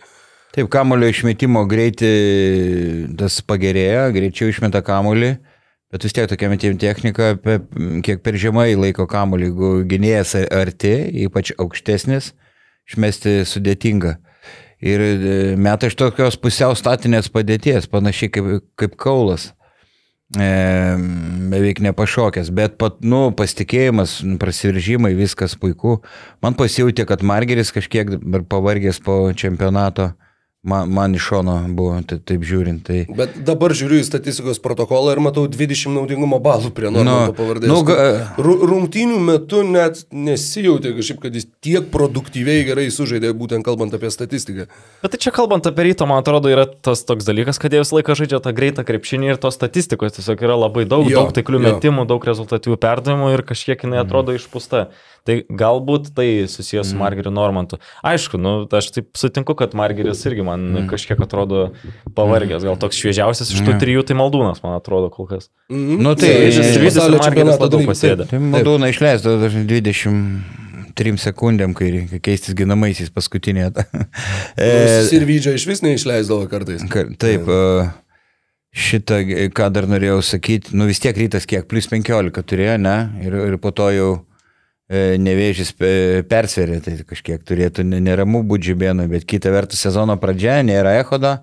Taip, 0.56 0.70
kamulio 0.72 1.10
išmetimo 1.12 1.66
greitį 1.68 2.10
tas 3.20 3.42
pagerėjo, 3.44 4.06
greičiau 4.16 4.54
išmeta 4.54 4.80
kamulį, 4.88 5.34
bet 5.92 6.08
vis 6.08 6.16
tiek 6.16 6.30
tokia 6.32 6.48
metimo 6.48 6.80
technika, 6.80 7.34
pe, 7.36 7.58
kiek 8.06 8.22
per 8.24 8.38
žemai 8.40 8.70
laiko 8.80 9.04
kamulį, 9.12 9.50
jeigu 9.50 9.74
gynėjas 9.92 10.32
arti, 10.48 10.94
ypač 11.26 11.52
aukštesnis, 11.60 12.32
išmesti 12.88 13.36
sudėtinga. 13.52 14.16
Ir 14.80 15.04
e, 15.04 15.36
meta 15.60 15.92
iš 15.92 16.00
tokios 16.00 16.40
pusiau 16.40 16.72
statinės 16.80 17.28
padėties, 17.36 17.92
panašiai 17.92 18.32
kaip, 18.32 18.52
kaip 18.80 18.96
kaulas. 18.96 19.50
E, 20.40 20.52
beveik 21.52 21.84
nepašokęs, 21.84 22.56
bet 22.56 22.80
pat, 22.80 23.04
nu, 23.04 23.26
pasitikėjimas, 23.36 24.22
prasiveržimai, 24.40 25.18
viskas 25.20 25.60
puiku. 25.60 26.00
Man 26.40 26.56
pasijūtė, 26.56 27.04
kad 27.12 27.28
Margeris 27.28 27.76
kažkiek 27.76 28.22
pavargęs 28.48 29.04
po 29.04 29.26
čempionato 29.36 30.14
Man, 30.66 30.90
man 30.90 31.14
iš 31.14 31.28
šono 31.30 31.54
buvo 31.78 32.00
tai, 32.10 32.18
taip 32.26 32.42
žiūrint. 32.42 32.80
Tai... 32.88 33.04
Bet 33.14 33.36
dabar 33.46 33.70
žiūriu 33.78 34.00
į 34.02 34.06
statistikos 34.08 34.58
protokolą 34.64 35.12
ir 35.14 35.20
matau 35.22 35.44
20 35.46 35.94
naudingumo 35.94 36.40
balų 36.42 36.72
prie 36.74 36.90
Normanto 36.90 37.28
Nu, 37.30 37.36
pavardės. 37.38 37.70
nu, 37.70 37.78
ga- 37.86 38.34
Ru- 38.42 38.58
Rungtynių 38.72 39.20
metu 39.28 39.62
net 39.68 40.02
nesijautė 40.10 40.96
kažkaip, 40.98 41.20
kad 41.28 41.38
jis 41.38 41.46
tiek 41.62 41.92
produktyviai 41.94 42.66
gerai 42.66 42.88
sužaidė, 42.94 43.30
būtent 43.38 43.62
kalbant 43.68 43.94
apie 43.94 44.10
statistiką. 44.10 44.66
Bet 45.06 45.14
tai 45.14 45.22
čia 45.22 45.32
kalbant 45.36 45.70
apie 45.70 45.86
rytą, 45.92 46.08
man 46.10 46.24
atrodo, 46.24 46.50
yra 46.50 46.66
tas 46.66 47.06
toks 47.06 47.30
dalykas, 47.30 47.62
kad 47.62 47.70
jie 47.74 47.84
visą 47.86 48.00
laiką 48.00 48.18
žaidžia 48.18 48.42
tą 48.42 48.56
greitą 48.58 48.82
krepšinį 48.90 49.36
ir 49.36 49.42
tos 49.46 49.54
statistikos 49.60 50.18
tiesiog 50.18 50.42
yra 50.50 50.58
labai 50.66 50.88
daug, 50.90 51.06
Jo, 51.06 51.22
daug 51.28 51.36
taiklių 51.38 51.62
jo. 51.62 51.66
metimų, 51.70 52.08
daug 52.10 52.26
rezultatyvių 52.26 52.78
perdavimų 52.82 53.34
ir 53.38 53.46
kažkiek 53.46 53.86
jinai 53.86 54.02
atrodo 54.02 54.34
išpūsta. 54.34 54.88
Tai 55.26 55.40
galbūt 55.50 56.12
tai 56.14 56.28
susijęs 56.46 56.92
su 56.92 56.98
Margeriu 57.00 57.32
Normantu. 57.34 57.80
Aišku, 58.06 58.38
nu, 58.38 58.52
aš 58.70 58.92
taip 58.94 59.08
sutinku, 59.18 59.56
kad 59.58 59.74
Margeris 59.74 60.22
irgi 60.30 60.44
man 60.46 60.86
kažkiek 60.92 61.18
atrodo 61.26 61.72
pavargęs, 62.14 62.62
gal 62.68 62.78
toks 62.78 63.00
šviežiausias 63.02 63.50
iš 63.56 63.64
tų 63.66 63.74
trijų, 63.82 64.04
tai 64.06 64.14
Maldūnas, 64.20 64.62
man 64.62 64.78
atrodo, 64.78 65.10
kol 65.10 65.26
kas. 65.32 65.50
Mhm. 65.74 65.98
Nu, 66.06 66.14
tai- 66.14 66.30
Žaidžiasi 66.52 66.84
pasaulio 66.86 67.18
Margeris 67.24 67.58
labiau 67.58 67.82
pasėdė. 67.90 68.28
Tai 68.30 68.40
Madūna 68.54 68.92
išleisdo 68.94 69.34
dažnai 69.42 69.66
23 70.94 71.18
sekundėm, 71.18 71.74
kai 71.76 71.90
reikia 71.92 72.22
keistis 72.22 72.54
ginamaisiais 72.56 73.10
paskutinėje. 73.10 73.74
Jis 74.62 75.12
ir 75.18 75.26
Vydžio 75.28 75.56
iš 75.58 75.66
vis 75.68 75.82
neišleisdavo 75.82 76.46
kartais. 76.52 76.86
Ka- 76.90 77.08
Taip, 77.18 77.50
e, 77.50 77.90
šitą, 78.76 79.20
e, 79.26 79.50
ką 79.50 79.72
dar 79.74 79.88
norėjau 79.90 80.22
sakyti, 80.24 80.74
nu 80.78 80.86
vis 80.86 81.00
tiek 81.00 81.16
rytas 81.18 81.46
kiek, 81.50 81.68
plus 81.68 81.88
15 81.88 82.44
turėjo, 82.46 82.78
ne? 82.80 82.96
Ir, 83.26 83.34
ir 83.50 83.58
po 83.58 83.72
to 83.76 83.90
jau 83.96 84.10
e, 84.20 84.35
nevėžys 84.90 85.74
pe- 85.74 86.24
persverė, 86.30 86.82
tai 86.86 86.98
kažkiek 87.02 87.42
turėtų 87.42 87.86
ne- 87.88 88.02
neramu 88.04 88.44
būti 88.46 88.74
žibėnui, 88.74 89.08
bet 89.10 89.26
kita 89.26 89.50
vertus 89.50 89.82
sezono 89.82 90.18
pradžia, 90.22 90.60
nėra 90.62 91.00
Ehodo, 91.00 91.40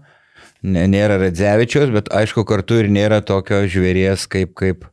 nėra 0.63 1.19
Radzevičiaus, 1.19 1.91
bet 1.91 2.09
aišku 2.15 2.45
kartu 2.47 2.79
ir 2.79 2.89
nėra 2.89 3.21
tokio 3.21 3.65
žvėries 3.67 4.29
kaip, 4.31 4.55
kaip 4.55 4.87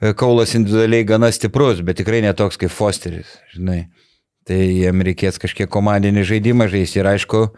e, 0.00 0.12
Kaulas 0.18 0.56
individualiai 0.58 1.06
gana 1.06 1.30
stiprus, 1.30 1.80
bet 1.80 2.00
tikrai 2.02 2.24
netoks 2.26 2.58
kaip 2.58 2.74
Fosteris, 2.74 3.38
žinai. 3.54 3.86
Tai 4.46 4.58
jam 4.58 5.02
reikės 5.02 5.38
kažkiek 5.42 5.70
komandinį 5.70 6.22
žaidimą 6.26 6.68
žaisti 6.70 7.00
ir 7.00 7.06
aišku, 7.10 7.48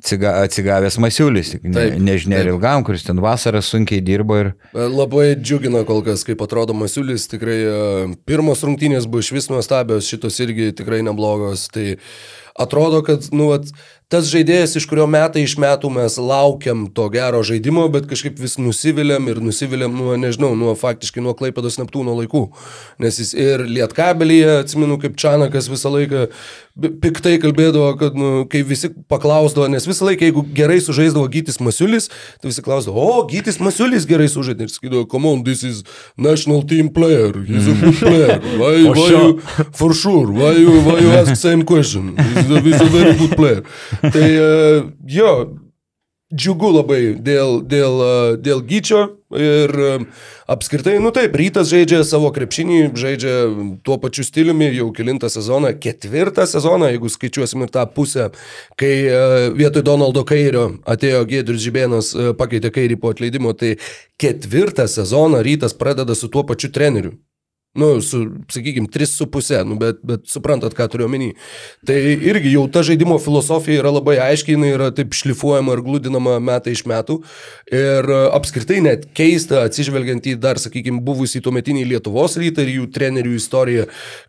atsiga, 0.00 0.34
atsigavęs 0.44 0.98
Masiulis, 1.02 1.54
ne, 1.62 1.86
nežinia 2.00 2.40
ir 2.42 2.50
ilgam, 2.54 2.84
kuris 2.86 3.04
ten 3.06 3.20
vasarą 3.22 3.60
sunkiai 3.64 4.02
dirbo 4.04 4.38
ir 4.40 4.52
Labai 4.74 5.34
džiugina 5.36 5.84
kol 5.88 6.02
kas, 6.06 6.24
kaip 6.26 6.42
atrodo 6.44 6.74
Masiulis, 6.76 7.28
tikrai 7.30 7.58
e, 7.60 7.78
pirmos 8.28 8.64
rungtynės 8.66 9.08
buvo 9.10 9.24
iš 9.24 9.32
vis 9.36 9.50
nuostabios, 9.52 10.08
šitos 10.08 10.40
irgi 10.42 10.72
tikrai 10.80 11.02
neblogos. 11.06 11.68
Tai 11.74 11.86
atrodo, 12.60 13.02
kad 13.06 13.26
nu, 13.32 13.50
vat, 13.54 13.70
tas 14.10 14.26
žaidėjas, 14.26 14.74
iš 14.78 14.88
kurio 14.90 15.06
metai 15.10 15.44
iš 15.46 15.54
metų 15.62 15.90
mes 15.94 16.16
laukiam 16.18 16.88
to 16.94 17.06
gero 17.14 17.44
žaidimo, 17.46 17.84
bet 17.94 18.08
kažkaip 18.10 18.40
vis 18.42 18.56
nusiviliam 18.58 19.28
ir 19.30 19.38
nusiviliam 19.42 19.94
nuo, 19.94 20.16
nežinau, 20.18 20.56
nuo 20.58 20.74
faktiškai 20.78 21.22
nuo 21.22 21.36
Klaipėdos 21.38 21.78
Neptūno 21.78 22.16
laikų. 22.18 22.48
Nes 23.02 23.20
jis 23.22 23.30
ir 23.38 23.62
Lietkabelyje, 23.70 24.64
atsimenu, 24.64 24.98
kaip 25.02 25.14
Čanakas 25.20 25.70
visą 25.70 25.94
laiką 25.94 26.26
piktai 26.80 27.36
kalbėdavo, 27.42 27.92
kad 28.00 28.16
nu, 28.18 28.44
kai 28.50 28.62
visi 28.66 28.90
paklausdavo, 29.10 29.68
nes 29.70 29.86
visą 29.88 30.06
laiką, 30.08 30.26
jeigu 30.26 30.44
gerai 30.56 30.78
sužaisdavo 30.82 31.28
Gytis 31.30 31.60
Masiulis, 31.62 32.08
tai 32.40 32.50
visi 32.50 32.64
klausdavo, 32.64 33.02
o, 33.02 33.24
Gytis 33.30 33.60
Masiulis 33.62 34.06
gerai 34.08 34.26
sužaidė. 34.32 34.66
Ir 34.66 34.74
sakydavo, 34.74 35.04
come 35.10 35.28
on, 35.30 35.44
this 35.46 35.62
is 35.66 35.82
national 36.16 36.62
team 36.66 36.88
player, 36.94 37.34
he's 37.46 37.68
a 37.70 37.76
good 37.78 37.98
player, 38.00 38.38
why, 38.58 38.72
why 38.96 39.08
you, 39.12 39.38
for 39.76 39.92
sure, 39.94 40.30
why 40.32 40.54
you, 40.56 40.80
why 40.86 40.98
you 41.02 41.12
ask 41.14 41.36
same 41.38 41.66
question, 41.68 42.14
he's 42.16 42.49
he's 42.58 42.80
a 42.80 42.90
very 42.90 43.16
good 43.18 43.36
player. 43.36 43.62
Tai 44.00 44.28
uh, 44.36 44.90
jo, 45.06 45.32
džiugu 46.34 46.72
labai 46.74 47.00
dėl, 47.18 47.60
dėl, 47.66 48.02
uh, 48.02 48.34
dėl 48.38 48.60
Gyčio 48.66 49.00
ir 49.38 49.72
uh, 49.74 50.04
apskritai, 50.50 50.96
nu 51.02 51.12
taip, 51.14 51.34
rytas 51.38 51.70
žaidžia 51.70 52.02
savo 52.06 52.32
krepšinį, 52.34 52.80
žaidžia 52.98 53.34
tuo 53.86 54.00
pačiu 54.02 54.26
stiliumi 54.26 54.72
jau 54.74 54.90
kilintą 54.96 55.30
sezoną, 55.30 55.72
ketvirtą 55.78 56.46
sezoną, 56.50 56.90
jeigu 56.90 57.10
skaičiuosim 57.14 57.66
ir 57.66 57.72
tą 57.74 57.86
pusę, 57.94 58.30
kai 58.80 58.92
vietoj 59.58 59.86
Donaldo 59.86 60.26
Kairio 60.26 60.66
atėjo 60.90 61.22
Gėdrius 61.30 61.62
Žibėnas, 61.62 62.12
pakeitė 62.38 62.74
Kairį 62.74 62.98
po 62.98 63.14
atleidimo, 63.14 63.54
tai 63.54 63.76
ketvirtą 64.18 64.90
sezoną 64.90 65.42
rytas 65.46 65.78
pradeda 65.78 66.18
su 66.18 66.30
tuo 66.32 66.42
pačiu 66.46 66.74
treneriu. 66.74 67.14
Nu, 67.74 68.00
su, 68.00 68.26
sakykime, 68.50 68.88
3,5, 68.90 69.64
nu, 69.64 69.76
bet, 69.78 70.00
bet 70.02 70.24
suprantat, 70.26 70.74
ką 70.74 70.88
turiu 70.90 71.04
omeny. 71.06 71.28
Tai 71.86 71.94
irgi 72.02 72.50
jau 72.56 72.64
ta 72.66 72.82
žaidimo 72.82 73.14
filosofija 73.22 73.78
yra 73.78 73.92
labai 73.94 74.16
aiškiai, 74.24 74.56
jinai 74.56 74.72
yra 74.74 74.88
taip 74.94 75.14
šlifuojama 75.14 75.76
ir 75.76 75.82
glūdinama 75.86 76.40
metai 76.42 76.74
iš 76.74 76.82
metų. 76.90 77.20
Ir 77.70 78.10
e, 78.10 78.16
apskritai 78.34 78.80
net 78.82 79.04
keista, 79.14 79.60
atsižvelgiant 79.68 80.26
į 80.26 80.34
dar, 80.42 80.58
sakykime, 80.58 80.98
buvusį 81.06 81.44
tuometinį 81.46 81.84
Lietuvos 81.92 82.34
rytą 82.42 82.64
ir 82.66 82.72
jų 82.74 82.88
trenerių 82.96 83.36
istoriją, 83.38 83.84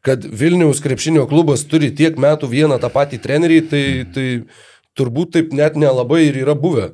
kad 0.06 0.22
Vilniaus 0.22 0.84
krepšinio 0.86 1.26
klubas 1.32 1.66
turi 1.66 1.90
tiek 1.98 2.22
metų 2.22 2.52
vieną 2.52 2.78
tą 2.84 2.94
patį 2.94 3.24
trenerį, 3.26 3.60
tai, 3.74 3.84
tai 4.14 4.28
turbūt 4.94 5.34
taip 5.40 5.58
net 5.58 5.82
nelabai 5.82 6.28
ir 6.28 6.38
yra 6.44 6.54
buvę. 6.54 6.92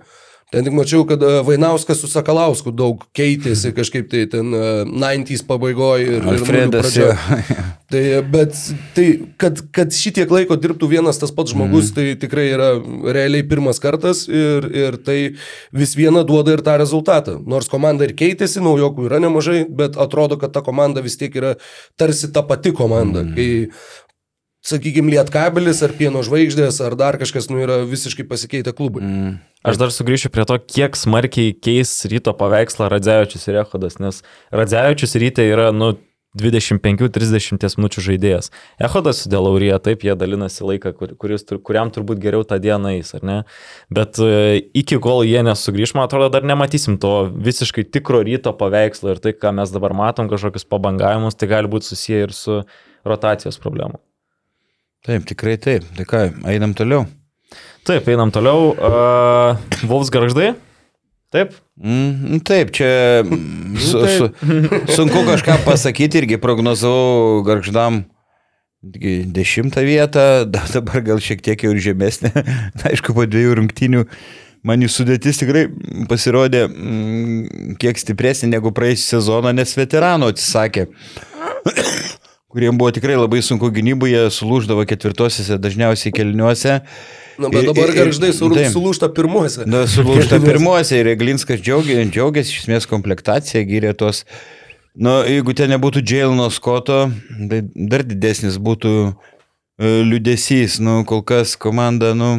Ten 0.47 0.63
tik 0.63 0.75
mačiau, 0.77 1.03
kad 1.03 1.19
e, 1.19 1.31
Vainauskas 1.43 1.99
su 1.99 2.07
Sakalausku 2.07 2.71
daug 2.71 3.01
keitėsi 3.17 3.73
kažkaip 3.77 4.07
tai 4.11 4.23
ten 4.31 4.53
e, 4.55 4.67
90s 4.87 5.43
pabaigoje 5.47 6.05
ir, 6.07 6.21
ir 6.21 6.29
Alfredas. 6.37 6.85
pradžioj. 6.85 7.11
jo. 7.51 7.65
Tai, 7.87 8.03
bet 8.31 8.55
tai, 8.95 9.05
kad, 9.39 9.59
kad 9.75 9.93
šitiek 9.95 10.31
laiko 10.31 10.57
dirbtų 10.59 10.89
vienas 10.91 11.19
tas 11.19 11.31
pats 11.35 11.53
žmogus, 11.55 11.91
mm. 11.91 11.95
tai 11.95 12.15
tikrai 12.19 12.47
yra 12.51 12.69
realiai 13.15 13.45
pirmas 13.47 13.79
kartas 13.83 14.25
ir, 14.27 14.67
ir 14.75 14.97
tai 15.07 15.17
vis 15.75 15.95
viena 15.99 16.25
duoda 16.27 16.55
ir 16.55 16.63
tą 16.63 16.75
rezultatą. 16.79 17.37
Nors 17.47 17.71
komanda 17.71 18.07
ir 18.07 18.15
keitėsi, 18.19 18.63
naujokų 18.63 19.07
yra 19.07 19.21
nemažai, 19.23 19.61
bet 19.67 19.99
atrodo, 19.99 20.39
kad 20.39 20.55
ta 20.55 20.63
komanda 20.63 21.03
vis 21.03 21.15
tiek 21.19 21.35
yra 21.39 21.55
tarsi 21.99 22.31
ta 22.35 22.43
pati 22.47 22.75
komanda. 22.75 23.23
Mm. 23.23 23.35
Kai, 23.35 24.03
sakykime, 24.67 25.13
Lietkabelis 25.15 25.81
ar 25.85 25.93
Pieno 25.97 26.23
žvaigždės 26.25 26.81
ar 26.85 26.97
dar 26.99 27.19
kažkas, 27.21 27.49
nu, 27.51 27.61
yra 27.63 27.81
visiškai 27.87 28.27
pasikeitę 28.27 28.73
klubai. 28.77 29.03
Mm. 29.05 29.37
Aš 29.67 29.79
dar 29.81 29.91
sugrįšiu 29.91 30.31
prie 30.31 30.45
to, 30.47 30.59
kiek 30.61 30.95
smarkiai 30.99 31.55
keis 31.55 31.93
ryto 32.09 32.33
paveikslą 32.37 32.91
Radzevičius 32.93 33.47
ir 33.49 33.63
Ehodas, 33.63 33.97
nes 34.03 34.21
Radzevičius 34.55 35.17
ryte 35.19 35.47
yra, 35.47 35.71
nu, 35.75 35.95
25-30 36.37 37.77
minučių 37.79 38.03
žaidėjas. 38.03 38.51
Ehodas 38.83 39.23
su 39.23 39.31
Delaurija, 39.31 39.79
taip, 39.83 40.03
jie 40.05 40.13
dalinasi 40.19 40.65
laiką, 40.65 40.93
kur, 40.97 41.13
kuris, 41.19 41.45
kuriam 41.65 41.91
turbūt 41.93 42.21
geriau 42.21 42.45
tą 42.47 42.59
dieną 42.61 42.93
eis, 42.97 43.13
ar 43.17 43.25
ne? 43.25 43.37
Bet 43.93 44.19
e, 44.21 44.59
iki 44.77 44.99
kol 45.03 45.23
jie 45.25 45.41
nesugrįž, 45.47 45.95
man 45.97 46.07
atrodo, 46.07 46.29
dar 46.35 46.45
nematysim 46.47 46.99
to 47.01 47.13
visiškai 47.33 47.87
tikro 47.89 48.21
ryto 48.27 48.53
paveikslo 48.59 49.15
ir 49.15 49.23
tai, 49.23 49.33
ką 49.37 49.55
mes 49.61 49.73
dabar 49.73 49.95
matom, 49.97 50.29
kažkokius 50.31 50.67
pabangavimus, 50.69 51.39
tai 51.39 51.49
gali 51.55 51.71
būti 51.71 51.89
susiję 51.89 52.27
ir 52.27 52.35
su 52.35 52.61
rotacijos 53.07 53.57
problemu. 53.63 54.01
Taip, 55.07 55.23
tikrai 55.29 55.55
taip. 55.61 55.85
Tai 55.95 56.05
ką, 56.09 56.23
einam 56.51 56.73
toliau. 56.77 57.05
Taip, 57.87 58.07
einam 58.11 58.31
toliau. 58.35 58.73
Uh, 58.75 59.55
Volks 59.87 60.11
garždai? 60.13 60.53
Taip, 61.31 61.55
Mm, 61.77 62.31
nu 62.33 62.37
taip, 62.41 62.71
čia 62.73 63.21
su, 63.77 63.99
su, 64.09 64.27
sunku 64.95 65.19
kažką 65.27 65.59
pasakyti, 65.61 66.23
irgi 66.23 66.39
prognozavau 66.41 67.43
garždam 67.45 67.99
dešimtą 68.81 69.83
vietą, 69.85 70.23
da- 70.49 70.65
dabar 70.73 71.03
gal 71.05 71.21
šiek 71.21 71.43
tiek 71.45 71.61
jau 71.61 71.75
ir 71.75 71.81
žemesnė. 71.85 72.31
Aišku, 72.89 73.13
po 73.13 73.27
dviejų 73.29 73.59
rungtynių 73.61 74.01
man 74.65 74.81
jų 74.81 74.89
sudėtis 74.89 75.37
tikrai 75.43 75.67
pasirodė 76.09 76.63
mm, 76.65 77.77
kiek 77.77 78.01
stipresnė 78.01 78.55
negu 78.55 78.73
praėjusią 78.73 79.19
sezoną, 79.19 79.53
nes 79.53 79.77
veterano 79.77 80.33
atsisakė. 80.33 80.87
kuriem 82.51 82.77
buvo 82.79 82.91
tikrai 82.95 83.17
labai 83.19 83.41
sunku 83.43 83.69
gynyboje, 83.75 84.27
sulūždavo 84.31 84.85
ketvirtosiuose, 84.87 85.57
dažniausiai 85.59 86.13
kelniuose. 86.15 86.77
Na, 87.37 87.49
bet 87.53 87.65
Ir- 87.65 87.69
dabar 87.69 87.91
garždai 87.93 88.31
sulūšta 88.33 89.09
pirmuose. 89.13 89.65
Na, 89.69 89.83
sulūžta 89.89 90.39
pirmuose 90.47 91.01
ir 91.01 91.11
Eglinskas 91.11 91.61
džiaugiasi, 91.61 92.07
džiaugiasi 92.15 92.55
iš 92.55 92.61
esmės 92.63 92.87
komplektacija, 92.89 93.65
gyrė 93.67 93.91
tos. 93.99 94.23
Na, 94.97 95.19
jeigu 95.29 95.53
ten 95.53 95.69
nebūtų 95.75 96.01
Džeilino 96.01 96.47
Skoto, 96.49 97.03
tai 97.51 97.59
dar 97.75 98.01
didesnis 98.07 98.55
būtų 98.57 98.93
e, 99.05 99.11
liudesys. 100.07 100.79
Nu, 100.81 101.03
kol 101.05 101.21
kas 101.27 101.53
komanda, 101.59 102.15
nu, 102.17 102.31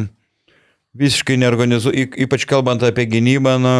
visiškai 0.99 1.37
neorganizuoja, 1.39 2.09
ypač 2.25 2.43
kalbant 2.49 2.83
apie 2.83 3.05
gynybą, 3.13 3.55
nu, 3.63 3.75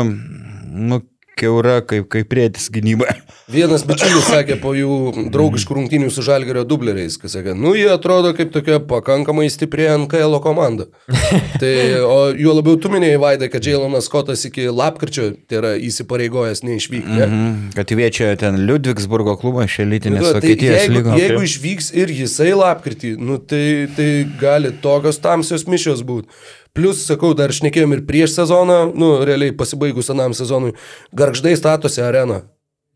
nu 0.93 1.01
keura 1.39 1.79
kaip, 1.87 2.07
kaip 2.11 2.29
prietis 2.31 2.67
gynyba. 2.73 3.07
Vienas 3.49 3.81
bičiulis 3.87 4.27
sakė 4.29 4.59
po 4.61 4.75
jų 4.77 5.29
draugiškų 5.33 5.73
rungtynių 5.79 6.11
su 6.13 6.21
Žalgerio 6.25 6.61
dubleriais, 6.69 7.15
kad 7.17 7.31
sakė, 7.33 7.55
nu 7.57 7.71
jie 7.73 7.87
atrodo 7.89 8.29
kaip 8.37 8.51
tokia 8.53 8.77
pakankamai 8.85 9.47
stipri 9.49 9.87
NKL 9.89 10.37
komanda. 10.43 10.85
tai, 11.61 11.71
o 12.05 12.29
juo 12.37 12.53
labiau 12.59 12.77
tu 12.81 12.91
minėjai, 12.93 13.17
Vaidai, 13.23 13.49
kad 13.49 13.65
Jailonas 13.65 14.05
Skotas 14.09 14.45
iki 14.45 14.67
lapkričio 14.69 15.31
tai 15.49 15.59
yra 15.61 15.73
įsipareigojęs 15.81 16.61
neišvykti. 16.67 17.15
Ne? 17.17 17.25
Mhm, 17.25 17.57
Kad 17.79 17.95
įviečia 17.95 18.29
ten 18.41 18.61
Ludvigsburgo 18.69 19.33
klubą, 19.41 19.65
šią 19.69 19.87
lytinės 19.89 20.21
Nu, 20.21 20.35
tai 20.35 20.43
Vokietijos 20.43 20.83
jeigu, 20.83 20.99
lygą. 20.99 21.17
jeigu 21.23 21.41
išvyks 21.49 21.91
ir 21.97 22.13
jisai 22.19 22.51
lapkritį, 22.59 23.15
nu, 23.17 23.39
tai, 23.41 23.65
tai 23.97 24.09
gali 24.41 24.75
tokios 24.83 25.17
tamsios 25.23 25.65
mišios 25.69 26.05
būti. 26.05 26.29
Plus, 26.77 27.01
sakau, 27.07 27.33
dar 27.37 27.53
šnekėjom 27.55 27.95
ir 27.95 28.05
prieš 28.07 28.35
sezoną, 28.37 28.79
nu, 28.95 29.11
realiai 29.25 29.55
pasibaigus 29.57 30.11
anam 30.13 30.35
sezonui, 30.37 30.75
garždai 31.15 31.55
statosi 31.57 32.03
areną. 32.05 32.43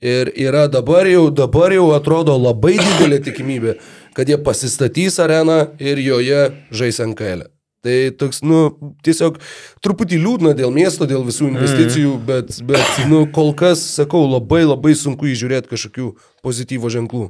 Ir 0.04 0.30
yra 0.36 0.68
dabar 0.68 1.08
jau, 1.08 1.30
dabar 1.32 1.72
jau 1.72 1.88
atrodo 1.96 2.36
labai 2.36 2.76
didelė 2.76 3.22
tikimybė, 3.24 3.78
kad 4.18 4.28
jie 4.28 4.38
pasistatys 4.46 5.16
areną 5.24 5.62
ir 5.80 6.02
joje 6.04 6.46
žais 6.76 7.00
NKL. 7.06 7.48
Tai 7.84 7.96
toks, 8.16 8.40
nu, 8.48 8.60
tiesiog 9.04 9.42
truputį 9.84 10.20
liūdna 10.24 10.54
dėl 10.56 10.72
miesto, 10.72 11.04
dėl 11.08 11.26
visų 11.28 11.50
investicijų, 11.50 12.14
mm. 12.16 12.28
bet, 12.30 12.60
bet, 12.68 13.00
nu, 13.12 13.26
kol 13.28 13.52
kas, 13.60 13.82
sakau, 13.98 14.22
labai 14.24 14.62
labai 14.64 14.94
sunku 14.96 15.28
įžiūrėti 15.32 15.72
kažkokių 15.72 16.14
pozityvo 16.48 16.92
ženklų. 16.94 17.26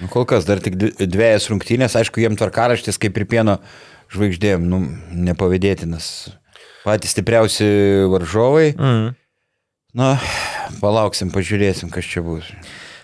Nu, 0.00 0.08
kol 0.12 0.26
kas 0.28 0.44
dar 0.44 0.60
tik 0.60 0.76
dvi- 0.76 1.08
dviejas 1.08 1.48
rungtynės, 1.48 1.96
aišku, 1.96 2.20
jiem 2.20 2.36
tvarkaraštis 2.36 3.00
kaip 3.00 3.16
ir 3.16 3.24
pieno 3.30 3.56
žvaigždėm, 4.10 4.66
nu, 4.66 4.82
nepavydėtinas. 5.28 6.32
Patys 6.84 7.14
stipriausi 7.14 7.68
varžovai. 8.10 8.72
Mm. 8.74 9.08
Na, 9.96 10.10
palauksim, 10.82 11.30
pažiūrėsim, 11.34 11.90
kas 11.92 12.06
čia 12.06 12.22
bus. 12.22 12.46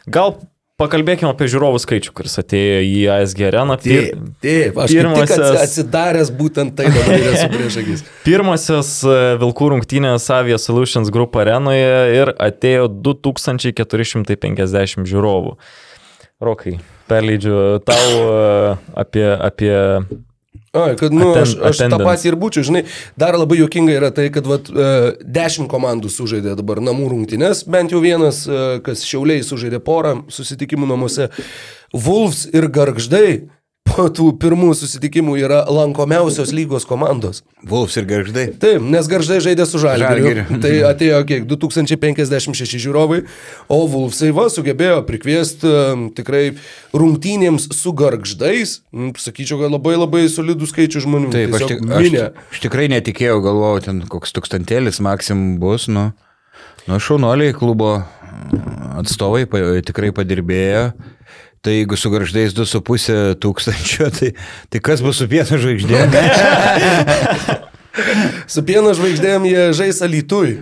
Gal 0.07 0.37
pakalbėkime 0.81 1.31
apie 1.33 1.49
žiūrovų 1.51 1.81
skaičių, 1.83 2.13
kuris 2.17 2.37
atėjo 2.43 2.79
į 2.85 3.01
ASG 3.17 3.39
areną. 3.49 3.77
Pir... 3.83 4.11
Taip, 4.13 4.21
taip, 4.45 4.79
aš 4.85 4.91
atsi- 5.25 5.59
atsidaręs 5.65 6.31
būtent 6.37 6.77
tai 6.79 6.87
dabar 6.93 7.27
esu 7.33 7.49
prieš 7.53 7.75
akis. 7.83 8.05
Pirmosios 8.27 8.91
e, 9.03 9.05
Vilkų 9.43 9.65
rungtynės 9.75 10.29
Avia 10.37 10.59
Solutions 10.63 11.11
Group 11.15 11.33
arenoje 11.41 11.97
ir 12.21 12.33
atėjo 12.37 12.85
2450 13.09 15.11
žiūrovų. 15.11 15.53
Rokai, 16.45 16.75
perleidžiu 17.11 17.57
tau 17.89 18.07
e, 18.21 18.23
apie, 19.01 19.27
apie 19.33 19.75
Ai, 20.77 20.95
kad, 21.01 21.13
nu, 21.17 21.31
Atten- 21.33 21.43
aš, 21.43 21.55
aš 21.71 21.81
tą 21.81 21.87
attendance. 21.87 22.07
patį 22.09 22.31
ir 22.33 22.37
būčiau, 22.43 22.67
žinai, 22.69 22.83
dar 23.19 23.37
labai 23.39 23.59
juokinga 23.63 23.95
yra 23.97 24.11
tai, 24.15 24.29
kad 24.35 24.47
vat, 24.51 24.69
e, 24.69 25.17
dešimt 25.25 25.71
komandų 25.73 26.11
sužaidė 26.13 26.57
dabar 26.59 26.83
namų 26.85 27.09
rungtynės, 27.13 27.65
bent 27.67 27.95
jau 27.95 28.01
vienas, 28.05 28.45
e, 28.47 28.81
kas 28.85 29.05
šiauliai 29.09 29.45
sužaidė 29.47 29.81
porą 29.81 30.17
susitikimų 30.29 30.89
namuose. 30.93 31.31
Wolves 31.95 32.47
ir 32.53 32.69
Gargždai 32.69 33.49
po 33.87 34.07
tų 34.13 34.33
pirmų 34.41 34.73
susitikimų 34.77 35.37
yra 35.41 35.63
lankomiausios 35.71 36.53
lygos 36.55 36.87
komandos. 36.89 37.43
Vulfs 37.67 37.97
ir 37.99 38.07
garždai. 38.09 38.47
Taip, 38.61 38.85
nes 38.85 39.09
Garždai 39.11 39.39
žaidė 39.45 39.67
su 39.69 39.81
Žalgiriu. 39.83 40.45
Tai 40.65 40.73
atėjo 40.91 41.23
kiek 41.29 41.47
2056 41.49 42.77
žiūrovai, 42.83 43.23
o 43.73 43.79
Vulfsai 43.91 44.33
va 44.37 44.49
sugebėjo 44.53 45.01
prikviesti 45.09 45.73
tikrai 46.19 46.45
rungtynėms 46.97 47.71
su 47.77 47.95
Garždais, 47.97 48.81
sakyčiau, 49.23 49.63
kad 49.63 49.75
labai 49.75 49.97
labai 49.97 50.27
solidų 50.33 50.69
skaičių 50.71 51.05
žmonių. 51.07 51.33
Taip, 51.35 51.57
aš, 51.57 51.67
tik, 51.73 51.83
aš, 51.89 52.13
aš 52.53 52.63
tikrai 52.67 52.91
netikėjau, 52.93 53.41
galvojau, 53.45 53.83
ten 53.89 54.05
koks 54.11 54.37
tūkstantėlis 54.37 55.03
maksimum 55.05 55.57
bus, 55.63 55.89
nu, 55.93 56.11
nu 56.87 57.01
šaunuoliai 57.03 57.57
klubo 57.57 57.97
mm, 57.99 58.97
atstovai 59.03 59.47
tikrai 59.87 60.13
padirbėjo. 60.17 60.91
Tai 61.67 61.75
jeigu 61.75 61.97
su 61.99 62.13
garždais 62.15 62.55
2,5 62.55 63.41
tūkstančio, 63.43 64.07
tai, 64.15 64.31
tai 64.71 64.85
kas 64.87 65.03
bus 65.03 65.19
su 65.19 65.27
pieno 65.27 65.59
žvaigždė? 65.59 66.07
Su 68.47 68.61
pieno 68.67 68.93
žvaigždėm 68.95 69.47
jie 69.49 69.63
žais 69.75 69.99
alytui. 70.05 70.59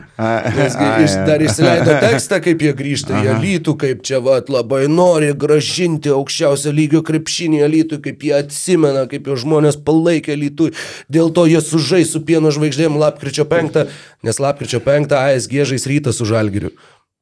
Nes 0.54 0.76
iš, 0.78 1.16
dar 1.26 1.42
išsileido 1.42 1.96
tekstą, 2.04 2.38
kaip 2.44 2.62
jie 2.62 2.70
grįžta 2.78 3.24
į 3.24 3.32
alytų, 3.34 3.74
kaip 3.80 4.04
čia 4.06 4.20
vat 4.24 4.48
labai 4.52 4.84
nori 4.86 5.32
gražinti 5.36 6.12
aukščiausio 6.14 6.72
lygio 6.74 7.02
krepšinį 7.06 7.64
alytui, 7.66 8.00
kaip 8.06 8.24
jie 8.24 8.36
atsimena, 8.38 9.04
kaip 9.10 9.26
jo 9.28 9.36
žmonės 9.44 9.80
palaikė 9.84 10.38
alytui. 10.38 10.70
Dėl 11.12 11.34
to 11.34 11.48
jie 11.50 11.60
sužais 11.64 12.14
su 12.14 12.22
pieno 12.24 12.54
žvaigždėm 12.54 12.96
lapkričio 13.02 13.48
5, 13.50 13.82
nes 14.24 14.42
lapkričio 14.46 14.80
5 14.86 15.18
ASG 15.18 15.64
žais 15.74 15.90
rytą 15.90 16.14
su 16.14 16.30
žalgiriu. 16.30 16.72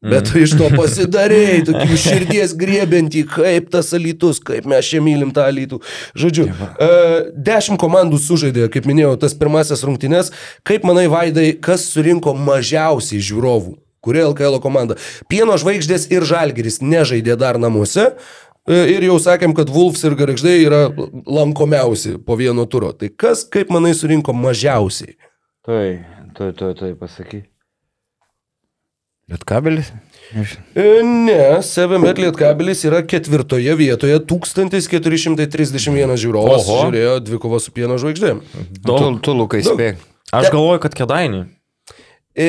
Bet 0.03 0.27
tu 0.27 0.41
iš 0.43 0.57
to 0.59 0.67
pasidarėjai, 0.75 1.61
tokių 1.69 1.97
širdies 2.05 2.57
griebinti, 2.59 3.23
kaip 3.31 3.69
tas 3.71 3.93
alytus, 3.95 4.41
kaip 4.43 4.67
mes 4.67 4.89
čia 4.89 4.99
mylim 5.05 5.31
tą 5.35 5.45
alytų. 5.47 5.79
Žodžiu, 6.19 6.49
e, 6.51 6.89
dešimt 7.39 7.79
komandų 7.79 8.19
sužaidė, 8.19 8.67
kaip 8.73 8.89
minėjau, 8.91 9.15
tas 9.23 9.37
pirmasis 9.39 9.85
rungtynes. 9.87 10.33
Kaip 10.67 10.83
manai, 10.89 11.07
Vaidai, 11.13 11.53
kas 11.55 11.87
surinko 11.93 12.35
mažiausiai 12.35 13.23
žiūrovų? 13.23 13.77
Kuri 14.03 14.25
LKL 14.27 14.59
komanda? 14.59 14.97
Pieno 15.31 15.55
žvaigždės 15.55 16.09
ir 16.11 16.27
žalgeris 16.27 16.81
nežaidė 16.83 17.39
dar 17.39 17.61
namuose. 17.63 18.17
e, 18.67 18.81
Ir 18.97 19.07
jau 19.07 19.21
sakėm, 19.23 19.55
kad 19.55 19.71
Wolfs 19.71 20.03
ir 20.03 20.19
Garždai 20.19 20.57
yra 20.65 20.83
lankomiausi 21.31 22.19
po 22.19 22.35
vieno 22.35 22.67
turo. 22.67 22.91
Tai 22.91 23.07
kas, 23.15 23.47
kaip 23.47 23.71
manai, 23.71 23.95
surinko 23.95 24.35
mažiausiai? 24.35 25.15
Tai, 25.63 25.87
tai, 26.35 26.51
tai, 26.59 26.75
tai 26.75 26.95
pasaky. 26.99 27.45
Bet 29.31 29.45
kabelis? 29.49 29.93
Nežinau. 30.35 30.65
E, 30.75 31.03
Ne, 31.05 31.63
Sevemet 31.63 32.19
Lietkabelis 32.19 32.83
yra 32.89 33.03
ketvirtoje 33.07 33.75
vietoje, 33.79 34.19
1431 34.27 36.17
žiūrovas 36.21 36.65
Oho. 36.67 36.79
žiūrėjo 36.87 37.17
dvi 37.27 37.39
kovos 37.43 37.69
su 37.69 37.75
pieno 37.75 37.99
žvaigždėm. 38.01 38.41
Tu, 38.83 38.99
tu 39.25 39.35
Lukai, 39.37 39.63
Daug. 39.67 39.77
spėk. 39.79 39.97
Aš 40.33 40.49
galvoju, 40.55 40.81
kad 40.87 40.95
kedainį. 40.97 41.43
E, 42.33 42.47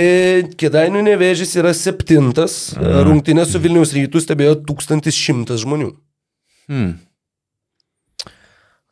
Kedainių 0.55 1.01
nevėžys 1.03 1.57
yra 1.59 1.73
septintas, 1.75 2.71
mm. 2.77 3.01
rungtynės 3.03 3.51
su 3.51 3.59
Vilniaus 3.59 3.91
rytų 3.91 4.21
stebėjo 4.23 4.53
1100 4.63 5.57
žmonių. 5.59 5.89
Hmm. 6.71 6.93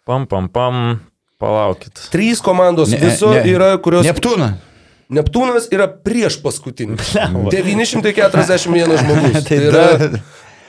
Pam, 0.03 0.25
pam, 0.27 0.49
pam. 0.51 0.99
Palaukit. 1.39 1.95
Trys 2.11 2.41
komandos 2.43 2.91
Ne- 2.91 2.99
viso 3.01 3.31
ne- 3.31 3.45
yra, 3.49 3.71
kurios... 3.81 4.03
Neptūną. 4.05 4.51
Neptūnas 5.11 5.67
yra 5.75 5.89
prieš 5.91 6.39
paskutinį. 6.43 6.95
941 7.51 9.01
žmogus. 9.03 9.41
Tai 9.49 9.49
tai 9.49 9.59
yra, 9.67 9.87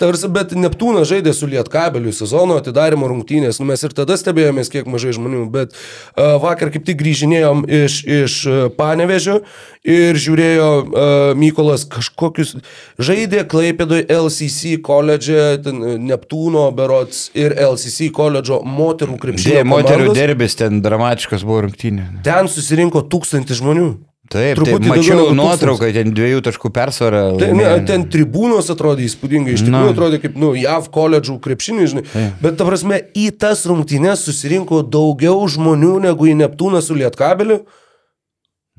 tarsi, 0.03 0.29
bet 0.33 0.55
Neptūnas 0.59 1.07
žaidė 1.11 1.35
su 1.37 1.47
Lietkabeliu 1.51 2.13
sezono 2.15 2.57
atidarimo 2.59 3.07
rungtynės. 3.11 3.61
Nu, 3.63 3.69
mes 3.71 3.83
ir 3.87 3.95
tada 3.97 4.17
stebėjomės, 4.19 4.71
kiek 4.73 4.89
mažai 4.91 5.15
žmonių, 5.17 5.45
bet 5.53 5.75
uh, 5.77 6.37
vakar 6.43 6.73
kaip 6.75 6.87
tik 6.89 6.99
grįžinėjom 7.03 7.65
iš, 7.71 8.01
iš 8.03 8.39
uh, 8.51 8.61
Panevežio 8.75 9.41
ir 9.87 10.19
žiūrėjo 10.19 10.69
uh, 10.83 11.07
Mykolas 11.39 11.87
kažkokius, 11.93 12.57
žaidė 12.99 13.45
Klaipėdoje 13.51 14.09
LCC 14.11 14.79
koledže, 14.83 15.61
Neptūno 16.03 16.69
berots 16.75 17.29
ir 17.39 17.55
LCC 17.55 18.11
koledžo 18.15 18.63
moterų 18.67 19.19
krepšinio. 19.23 19.61
Dė, 19.61 19.67
moterų 19.71 20.15
derbis 20.19 20.59
ten 20.59 20.83
dramatiškas 20.85 21.47
buvo 21.47 21.69
rungtynė. 21.69 22.09
Ten 22.27 22.51
susirinko 22.51 23.07
tūkstantis 23.13 23.63
žmonių. 23.63 23.93
Taip, 24.33 24.63
taip 24.65 24.87
mačiau 24.89 25.33
nuotrauką, 25.37 25.91
ten 25.93 26.13
dviejų 26.17 26.43
taškų 26.47 26.71
persvara. 26.75 27.23
Tai, 27.41 27.51
ne, 27.59 27.69
ten 27.89 28.07
tribūnos 28.13 28.71
atrodė 28.73 29.05
įspūdingai, 29.09 29.57
iš 29.59 29.67
tikrųjų 29.67 29.93
atrodė 29.93 30.21
kaip, 30.23 30.39
nu, 30.41 30.55
JAV 30.57 30.89
koledžų 30.95 31.37
krepšinį, 31.45 31.89
žinai. 31.93 32.05
Bet, 32.41 32.57
ta 32.61 32.69
prasme, 32.69 33.03
į 33.13 33.29
tas 33.43 33.67
rungtynes 33.69 34.25
susirinko 34.27 34.83
daugiau 34.83 35.43
žmonių 35.53 35.99
negu 36.09 36.31
į 36.33 36.39
Neptūną 36.41 36.81
su 36.85 36.97
Lietkabeliu. 36.97 37.63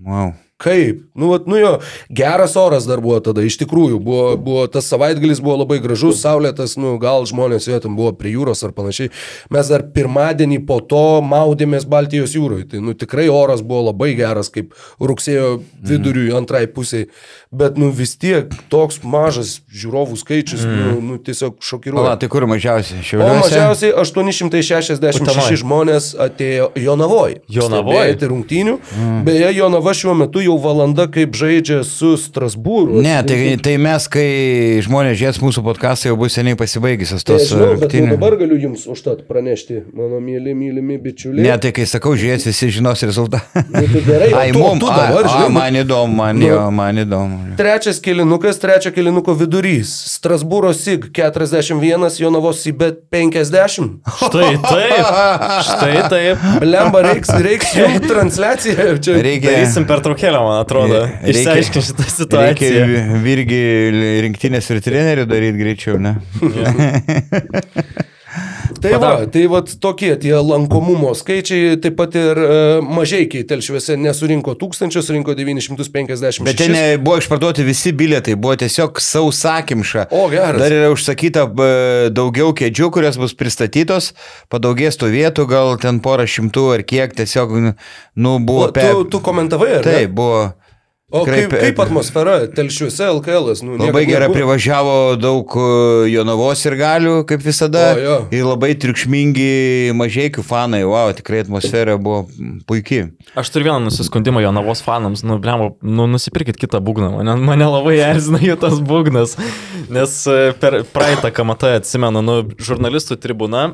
Wow. 0.04 0.34
Kaip? 0.64 1.02
Nu, 1.14 1.30
vat, 1.34 1.48
nu 1.50 1.58
jo, 1.60 1.74
geras 2.10 2.56
oras 2.60 2.88
dar 2.88 3.02
buvo 3.04 3.20
tada, 3.24 3.44
iš 3.44 3.58
tikrųjų, 3.60 4.00
buvo, 4.04 4.26
buvo 4.40 4.64
tas 4.72 4.88
savaitgalis 4.88 5.42
buvo 5.44 5.58
labai 5.64 5.82
gražus, 5.84 6.22
saulėtas, 6.24 6.78
nu, 6.80 6.96
gal 7.02 7.28
žmonės 7.28 7.68
jo 7.68 7.80
tam 7.84 7.98
buvo 8.00 8.14
prie 8.16 8.32
jūros 8.38 8.64
ar 8.64 8.72
panašiai. 8.76 9.12
Mes 9.54 9.72
dar 9.72 9.84
pirmadienį 9.96 10.62
po 10.70 10.80
to 10.80 11.20
maudėmės 11.26 11.88
Baltijos 11.90 12.38
jūroje, 12.38 12.70
tai, 12.72 12.84
nu, 12.84 12.96
tikrai 12.96 13.28
oras 13.34 13.64
buvo 13.66 13.90
labai 13.90 14.14
geras, 14.16 14.52
kaip 14.54 14.72
rugsėjo 15.04 15.58
viduriui 15.84 16.32
antrai 16.38 16.64
pusiai, 16.72 17.10
bet, 17.52 17.76
nu, 17.78 17.92
vis 17.92 18.16
tiek 18.20 18.54
toks 18.72 19.02
mažas 19.04 19.58
žiūrovų 19.74 20.18
skaičius, 20.24 20.64
mm. 20.64 20.80
nu, 20.80 21.04
nu, 21.12 21.20
tiesiog 21.22 21.60
šokiruoja. 21.64 22.16
tai 22.22 22.32
kur 22.32 22.48
mažiausiai? 22.50 23.02
O 23.04 23.08
Šiauliuose? 23.10 23.44
mažiausiai 23.44 23.94
866 24.00 25.22
Utenoj. 25.22 25.60
žmonės 25.60 26.10
atėjo 26.24 26.72
Jonavoj. 26.80 27.38
Jonavoj? 27.52 28.00
Stebėti 28.00 28.30
rungtynių. 28.32 28.76
Mm. 28.80 29.22
Beje, 29.28 29.52
Jonava 29.58 29.94
šiuo 29.98 30.16
metu 30.18 30.44
jau 30.44 30.53
valanda 30.62 31.06
kaip 31.12 31.34
žaidžia 31.38 31.82
su 31.88 32.14
Strasbūru. 32.20 33.02
Ne, 33.04 33.16
tai, 33.28 33.38
tai 33.64 33.76
mes, 33.82 34.08
kai 34.12 34.28
žmonės 34.86 35.18
žies 35.20 35.40
mūsų 35.44 35.64
podcastą, 35.66 36.10
jau 36.12 36.18
bus 36.20 36.36
seniai 36.38 36.58
pasibaigusios 36.60 37.24
Tai 37.24 37.36
tos 37.38 37.46
aš 37.48 37.54
žinau, 37.54 37.68
bet 37.72 37.80
nu, 37.80 37.88
rungtynės. 37.88 38.14
dabar 38.18 38.38
galiu 38.42 38.58
jums 38.62 38.86
užtat 38.92 39.24
pranešti, 39.30 39.82
mano 39.94 40.20
mėly, 40.24 40.54
mylimi 40.58 40.98
bičiuliai. 41.02 41.46
Ne, 41.48 41.58
tai 41.64 41.72
kai 41.76 41.86
sakau, 41.90 42.14
žies, 42.20 42.46
visi 42.50 42.70
žinos 42.78 43.04
rezultatą. 43.08 43.64
Nu, 43.70 43.86
tai 43.88 44.04
gerai, 44.06 44.30
Ai, 44.44 44.52
tu- 44.52 44.60
mum, 44.62 44.80
tu 44.82 44.90
ai, 44.92 44.98
dabar, 45.00 45.30
žinai, 45.32 45.48
nu- 45.50 45.58
man 45.60 45.80
įdomu, 45.84 46.16
man, 46.22 46.40
Nu. 46.44 46.48
jo, 46.52 46.62
man 46.72 47.02
įdomu. 47.06 47.40
Trečias 47.60 48.00
kilinukas, 48.04 48.60
trečio 48.62 48.92
kilinuko 48.96 49.36
vidurys. 49.40 49.94
Strasbūro 50.18 50.74
SIG 50.76 51.10
41, 51.16 52.20
Jonavos 52.20 52.62
SIBET 52.66 53.04
50. 53.14 54.00
Štai 54.20 54.54
taip. 54.64 55.12
Štai 55.68 56.04
taip. 56.12 56.44
Blemba, 56.64 57.02
reiks, 57.06 57.30
reiks 57.44 57.74
jums 57.78 58.04
transliaciją. 58.10 58.98
Čia 59.04 59.18
Reikia, 59.24 59.52
Darysim 59.54 59.86
per 59.90 60.02
traukėlę, 60.06 60.40
man 60.48 60.60
atrodo. 60.64 61.02
Reikia- 61.06 61.34
Išsiaiškinti 61.34 61.86
šitą 61.88 62.04
reikia 62.04 62.16
situaciją. 62.18 62.86
vi- 62.92 63.22
virgi 63.28 63.62
rinktinės 64.28 64.70
ir 64.74 64.82
trenerių 64.86 65.26
daryti 65.30 65.58
greičiau, 65.64 66.00
ne? 66.02 66.16
Tai 68.82 68.92
va, 68.94 69.00
Padar- 69.00 69.28
tai 69.32 69.44
va 69.52 69.62
tokie 69.62 70.12
tie 70.20 70.34
lankomumo 70.40 71.12
skaičiai, 71.16 71.76
taip 71.84 71.96
pat 72.00 72.16
ir 72.20 72.40
e, 72.40 72.56
mažai 72.84 73.26
telšiuose 73.30 73.96
nesurinko 74.00 74.56
tūkstančio, 74.60 75.04
surinko 75.06 75.36
950. 75.38 76.44
Bet 76.48 76.58
ten 76.58 76.72
ne- 76.76 76.98
buvo 76.98 77.18
išparduoti 77.22 77.64
visi 77.68 77.94
bilietai, 77.96 78.36
buvo 78.36 78.56
tiesiog 78.60 79.00
sausakimša. 79.04 80.08
O, 80.12 80.26
geras. 80.32 80.60
Dar 80.62 80.72
yra 80.80 80.90
užsakyta 80.94 81.46
e, 81.48 81.70
daugiau 82.16 82.54
kėdžių, 82.58 82.90
kurios 82.96 83.20
bus 83.22 83.36
pristatytos, 83.38 84.12
padaugės 84.54 85.00
tų 85.02 85.12
vietų, 85.14 85.48
gal 85.52 85.78
ten 85.82 86.02
porą 86.04 86.26
šimtų 86.30 86.66
ar 86.80 86.84
kiek, 86.88 87.16
tiesiog, 87.18 87.56
nu, 88.16 88.36
buvo 88.44 88.68
O, 88.70 88.74
tu, 88.74 89.06
tu 89.18 89.24
komentavai, 89.24 89.78
ar 89.80 89.86
ne? 89.86 89.92
Taip, 90.04 90.14
buvo. 90.18 90.52
O 91.14 91.22
tikrai 91.22 91.44
kaip, 91.44 91.52
kaip 91.62 91.80
atmosfera 91.84 92.36
telšiuose 92.58 93.06
LKL? 93.20 93.52
Nu, 93.62 93.76
Labai 93.78 94.02
gerai 94.10 94.32
privažiavo 94.34 94.96
daug 95.22 95.54
e, 95.62 95.66
Jonavos 96.10 96.64
ir 96.66 96.76
galių, 96.80 97.12
kaip 97.30 97.44
visada. 97.46 97.84
O, 97.94 98.02
jo. 98.02 98.16
ir 98.34 98.48
labai 98.48 98.72
triukšmingi 98.82 99.94
mažiekių 100.00 100.42
fanai. 100.48 100.82
Wow, 100.90 101.14
tikrai 101.14 101.44
atmosfera 101.46 102.00
buvo 102.02 102.24
puikiai. 102.66 103.12
Aš 103.38 103.54
turiu 103.54 103.70
vieną 103.70 103.86
nusiskundimą 103.86 104.42
Jonavos 104.42 104.82
fanams, 104.82 105.22
nu, 105.22 105.38
blemo, 105.44 105.76
nu, 105.86 106.10
nusipirkit 106.10 106.58
kitą 106.58 106.82
būgną, 106.82 107.14
mane, 107.20 107.38
mane 107.46 107.70
labai 107.70 108.00
erzina 108.10 108.42
jų 108.42 108.58
tas 108.66 108.82
būgnas, 108.82 109.38
nes 109.94 110.18
e, 110.26 110.40
per 110.58 110.82
praeitą 110.98 111.30
kamatą 111.36 111.76
atsimenu, 111.78 112.26
nu, 112.26 112.42
žurnalistų 112.58 113.22
tribuna, 113.22 113.68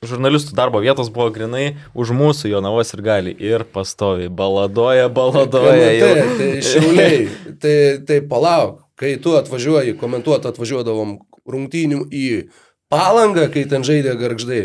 žurnalistų 0.00 0.54
darbo 0.56 0.80
vietos 0.80 1.10
buvo 1.12 1.26
grinai 1.28 1.74
už 1.92 2.14
mūsų 2.16 2.48
Jonavos 2.54 2.94
ir 2.94 3.02
gali 3.04 3.34
ir 3.36 3.66
pastoviai 3.68 4.30
baladoja, 4.32 5.10
baladoja. 5.12 5.90
jau. 5.92 6.08
Tai, 6.14 6.36
tai 6.38 6.62
šiauliai, 6.64 7.18
tai, 7.60 7.74
tai 8.08 8.20
palauk, 8.24 8.78
kai 8.96 9.18
tu 9.20 9.34
atvažiuoji, 9.36 9.98
komentuoti 10.00 10.48
atvažiuodavom 10.48 11.18
rungtynių 11.44 12.06
į 12.08 12.24
palangą, 12.88 13.50
kai 13.52 13.66
ten 13.68 13.84
žaidė 13.84 14.16
garždai. 14.16 14.62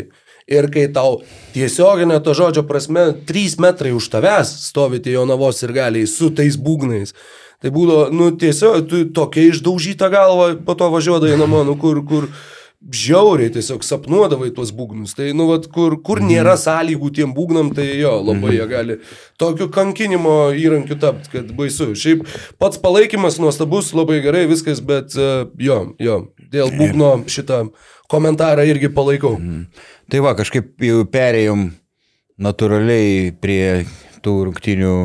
Ir 0.48 0.70
kai 0.72 0.86
tau 0.94 1.20
tiesioginė 1.52 2.22
to 2.24 2.32
žodžio 2.38 2.64
prasme 2.64 3.10
3 3.28 3.60
metrai 3.60 3.92
už 3.92 4.08
tavęs 4.16 4.56
stovi 4.70 5.02
tie 5.04 5.18
Jonavos 5.18 5.60
ir 5.66 5.76
galiai 5.76 6.08
su 6.08 6.30
tais 6.32 6.56
būgnais. 6.56 7.12
Tai 7.60 7.76
būdavo, 7.76 8.08
nu 8.08 8.32
tiesiog, 8.40 8.84
tu 8.88 9.04
tokia 9.12 9.50
išdaužyta 9.50 10.08
galva, 10.08 10.54
po 10.56 10.72
to 10.78 10.88
važiuodavai 10.96 11.36
namo, 11.36 11.60
nu 11.66 11.76
kur, 11.76 12.00
kur 12.08 12.30
žiauriai 12.92 13.50
tiesiog 13.54 13.84
sapnuodavai 13.84 14.50
tuos 14.54 14.70
būgnus. 14.74 15.14
Tai, 15.18 15.30
nu, 15.36 15.48
vat, 15.50 15.66
kur, 15.72 15.98
kur 16.06 16.20
nėra 16.22 16.56
sąlygų 16.60 17.10
tiem 17.18 17.34
būgnam, 17.36 17.72
tai 17.74 17.88
jo, 17.98 18.14
labai 18.22 18.56
jie 18.56 18.66
gali 18.70 18.98
tokiu 19.40 19.68
kankinimo 19.72 20.36
įrankiu 20.56 20.98
tapti, 21.02 21.32
kad 21.34 21.50
baisu. 21.58 21.92
Šiaip 21.98 22.24
pats 22.62 22.80
palaikymas 22.82 23.40
nuostabus, 23.42 23.92
labai 23.96 24.20
gerai 24.24 24.46
viskas, 24.50 24.82
bet 24.84 25.16
e, 25.18 25.30
jo, 25.62 25.80
jo, 26.02 26.20
dėl 26.52 26.72
būgno 26.76 27.12
šitą 27.30 27.66
komentarą 28.12 28.66
irgi 28.68 28.92
palaikau. 28.94 29.36
Tai 30.10 30.22
va, 30.22 30.36
kažkaip 30.38 30.74
jau 30.86 31.02
perėjom 31.10 31.68
natūraliai 32.38 33.32
prie 33.42 33.86
tų 34.22 34.38
rungtinių 34.48 34.96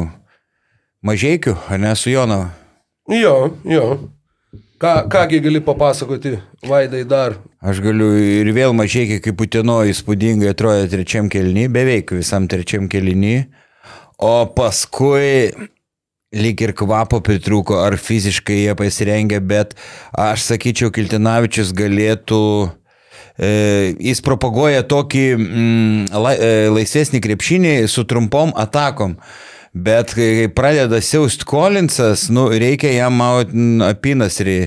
mažiekių, 1.05 1.55
ar 1.71 1.81
ne 1.81 1.93
su 1.97 2.13
Jonava? 2.13 2.51
Jo, 3.09 3.55
jo. 3.65 3.85
Ką, 4.81 4.93
kągi 5.13 5.41
gali 5.41 5.61
papasakoti, 5.61 6.39
Vaidai, 6.65 7.03
dar? 7.05 7.35
Aš 7.61 7.77
galiu 7.85 8.15
ir 8.17 8.47
vėl 8.57 8.73
mažiekiai 8.73 9.21
kaip 9.21 9.35
Putino 9.37 9.83
įspūdingai 9.85 10.49
atrodė 10.49 10.87
trečiam 10.89 11.27
kelny, 11.29 11.67
beveik 11.69 12.09
visam 12.17 12.47
trečiam 12.49 12.87
kelny, 12.89 13.43
o 14.17 14.33
paskui 14.55 15.51
lyg 16.33 16.63
ir 16.65 16.73
kvapo 16.73 17.19
pritrūko, 17.21 17.77
ar 17.85 17.99
fiziškai 18.01 18.63
jie 18.63 18.75
pasirengė, 18.79 19.43
bet 19.45 19.75
aš 20.17 20.47
sakyčiau, 20.47 20.89
Kiltinavičius 20.95 21.73
galėtų 21.77 22.41
e, 23.37 23.51
Jis 24.09 24.23
propaguoja 24.25 24.81
tokį 24.87 25.25
mm, 25.37 26.11
la, 26.17 26.33
e, 26.33 26.51
laisvesnį 26.73 27.21
krepšinį 27.21 27.75
su 27.91 28.07
trumpom 28.09 28.55
atakom. 28.57 29.19
Bet 29.71 30.15
kai 30.17 30.49
pradeda 30.51 30.97
siaust 30.99 31.45
Kolinsas, 31.47 32.25
nu, 32.33 32.49
reikia 32.51 32.89
jam 32.91 33.21
maut 33.21 33.53
apinasrį. 33.85 34.57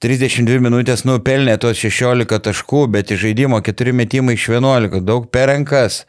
32 0.00 0.62
minutės 0.64 1.02
nupelnė 1.04 1.58
tos 1.60 1.76
16 1.76 2.38
taškų, 2.46 2.86
bet 2.94 3.10
iš 3.12 3.20
žaidimo 3.26 3.58
4 3.60 3.92
metimai 3.92 4.32
iš 4.38 4.46
11, 4.54 5.02
daug 5.04 5.26
per 5.28 5.50
rankas. 5.50 6.06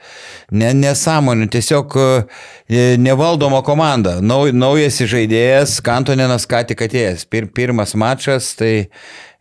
Ne, 0.47 0.69
nesąmonė, 0.77 1.49
tiesiog 1.51 1.97
e, 1.99 2.85
nevaldoma 2.95 3.59
komanda. 3.67 4.21
Nau, 4.23 4.45
naujas 4.55 5.01
žaidėjas, 5.11 5.81
Kantonenas 5.83 6.47
ką 6.47 6.63
tik 6.69 6.85
atėjęs. 6.87 7.27
Pir, 7.27 7.49
pirmas 7.51 7.91
mačas, 7.99 8.53
tai 8.55 8.87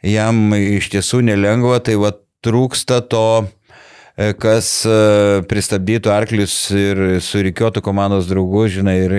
jam 0.02 0.50
iš 0.58 0.90
tiesų 0.96 1.22
nelengva, 1.30 1.78
tai 1.78 1.94
va 2.02 2.10
trūksta 2.42 3.04
to 3.06 3.24
e, 3.46 4.32
kas 4.34 4.72
e, 4.82 4.98
pristabdytų 5.46 6.10
arklius 6.10 6.58
ir 6.74 7.20
surikiotų 7.22 7.86
komandos 7.86 8.26
draugus, 8.26 8.74
žinai, 8.80 8.98
ir, 9.06 9.16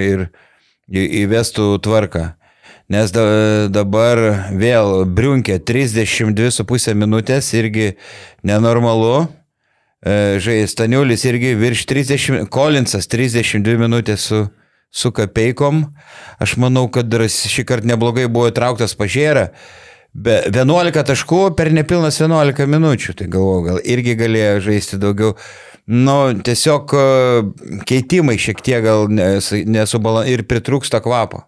ir 0.91 1.09
įvestų 1.23 1.71
tvarką. 1.87 2.33
Nes 2.91 3.11
da, 3.15 3.23
dabar 3.71 4.19
vėl 4.51 5.05
Briunkė 5.07 5.61
32,5 5.63 6.95
minutės 6.99 7.53
irgi 7.55 7.93
nenormalu. 8.43 9.29
E, 10.03 10.39
Žai 10.43 10.65
Staniulis 10.67 11.23
irgi 11.29 11.53
virš 11.55 11.85
30, 11.87 12.49
Kolinsas 12.51 13.07
32 13.07 13.77
minutės 13.79 14.25
su, 14.27 14.41
su 14.91 15.11
kapeikom. 15.15 15.85
Aš 16.43 16.57
manau, 16.59 16.89
kad 16.91 17.07
šį 17.07 17.63
kartą 17.69 17.93
neblogai 17.93 18.25
buvo 18.27 18.49
įtrauktas 18.51 18.97
pažėra. 18.99 19.53
Be 20.11 20.41
11 20.49 21.05
taškų 21.07 21.45
per 21.55 21.71
nepilnas 21.71 22.19
11 22.19 22.67
minučių, 22.67 23.15
tai 23.21 23.29
galvoju, 23.31 23.61
gal 23.69 23.79
irgi 23.87 24.17
galėjo 24.19 24.57
žaisti 24.65 24.99
daugiau. 24.99 25.37
Nu, 25.87 26.17
tiesiog 26.43 26.91
e, 26.91 27.05
keitimai 27.87 28.35
šiek 28.35 28.59
tiek 28.59 28.83
gal 28.83 29.07
nesubalan 29.07 30.27
ir 30.27 30.43
pritrūksta 30.43 30.99
kvapo. 31.05 31.45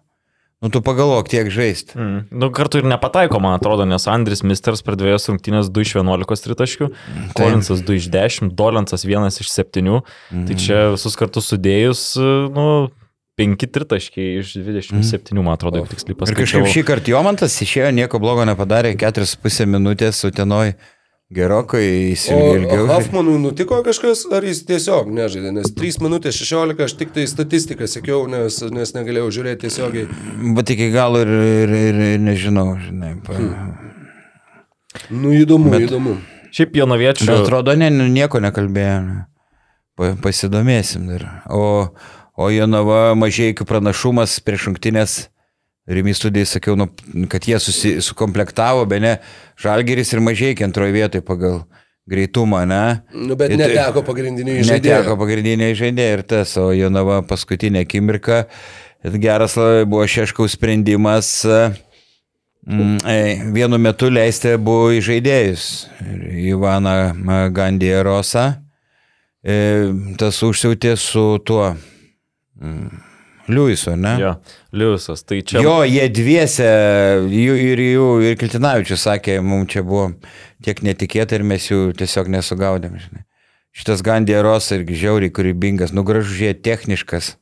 Nu, 0.64 0.70
tu 0.72 0.80
pagalvok, 0.80 1.28
tiek 1.28 1.50
žaisti. 1.52 1.92
Mm. 1.92 2.20
Nu, 2.40 2.48
kartu 2.54 2.80
ir 2.80 2.86
nepataiko, 2.88 3.36
man 3.44 3.58
atrodo, 3.58 3.84
nes 3.84 4.06
Andris 4.08 4.40
Misters 4.40 4.80
per 4.86 4.96
dviejas 4.96 5.28
rungtynės 5.28 5.68
2 5.68 5.84
iš 5.84 5.92
11 6.00 6.46
tritaškių, 6.46 6.88
Kolinsas 7.36 7.82
2 7.84 7.98
iš 8.00 8.06
10, 8.14 8.54
Dolensas 8.56 9.04
1 9.04 9.28
iš 9.44 9.50
7. 9.52 9.84
Mm. 9.84 10.46
Tai 10.48 10.56
čia 10.56 10.78
visus 10.94 11.20
kartus 11.20 11.52
sudėjus, 11.52 12.06
nu, 12.56 12.64
5 13.36 13.66
tritaškiai 13.76 14.40
iš 14.40 14.54
27, 14.62 15.36
man 15.42 15.58
atrodo, 15.58 15.84
tiksliai 15.90 16.16
Ir 16.30 16.38
kažkaip 16.38 16.68
šį 16.70 16.84
kartą 16.86 17.12
Jomantas 17.12 17.56
išėjo, 17.60 17.92
nieko 18.00 18.22
blogo 18.22 18.48
nepadarė, 18.48 18.94
4,5 18.96 19.68
minutės 19.68 20.24
sutenoj 20.24 20.76
gerokai 21.32 21.84
O 21.84 22.12
įsilgiau. 22.12 22.86
Hoffmanui 22.90 23.38
nutiko 23.42 23.80
kažkas, 23.86 24.26
ar 24.34 24.44
jis 24.44 24.64
tiesiog 24.68 25.08
nežaidė? 25.14 25.52
Nes 25.56 25.72
3 25.74 26.00
minutės 26.04 26.36
16, 26.40 26.84
aš 26.84 26.96
tik 27.00 27.14
tai 27.16 27.24
statistiką 27.30 27.88
sekiau, 27.90 28.26
nes, 28.30 28.60
nes 28.74 28.94
negalėjau 28.96 29.30
žiūrėti 29.38 29.66
tiesiogiai. 29.66 30.08
Bet 30.56 30.74
iki 30.74 30.90
galo 30.94 31.22
ir, 31.24 31.32
ir, 31.32 31.74
ir, 31.80 32.02
ir 32.14 32.22
nežinau, 32.22 32.74
žinai. 32.82 33.14
Pa... 33.24 33.38
Nu, 35.10 35.32
įdomu, 35.34 35.72
Bet- 35.74 35.88
įdomu. 35.88 36.18
Šiaip 36.54 36.76
Jonoviečių. 36.78 37.26
Bet 37.26 37.40
atrodo, 37.48 37.74
ne, 37.74 37.88
nu, 37.90 38.06
nieko 38.06 38.38
nekalbėjo. 38.38 39.24
Pa, 39.98 40.12
pasidomėsim 40.22 41.08
dar. 41.10 41.24
O, 41.50 41.90
o 42.38 42.50
Jonava 42.50 43.14
mažai 43.18 43.50
iki 43.50 43.66
pranašumas 43.66 44.36
prieš 44.46 44.68
šimtinės. 44.68 45.16
Rimi 45.86 46.14
studijai 46.16 46.46
sakiau, 46.48 46.76
nu, 46.80 46.86
kad 47.28 47.44
jie 47.44 47.58
susi, 47.60 47.98
sukomplektavo, 48.00 48.86
be 48.88 49.00
ne, 49.04 49.18
Žalgeris 49.60 50.14
ir 50.14 50.22
mažai 50.24 50.54
antroje 50.64 50.94
vietoje 50.96 51.20
pagal 51.24 51.58
greitumą, 52.08 52.64
ne? 52.68 53.02
Nu, 53.12 53.36
bet 53.36 53.52
tai- 53.52 53.58
neteko 53.60 54.02
pagrindiniai 54.04 54.62
Neteko 54.64 54.72
žaidėjai. 54.72 55.18
pagrindiniai 55.20 55.76
žaidėjai 55.76 56.18
ir 56.18 56.22
tas, 56.22 56.56
o 56.56 56.70
Jonava 56.72 57.20
paskutinė 57.22 57.84
akimirka. 57.84 58.46
Ir 59.04 59.18
Geras 59.20 59.56
labai 59.56 59.84
buvo 59.84 60.06
Šeškaus 60.08 60.56
sprendimas 60.56 61.44
mm, 61.44 62.98
e, 63.04 63.16
vienu 63.52 63.76
metu 63.78 64.08
leisti 64.08 64.56
buvo 64.56 64.88
į 64.96 65.02
žaidėjus. 65.04 65.88
Ivaną. 66.32 67.14
E, 69.44 69.56
tas 70.16 70.40
užsiautė 70.40 70.96
su 70.96 71.36
tuo 71.44 71.74
mm, 72.56 72.88
Liuisu, 73.48 73.96
ne? 74.00 74.14
Jo, 74.20 74.32
Liusas. 74.72 75.24
Tai 75.28 75.40
čia. 75.44 75.60
Jo, 75.64 75.76
jie 75.84 76.06
dviese, 76.12 76.68
jų, 77.28 77.56
ir 77.60 77.82
jų, 77.84 78.08
ir 78.30 78.38
Kiltinavičius 78.40 79.04
sakė, 79.04 79.38
mums 79.44 79.74
čia 79.74 79.84
buvo 79.84 80.08
tiek 80.64 80.80
netikėta 80.86 81.36
ir 81.36 81.44
mes 81.46 81.68
jų 81.68 81.92
tiesiog 81.98 82.30
nesugaudėm. 82.32 82.96
Žinai. 83.02 83.24
Šitas 83.74 84.04
Gandieros 84.06 84.70
irgi 84.72 84.96
žiauriai 85.02 85.32
kūrybingas, 85.34 85.92
nugražužiai 85.96 86.54
techniškas, 86.54 87.34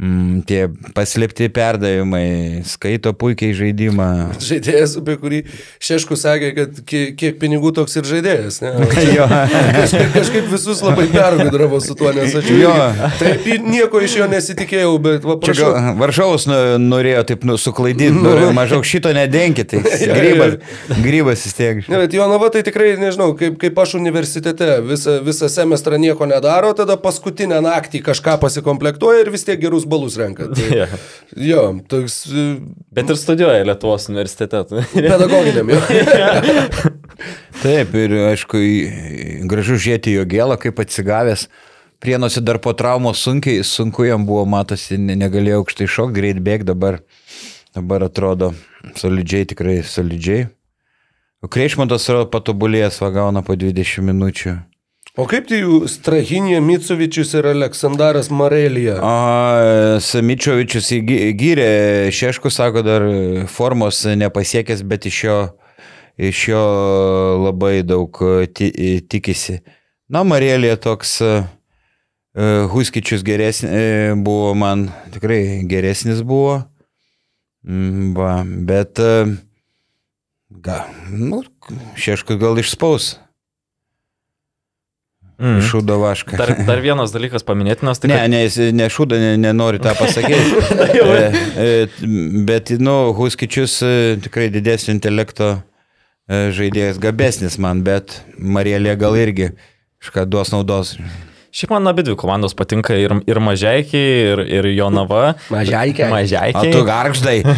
mm, 0.00 0.42
tie 0.48 0.66
paslėpti 0.96 1.48
perdavimai, 1.52 2.62
skaito 2.68 3.12
puikiai 3.16 3.54
žaidimą. 3.56 4.08
Žaidėjas, 4.42 4.96
apie 5.02 5.16
kurį 5.20 5.42
Šešku 5.82 6.16
sakė, 6.18 6.52
kad 6.56 6.80
kiek, 6.86 7.14
kiek 7.18 7.38
pinigų 7.40 7.72
toks 7.76 7.96
ir 7.98 8.06
žaidėjas. 8.08 8.60
Čia 9.02 9.26
kažkaip, 9.28 10.12
kažkaip 10.14 10.48
visus 10.52 10.82
labai 10.84 11.08
pergudravo 11.12 11.80
su 11.82 11.96
tuo, 11.98 12.12
nes 12.14 12.34
aš 12.38 12.50
Jo. 12.52 12.72
Taip, 13.18 13.46
nieko 13.66 14.00
iš 14.04 14.16
jo 14.20 14.28
nesitikėjau, 14.30 14.92
bet 15.02 15.26
va, 15.26 15.36
Čia 15.40 15.46
prašau. 15.48 15.70
gal 15.74 15.98
Varžovas 16.00 16.46
nu, 16.50 16.58
norėjo 16.82 17.24
taip 17.32 17.46
nu, 17.48 17.56
suklaidinti, 17.60 18.22
norėjo 18.22 18.52
maždaug 18.56 18.86
šito 18.86 19.12
nedenkit, 19.16 19.72
tai 19.72 19.82
grybas, 20.18 20.58
grybas 21.02 21.46
tiek. 21.56 21.82
Ne, 21.88 22.00
bet 22.04 22.14
Jonava 22.16 22.50
tai 22.54 22.62
tikrai, 22.66 22.92
nežinau, 23.00 23.32
kaip, 23.38 23.58
kaip 23.60 23.80
aš 23.82 23.96
universitete 23.98 24.78
visą, 24.86 25.18
visą 25.24 25.50
semestrą 25.52 25.98
nieko 26.02 26.28
nedaro, 26.30 26.72
tada 26.78 26.98
paskutinę 27.00 27.60
naktį 27.64 28.02
kažką 28.06 28.38
pasikomplektuoja 28.42 29.24
ir 29.24 29.32
vis 29.34 29.46
tiek 29.48 29.60
gerus 29.62 29.86
balus 29.92 30.16
renka. 30.20 30.48
Tai, 30.56 30.68
Jo. 30.80 30.86
jo, 31.48 31.62
toks 31.88 32.16
e, 32.32 32.46
Bet 32.92 33.12
ir 33.12 33.16
studijuoja 33.20 33.64
Lietuvos 33.68 34.08
universitete. 34.12 34.82
pedagoginiam 34.96 35.70
jo. 35.72 35.80
Taip, 37.62 37.92
ir 37.94 38.14
aišku, 38.32 38.58
gražu 39.50 39.76
žiūrėti 39.78 40.16
jo 40.16 40.24
gėlą, 40.28 40.56
kaip 40.60 40.80
atsigavęs. 40.82 41.46
Prienuose 42.02 42.40
dar 42.42 42.58
po 42.58 42.72
traumos 42.74 43.20
sunkiai, 43.22 43.60
sunku 43.62 44.08
jam 44.08 44.24
buvo, 44.26 44.42
matosi, 44.50 44.96
ne- 44.98 45.14
negalėjo 45.20 45.60
aukštai 45.62 45.86
šokti, 45.86 46.16
greit 46.16 46.40
bėg, 46.42 46.64
dabar, 46.66 46.98
dabar 47.76 48.08
atrodo 48.08 48.48
solidžiai, 48.98 49.46
tikrai 49.52 49.76
solidžiai. 49.86 50.48
Kreišmantas 51.46 52.08
yra 52.10 52.24
patobulėjęs, 52.30 52.98
va 53.02 53.12
gauna 53.14 53.44
po 53.46 53.54
20 53.58 54.02
minučių. 54.10 54.56
O 55.20 55.26
kaip 55.28 55.44
tai 55.50 55.58
jų 55.60 55.82
Strahinė 55.92 56.56
Micovičius 56.64 57.34
ir 57.36 57.44
Aleksandras 57.50 58.30
Marelija? 58.32 58.94
O 59.04 59.98
Samičiovičius 60.00 60.86
įgy- 60.96 61.34
gyrė, 61.36 61.66
Šeškus 62.16 62.56
sako, 62.56 62.80
dar 62.86 63.04
formos 63.52 63.98
nepasiekęs, 64.08 64.80
bet 64.88 65.04
iš 65.10 65.18
jo, 65.26 65.36
iš 66.16 66.46
jo 66.48 66.62
labai 67.44 67.82
daug 67.84 68.16
ti, 68.56 68.70
tikisi. 69.04 69.58
Na, 70.08 70.24
Marėlė 70.24 70.72
toks 70.80 71.18
uh, 71.20 71.44
Huskičius 72.72 73.20
geresnis 73.24 74.16
buvo, 74.16 74.54
man 74.56 74.86
tikrai 75.12 75.60
geresnis 75.68 76.22
buvo. 76.24 76.62
Mm, 77.68 78.14
Va, 78.16 78.40
bet 78.48 78.96
ga, 80.64 80.78
nu, 81.12 81.42
Šeškus 82.00 82.40
gal 82.40 82.56
išspaus, 82.64 83.18
Mm. 85.42 85.58
šūdo 85.66 85.96
vašką. 85.98 86.36
Dar, 86.38 86.52
dar 86.68 86.80
vienas 86.86 87.10
dalykas 87.10 87.42
paminėtinas, 87.42 87.98
tai 87.98 88.12
Ne, 88.12 88.18
kad- 88.20 88.30
ne, 88.30 88.42
jis 88.44 88.58
nešūda, 88.78 89.18
ne, 89.18 89.32
nenori 89.42 89.80
tą 89.82 89.96
pasakyti. 89.98 90.62
E, 91.02 91.26
e, 91.58 91.70
Bet, 92.46 92.70
nu, 92.78 92.94
Huskičius 93.16 93.74
e, 93.82 93.92
tikrai 94.22 94.46
didesnio 94.54 94.94
intelekto 94.94 95.48
žaidėjas, 96.30 97.00
gabesnis 97.02 97.58
man, 97.60 97.82
bet 97.84 98.20
Marielė 98.38 98.94
gal 98.96 99.16
irgi 99.18 99.50
kažką 100.02 100.24
duos 100.30 100.52
naudos. 100.54 100.94
Šiaip 101.52 101.74
man 101.74 101.84
abi 101.90 102.00
dvi 102.00 102.14
komandos 102.16 102.54
patinka 102.56 102.94
ir, 102.96 103.12
ir 103.28 103.38
Mažiekiai, 103.44 104.12
ir, 104.32 104.40
ir 104.56 104.68
Jonava. 104.72 105.34
Mažeikiai. 105.52 106.06
O 106.06 106.14
Mažiekiai. 106.14 106.70
tu 106.72 106.80
garždai. 106.88 107.42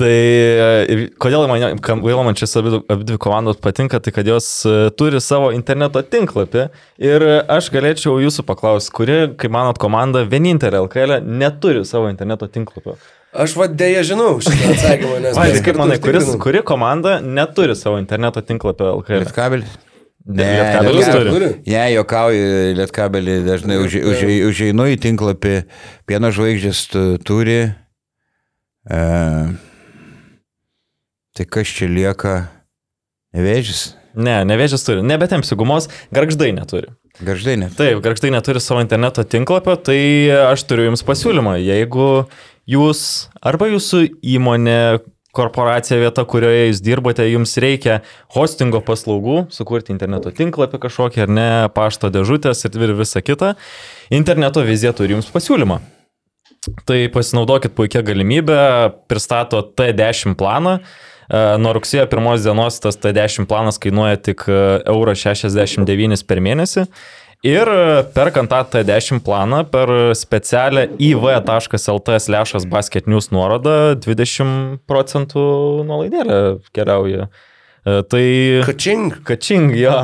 Tai 0.00 0.10
e, 0.10 0.96
kodėl 1.22 1.46
man, 1.46 1.78
kodėl 1.78 2.24
man 2.26 2.34
čia 2.34 2.48
abi, 2.58 2.80
abi 2.90 3.06
dvi 3.06 3.18
komandos 3.22 3.62
patinka, 3.62 4.02
tai 4.02 4.10
kad 4.16 4.26
jos 4.26 4.48
e, 4.66 4.90
turi 4.98 5.22
savo 5.22 5.52
interneto 5.54 6.02
tinklapį 6.02 6.66
ir 7.06 7.26
aš 7.46 7.70
galėčiau 7.70 8.18
jūsų 8.24 8.42
paklausti, 8.50 8.90
kuri, 8.98 9.20
kaip 9.38 9.54
manot, 9.54 9.78
komanda 9.78 10.26
vienintelė 10.26 10.82
LKL 10.88 11.22
neturi 11.22 11.86
savo 11.86 12.10
interneto 12.10 12.50
tinklapio. 12.50 12.98
Aš 13.30 13.54
vadėję 13.58 14.02
žinau 14.10 14.42
šitą 14.42 14.74
atsakymą, 14.74 15.22
nes 15.22 15.38
Vaidai, 15.38 15.62
kaip 15.70 15.78
manai, 15.78 16.02
kuris, 16.02 16.34
kuri 16.42 16.66
komanda 16.66 17.20
neturi 17.22 17.78
savo 17.78 18.02
interneto 18.02 18.42
tinklapio 18.42 18.96
LKL? 18.98 19.22
Lietkabelis? 19.22 19.83
Lietkabelis 20.24 21.08
turi. 21.12 21.48
Ne, 21.68 21.82
jokauju, 21.92 22.74
Lietkabelį 22.78 23.34
dažnai 23.44 23.76
užė- 23.82 24.04
užė- 24.08 24.38
užeinu 24.48 24.86
į 24.94 24.96
tinklapį, 25.04 25.54
pieno 26.08 26.30
žvaigždės 26.32 26.80
tu- 26.88 27.18
turi. 27.20 27.74
E, 28.88 29.00
tai 31.36 31.44
kas 31.44 31.68
čia 31.68 31.88
lieka? 31.90 32.48
Nevėžys? 33.36 33.94
Ne, 34.14 34.38
nevėžės 34.46 34.84
turi. 34.86 35.02
Nebetempsiu 35.02 35.56
gumos, 35.58 35.88
garždai 36.14 36.52
neturi. 36.54 36.88
Garždai 37.24 37.56
net. 37.58 37.74
Taip, 37.78 38.00
garždai 38.02 38.30
neturi 38.34 38.60
savo 38.62 38.80
interneto 38.82 39.24
tinklapio, 39.26 39.76
tai 39.76 40.30
aš 40.52 40.64
turiu 40.66 40.88
jums 40.88 41.02
pasiūlymą. 41.06 41.56
Jeigu 41.62 42.26
jūs 42.70 43.28
arba 43.42 43.66
jūsų 43.70 44.06
įmonė, 44.34 45.00
korporacija 45.34 45.98
vieta, 46.00 46.24
kurioje 46.28 46.68
jūs 46.68 46.82
dirbote, 46.84 47.26
jums 47.28 47.56
reikia 47.60 48.00
hostingo 48.34 48.80
paslaugų, 48.84 49.44
sukurti 49.54 49.94
interneto 49.94 50.32
tinklapį 50.34 50.80
kažkokį 50.86 51.26
ar 51.26 51.34
ne, 51.34 51.48
pašto 51.74 52.12
dėžutės 52.14 52.64
ir 52.68 52.94
visa 52.94 53.22
kita, 53.24 53.54
interneto 54.14 54.64
vizija 54.66 54.94
turi 54.96 55.16
jums 55.16 55.30
pasiūlymą. 55.34 55.80
Tai 56.88 57.00
pasinaudokit 57.12 57.74
puikia 57.76 58.00
galimybė, 58.04 58.60
pristato 59.10 59.60
T10 59.76 60.36
planą. 60.40 60.78
E, 60.80 61.42
Nuo 61.60 61.74
rugsėjo 61.76 62.06
pirmos 62.08 62.44
dienos 62.44 62.80
tas 62.80 62.96
T10 63.00 63.48
planas 63.50 63.80
kainuoja 63.82 64.20
tik 64.30 64.46
e, 64.48 64.56
eurą 64.92 65.12
69 65.18 66.24
per 66.28 66.40
mėnesį. 66.44 66.86
Ir 67.44 67.68
e, 67.68 68.04
perkant 68.16 68.48
tą 68.48 68.62
T10 68.72 69.20
planą 69.24 69.58
per 69.68 69.90
specialią 70.16 70.86
iv.lt 70.96 72.14
slešas 72.24 72.64
basket 72.64 73.10
news 73.10 73.28
nuorodą 73.36 73.74
20 74.00 74.78
procentų 74.88 75.42
nuolaidėlė 75.84 76.38
keliauja. 76.72 77.28
E, 77.84 78.00
Tai 78.08 78.24
Kačing. 78.66 79.12
Kačing, 79.24 79.74
jo. 79.76 79.98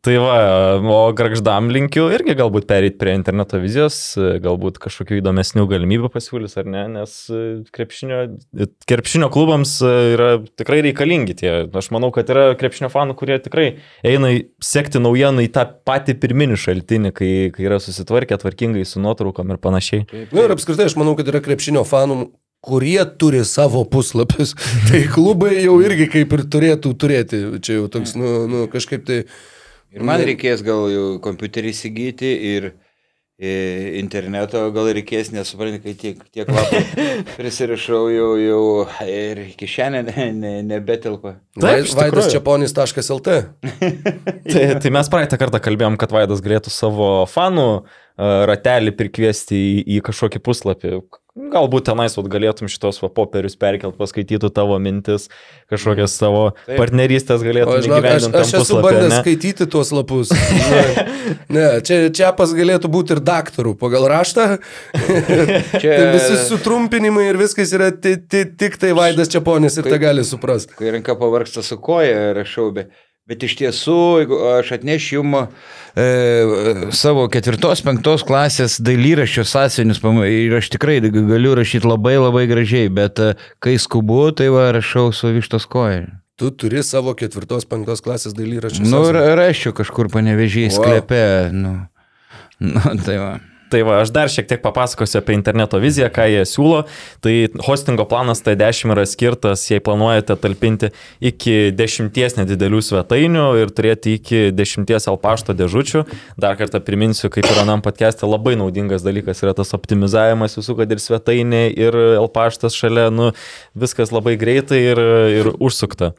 Tai 0.00 0.14
va, 0.16 0.36
o 0.80 1.12
garždam 1.12 1.66
linkiu 1.68 2.06
irgi 2.08 2.32
galbūt 2.38 2.64
perėti 2.70 2.96
prie 2.96 3.12
interneto 3.18 3.58
vizijos, 3.60 4.14
galbūt 4.16 4.78
kažkokių 4.80 5.18
įdomesnių 5.18 5.66
galimybių 5.68 6.08
pasiūlys 6.14 6.56
ar 6.62 6.70
ne, 6.72 6.84
nes 6.94 7.16
e, 7.28 7.40
krepšinio, 7.76 8.22
krepšinio 8.88 9.28
klubams 9.34 9.74
e, 9.84 9.90
yra 10.14 10.30
tikrai 10.56 10.78
reikalingi 10.88 11.36
tie. 11.42 11.52
Aš 11.68 11.90
manau, 11.92 12.08
kad 12.16 12.32
yra 12.32 12.54
krepšinio 12.56 12.88
fanų, 12.88 13.18
kurie 13.20 13.36
tikrai 13.44 13.66
eina 14.00 14.32
sekti 14.64 15.04
naujieną 15.04 15.44
į 15.44 15.52
tą 15.52 15.66
patį 15.84 16.16
pirminį 16.24 16.56
šaltinį, 16.64 17.12
kai, 17.20 17.32
kai 17.52 17.68
yra 17.68 17.76
susitvarkę 17.84 18.40
tvarkingai 18.40 18.86
su 18.88 19.04
nuotraukom 19.04 19.52
ir 19.52 19.60
panašiai. 19.60 20.08
Na 20.08 20.40
Nu, 20.40 20.46
ir 20.48 20.56
apskritai 20.56 20.88
aš 20.88 20.96
manau, 20.96 21.12
kad 21.18 21.28
yra 21.28 21.44
krepšinio 21.44 21.84
fanų, 21.84 22.22
kurie 22.60 23.00
turi 23.18 23.44
savo 23.44 23.84
puslapius. 23.84 24.54
tai 24.88 25.06
klubai 25.12 25.56
jau 25.62 25.78
irgi 25.84 26.10
kaip 26.12 26.36
ir 26.36 26.44
turėtų 26.52 26.92
turėti. 27.00 27.42
Čia 27.64 27.80
jau 27.80 27.88
toks, 27.92 28.14
nu, 28.18 28.44
nu 28.50 28.68
kažkaip 28.72 29.08
tai... 29.08 29.24
Ir 29.90 30.06
man 30.06 30.22
reikės 30.22 30.62
gal 30.62 30.86
jau 30.92 31.06
kompiuterį 31.18 31.72
įsigyti 31.72 32.28
ir 32.52 32.66
e, 32.70 33.54
interneto 33.98 34.60
gal 34.70 34.86
reikės, 34.94 35.32
nesuprantu, 35.34 35.80
kai 35.82 35.94
tiek, 35.98 36.20
tiek 36.30 36.52
lapų 36.54 36.82
prisirašau 37.40 38.04
jau, 38.14 38.28
jau 38.38 38.60
ir 39.02 39.40
kišenė 39.58 40.04
ne, 40.06 40.28
ne, 40.36 40.52
nebetelpa. 40.68 41.40
Taip, 41.58 41.90
Vaidas. 41.98 42.30
Čiaponis.lt. 42.30 43.40
Tai, 44.52 44.62
tai 44.82 44.92
mes 44.94 45.10
praeitą 45.10 45.40
kartą 45.40 45.58
kalbėjom, 45.62 45.98
kad 45.98 46.14
Vaidas 46.14 46.44
galėtų 46.44 46.70
savo 46.70 47.10
fanų 47.30 47.66
e, 47.80 47.82
ratelį 48.52 48.94
prikviesti 49.00 49.58
į, 49.58 49.74
į 49.96 50.00
kažkokį 50.06 50.44
puslapį. 50.46 50.94
Galbūt 51.30 51.84
tenais 51.86 52.16
vat, 52.18 52.26
galėtum 52.26 52.66
šitos 52.70 52.96
va, 53.04 53.08
popierius 53.14 53.54
perkelt, 53.58 53.94
paskaitytų 54.00 54.48
tavo 54.54 54.74
mintis, 54.82 55.28
kažkokias 55.70 56.16
savo 56.18 56.40
Taip. 56.64 56.74
partnerystės 56.80 57.44
galėtum 57.46 57.76
aš, 57.76 57.86
įgyvendinti 57.86 58.32
tam 58.34 58.42
aš 58.42 58.50
esu 58.50 58.62
puslapį, 58.64 58.86
bandęs 58.88 59.12
ne? 59.14 59.20
skaityti 59.22 59.68
tuos 59.70 59.92
lapus. 59.94 60.32
Ne, 60.34 60.80
ne 61.56 61.66
čia 61.86 62.00
Čiapas 62.18 62.54
galėtų 62.58 62.90
būti 62.90 63.14
ir 63.14 63.22
daktarų 63.22 63.76
pagal 63.78 64.08
raštą. 64.10 64.48
Čia 65.80 65.92
Tai 65.94 66.08
visi 66.16 66.40
sutrumpinimai 66.48 67.28
ir 67.28 67.38
viskas 67.38 67.70
yra 67.78 67.92
ti, 67.94 68.16
ti, 68.18 68.42
tik 68.58 68.80
tai 68.82 68.90
Vaidas 68.98 69.30
Čiaponis 69.30 69.78
ir 69.78 69.86
tai 69.86 70.00
gali 70.02 70.26
suprasti. 70.26 70.74
kai 70.80 70.96
ranka 70.96 71.14
pavarksta 71.20 71.62
su 71.62 71.78
koja, 71.78 72.32
rašau, 72.34 72.72
bet, 72.74 72.90
bet 73.30 73.44
iš 73.46 73.54
tiesų, 73.60 73.98
jeigu 74.24 74.38
aš 74.58 74.72
atnešiu 74.80 75.20
jums 75.20 75.48
e, 75.94 76.06
savo 76.94 77.26
ketvirtos, 77.32 77.82
penktos 77.86 78.24
klasės 78.26 78.78
dailyraščio 78.82 79.44
sąsienius 79.46 80.02
ir 80.28 80.56
aš 80.58 80.70
tikrai 80.74 80.98
galiu 81.06 81.54
rašyti 81.58 81.86
labai 81.86 82.16
labai 82.18 82.46
gražiai, 82.50 82.90
bet 82.90 83.22
e, 83.22 83.34
kai 83.62 83.76
skubu, 83.78 84.30
tai 84.34 84.50
va 84.52 84.70
rašau 84.76 85.10
su 85.14 85.30
vištos 85.36 85.66
koja. 85.70 86.08
Tu 86.40 86.48
turi 86.56 86.80
savo 86.86 87.12
ketvirtos, 87.14 87.66
penktos 87.68 88.00
klasės 88.00 88.32
dalyraščius. 88.32 88.88
Nu, 88.88 89.02
ra- 89.12 89.34
raščiau 89.36 89.74
kažkur 89.76 90.08
panevežiai 90.12 90.70
Wow. 90.70 90.78
sklepe, 90.78 91.22
nu, 91.52 91.74
nu, 92.64 92.80
tai 93.04 93.18
va. 93.20 93.32
Tai 93.70 93.82
va, 93.86 94.00
aš 94.02 94.10
dar 94.10 94.30
šiek 94.32 94.48
tiek 94.50 94.62
papasakosiu 94.64 95.20
apie 95.20 95.36
interneto 95.36 95.78
viziją, 95.78 96.08
ką 96.10 96.26
jie 96.26 96.42
siūlo. 96.48 96.80
Tai 97.22 97.34
hostingo 97.66 98.06
planas 98.10 98.42
T10 98.42 98.94
yra 98.96 99.04
skirtas, 99.06 99.62
jei 99.70 99.82
planuojate 99.84 100.34
talpinti 100.42 100.90
iki 101.30 101.70
10 101.78 102.40
nedidelių 102.40 102.80
svetainių 102.82 103.46
ir 103.62 103.70
turėti 103.74 104.16
iki 104.18 104.42
10 104.56 104.90
L-pašto 104.98 105.54
dėžučių. 105.54 106.02
Dar 106.40 106.58
kartą 106.58 106.80
priminsiu, 106.82 107.30
kaip 107.30 107.46
ir 107.46 107.62
anam 107.62 107.82
podcast'e 107.84 108.26
labai 108.26 108.56
naudingas 108.58 109.06
dalykas 109.06 109.44
yra 109.44 109.54
tas 109.54 109.70
optimizavimas 109.76 110.58
visų, 110.58 110.80
kad 110.82 110.90
ir 110.90 111.02
svetainė, 111.02 111.68
ir 111.70 111.96
L-paštas 112.18 112.74
šalia, 112.74 113.08
nu, 113.14 113.30
viskas 113.78 114.10
labai 114.14 114.34
greitai 114.40 114.82
ir, 114.90 115.02
ir 115.40 115.52
užsukta. 115.58 116.12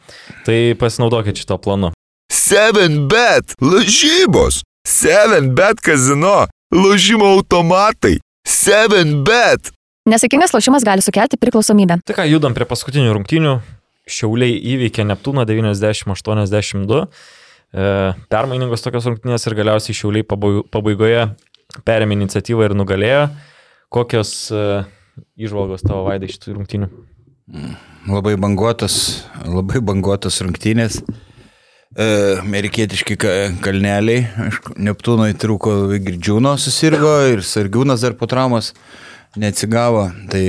Tai 0.47 0.60
pasinaudokit 0.80 1.43
šito 1.43 1.60
planu. 1.60 1.91
7bet 2.32 3.58
lažybos. 3.60 4.64
7bet 4.88 5.84
kazino. 5.84 6.47
Lošimo 6.72 7.28
automatai. 7.36 8.16
7bet. 8.48 9.74
Nesėkmingas 10.08 10.54
lošimas 10.56 10.86
gali 10.88 11.04
sukelti 11.04 11.36
priklausomybę. 11.38 11.98
Tai 12.08 12.16
ką, 12.16 12.26
judam 12.32 12.56
prie 12.56 12.64
paskutinių 12.70 13.12
rungtynių. 13.18 13.58
Šiauliai 14.08 14.56
įveikė 14.72 15.04
Neptūną 15.10 15.44
90-82. 15.50 17.02
E, 17.76 17.90
permainingos 18.32 18.84
tokios 18.86 19.06
rungtynės 19.10 19.46
ir 19.48 19.56
galiausiai 19.60 19.98
Šiauliai 20.00 20.26
pabaigo- 20.28 20.64
pabaigoje 20.72 21.26
perėmė 21.88 22.18
iniciatyvą 22.22 22.70
ir 22.70 22.78
nugalėjo. 22.80 23.26
Kokios 23.92 24.32
e, 24.56 24.64
išvalgos 25.44 25.84
tavo 25.84 26.08
vaidai 26.08 26.32
šitų 26.32 26.56
rungtynių? 26.56 26.90
Labai 28.08 28.38
banguotas, 28.40 29.26
labai 29.44 29.84
banguotas 29.84 30.40
rungtynės. 30.40 31.02
E, 31.04 31.31
Amerikietiški 32.00 33.18
ka- 33.20 33.52
kalneliai, 33.64 34.24
aišku, 34.48 34.78
Neptūnui 34.80 35.34
trūko 35.36 35.74
Girdžiūno 36.00 36.54
susirgo 36.56 37.12
ir 37.34 37.44
Sargiūnas 37.44 38.06
dar 38.06 38.14
po 38.16 38.30
traumos 38.32 38.72
neatsigavo. 39.36 40.06
Tai 40.32 40.44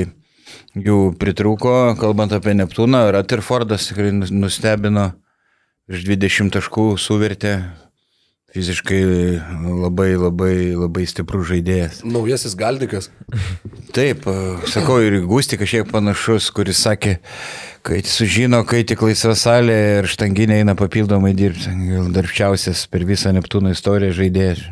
jų 0.78 0.99
pritrūko, 1.18 1.97
kalbant 1.99 2.32
apie 2.32 2.55
Neptūną, 2.55 3.09
Rutherfordas 3.16 3.88
tikrai 3.90 4.12
nus- 4.14 4.30
nustebino, 4.30 5.12
iš 5.90 6.05
20 6.07 6.55
taškų 6.55 6.86
suvertė, 6.97 7.57
fiziškai 8.53 9.03
labai 9.82 10.12
labai 10.18 10.55
labai 10.76 11.07
stiprus 11.09 11.48
žaidėjas. 11.48 12.03
Naujasis 12.05 12.57
galdikas. 12.59 13.09
Taip, 13.96 14.26
e, 14.28 14.34
sakau, 14.72 14.98
ir 15.05 15.22
Gusti 15.28 15.59
kažkiek 15.61 15.88
panašus, 15.88 16.50
kuris 16.55 16.80
sakė, 16.84 17.16
kai 17.84 17.98
sužino, 18.07 18.62
kai 18.68 18.82
tik 18.88 19.03
laisva 19.05 19.34
salė 19.38 19.78
ir 19.98 20.09
štanginė 20.11 20.61
eina 20.61 20.76
papildomai 20.78 21.32
dirbti, 21.36 21.72
darbščiausias 22.14 22.84
per 22.92 23.07
visą 23.09 23.32
Neptūno 23.36 23.72
istoriją 23.72 24.14
žaidėjas. 24.20 24.62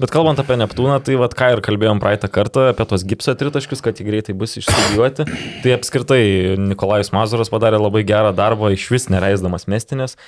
Bet 0.00 0.12
kalbant 0.14 0.40
apie 0.40 0.60
Neptūną, 0.60 1.00
tai 1.04 1.18
vad 1.20 1.36
ką 1.36 1.54
ir 1.56 1.64
kalbėjom 1.64 2.00
praeitą 2.04 2.30
kartą 2.32 2.68
apie 2.70 2.88
tos 2.88 3.06
gipso 3.08 3.34
tritaškius, 3.40 3.84
kad 3.84 4.00
jie 4.00 4.08
greitai 4.08 4.36
bus 4.36 4.58
išstudijuoti. 4.60 5.28
Tai 5.64 5.76
apskritai 5.78 6.24
Nikolajus 6.60 7.12
Mazuras 7.16 7.52
padarė 7.52 7.80
labai 7.80 8.04
gerą 8.06 8.32
darbą, 8.36 8.72
iš 8.76 8.90
vis 8.92 9.08
nereisdamas 9.12 9.68
mestinės. 9.70 10.18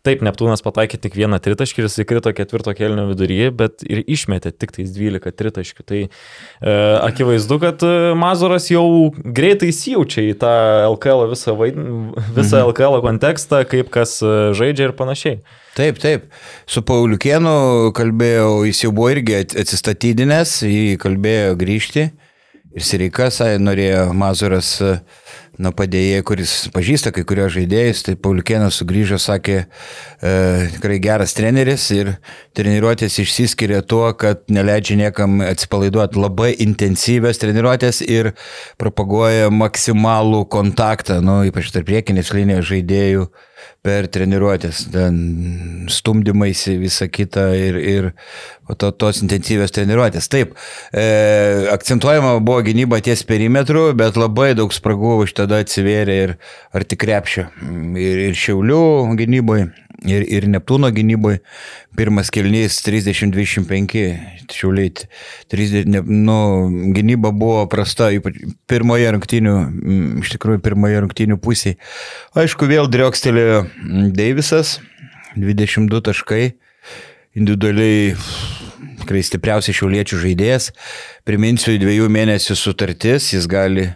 Taip, 0.00 0.22
Neptūnas 0.24 0.62
pataikė 0.64 0.96
tik 0.96 1.12
vieną 1.18 1.36
tritaškį 1.44 1.82
ir 1.82 1.86
jis 1.86 1.98
įkrito 2.00 2.30
ketvirto 2.32 2.72
kelnio 2.72 3.02
viduryje, 3.10 3.50
bet 3.52 3.82
ir 3.84 3.98
išmetė 4.08 4.48
tik 4.56 4.72
tais 4.72 4.94
12 4.96 5.34
tritaškių. 5.36 5.84
Tai 5.84 5.98
e, 6.00 6.10
akivaizdu, 7.04 7.58
kad 7.60 7.84
e, 7.84 7.90
Mazuras 8.16 8.70
jau 8.72 8.86
greitai 9.12 9.68
įsijaučia 9.74 10.24
į 10.30 10.38
tą 10.40 10.52
LKL 10.94 11.26
visą, 11.34 11.52
vaid... 11.58 11.76
visą 12.32 12.62
Mhm. 12.62 12.70
LKL 12.70 12.96
kontekstą, 13.04 13.60
kaip 13.68 13.92
kas 13.92 14.16
e, 14.24 14.32
žaidžia 14.56 14.88
ir 14.88 14.96
panašiai. 14.96 15.42
Taip, 15.76 16.00
taip. 16.00 16.24
Su 16.64 16.80
Pauliukėnu 16.80 17.92
kalbėjau, 17.96 18.64
jis 18.70 18.80
jau 18.86 18.94
buvo 18.96 19.12
irgi 19.12 19.36
at- 19.42 19.58
atsistatydinęs, 19.66 20.62
jį 20.64 20.96
kalbėjo 21.04 21.52
grįžti. 21.60 22.08
Ir 22.70 22.86
Sirikas 22.86 23.42
norėjo 23.60 24.14
Mazuras, 24.16 24.78
na, 25.60 25.72
padėjėjai, 25.76 26.22
kuris 26.26 26.54
pažįsta 26.74 27.12
kai 27.14 27.24
kurios 27.28 27.52
žaidėjus, 27.54 28.04
tai 28.06 28.14
Pauliukėnas 28.20 28.78
sugrįžo, 28.80 29.18
sakė, 29.20 29.58
e, 29.66 30.32
tikrai 30.76 30.98
geras 31.04 31.36
treneris 31.36 31.84
ir 31.94 32.14
treniruotės 32.56 33.18
išsiskiria 33.22 33.82
tuo, 33.84 34.06
kad 34.18 34.46
neleidžia 34.52 34.98
niekam 35.04 35.42
atsipalaiduoti 35.44 36.20
labai 36.20 36.50
intensyvias 36.64 37.42
treniruotės 37.42 38.00
ir 38.06 38.32
propaguoja 38.80 39.52
maksimalų 39.52 40.46
kontaktą, 40.52 41.20
nu, 41.24 41.42
ypač 41.50 41.72
tarp 41.74 41.90
priekinės 41.90 42.32
linijos 42.36 42.70
žaidėjų 42.72 43.28
per 43.84 44.08
treniruotės, 44.12 44.86
ten 44.92 45.18
stumdymaisi 45.90 46.76
visą 46.80 47.08
kitą 47.12 47.46
ir, 47.56 47.78
ir 47.80 48.08
to 48.80 48.90
tos 48.92 49.22
intensyvios 49.24 49.72
treniruotės. 49.74 50.28
Taip, 50.30 50.54
e, 50.92 51.04
akcentuojama 51.72 52.36
buvo 52.44 52.60
gynyba 52.66 53.00
ties 53.04 53.24
perimetru, 53.26 53.88
bet 53.96 54.20
labai 54.20 54.52
daug 54.58 54.74
spragų 54.74 55.22
iš 55.26 55.34
tada 55.40 55.62
atsivėrė 55.64 56.18
ir 56.24 56.36
arti 56.76 56.98
krepšio. 57.00 57.48
Ir, 57.96 58.26
ir 58.28 58.38
Šiaulių 58.38 58.82
gynyboje, 59.18 59.70
ir, 60.08 60.24
ir 60.24 60.46
Neptūno 60.50 60.90
gynyboje. 60.94 61.40
Pirmas 61.98 62.30
kelnys 62.32 62.78
30-25, 62.86 64.04
Šiauliai 64.54 64.92
30, 65.52 65.90
ne, 65.90 66.02
nu, 66.06 66.36
gynyba 66.96 67.32
buvo 67.36 67.64
prasta, 67.70 68.10
ypač 68.14 68.38
pirmoje 68.70 69.10
rungtynių, 69.16 69.54
mm, 69.68 70.08
iš 70.24 70.34
tikrųjų 70.36 70.62
pirmoje 70.64 71.02
rungtynių 71.04 71.40
pusėje. 71.42 71.78
Aišku, 72.38 72.70
vėl 72.70 72.88
driokstelėjo 72.90 73.64
mm, 73.66 74.10
Deivisas, 74.16 74.78
22 75.36 76.02
taškai, 76.10 76.42
individualiai 77.38 78.14
tikrai 79.00 79.22
stipriausias 79.26 79.78
šiauliečių 79.78 80.20
žaidėjas. 80.24 80.70
Priminsiu, 81.28 81.76
dviejų 81.80 82.08
mėnesių 82.12 82.56
sutartis, 82.58 83.32
jis 83.34 83.48
gali, 83.50 83.88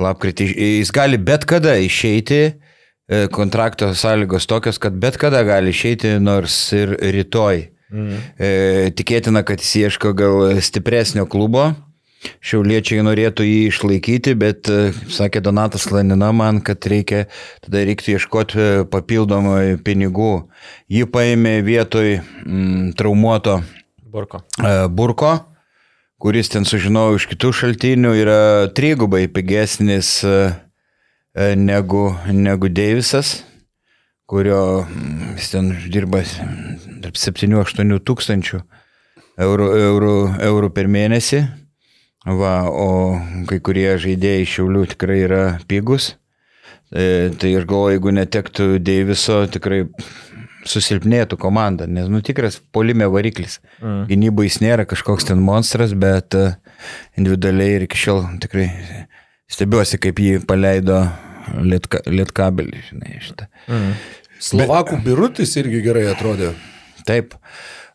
lapkritį, 0.00 0.48
jis 0.80 0.92
gali 0.94 1.20
bet 1.20 1.46
kada 1.48 1.76
išeiti, 1.82 2.56
kontrakto 3.30 3.92
sąlygos 3.94 4.48
tokios, 4.50 4.80
kad 4.82 4.96
bet 4.98 5.14
kada 5.20 5.44
gali 5.46 5.70
išeiti, 5.70 6.16
nors 6.18 6.56
ir 6.74 6.96
rytoj. 7.14 7.68
Mhm. 7.92 8.22
E, 8.38 8.48
tikėtina, 8.98 9.44
kad 9.46 9.62
jis 9.62 9.74
ieško 9.86 10.14
gal 10.18 10.46
stipresnio 10.64 11.26
klubo. 11.30 11.70
Šiauliečiai 12.42 13.04
norėtų 13.06 13.44
jį 13.46 13.58
išlaikyti, 13.68 14.32
bet, 14.40 14.66
e, 14.72 14.90
sakė 15.12 15.42
Donatas 15.44 15.84
Lanina, 15.92 16.32
man, 16.34 16.58
kad 16.64 16.82
reikia, 16.88 17.26
tada 17.62 17.84
reiktų 17.86 18.16
ieškoti 18.16 18.58
e, 18.58 18.70
papildomai 18.90 19.76
pinigų. 19.86 20.48
Jį 20.90 21.06
paėmė 21.12 21.60
vietoj 21.66 22.16
mm, 22.18 22.96
traumuoto 22.98 23.60
Burko. 24.10 24.42
e, 24.58 24.74
Burko, 24.90 25.36
kuris 26.18 26.50
ten 26.50 26.66
sužinojau 26.66 27.20
iš 27.20 27.28
kitų 27.30 27.52
šaltinių, 27.60 28.14
yra 28.18 28.40
trigubai 28.74 29.26
pigesnis 29.30 30.16
e, 30.24 30.34
e, 30.34 30.52
negu, 31.36 32.08
negu 32.32 32.70
Deivisas, 32.72 33.42
kurio 34.26 34.86
mm, 34.88 35.36
jis 35.36 35.52
ten 35.52 35.70
dirba 35.92 36.22
tarp 37.04 37.20
7-8 37.20 38.00
tūkstančių 38.08 38.60
eurų, 39.44 39.70
eurų, 39.86 40.16
eurų 40.48 40.72
per 40.74 40.90
mėnesį. 40.90 41.44
Va, 42.26 42.54
o 42.66 43.20
kai 43.46 43.60
kurie 43.62 43.92
žaidėjai 44.02 44.46
šiaulių 44.50 44.86
tikrai 44.96 45.20
yra 45.28 45.42
pigus. 45.70 46.16
E, 46.90 47.30
tai 47.38 47.52
aš 47.54 47.66
galvoju, 47.70 47.94
jeigu 47.94 48.14
netektų 48.16 48.66
Deiviso, 48.82 49.44
tikrai 49.50 49.84
susilpnėtų 50.66 51.38
komanda, 51.38 51.86
nes 51.86 52.08
nu 52.10 52.18
tikras 52.26 52.58
polime 52.74 53.06
variklis. 53.10 53.60
Mm. 53.78 54.00
Gynybai 54.10 54.48
jis 54.48 54.58
nėra 54.64 54.86
kažkoks 54.90 55.28
ten 55.28 55.38
monstras, 55.42 55.94
bet 55.94 56.34
e, 56.34 56.48
individualiai 57.18 57.76
ir 57.76 57.86
iki 57.86 58.00
šiol 58.00 58.24
tikrai 58.42 58.66
stebiuosi, 59.52 60.00
kaip 60.02 60.20
jį 60.22 60.40
paleido 60.48 61.00
lietka, 61.62 62.02
lietkabelį. 62.10 62.84
Žinai, 62.90 63.16
šitą. 63.24 63.48
Mm. 63.70 63.96
Slovakų 64.42 65.00
birutis 65.04 65.56
irgi 65.60 65.80
gerai 65.84 66.06
atrodė. 66.10 66.52
Taip. 67.08 67.34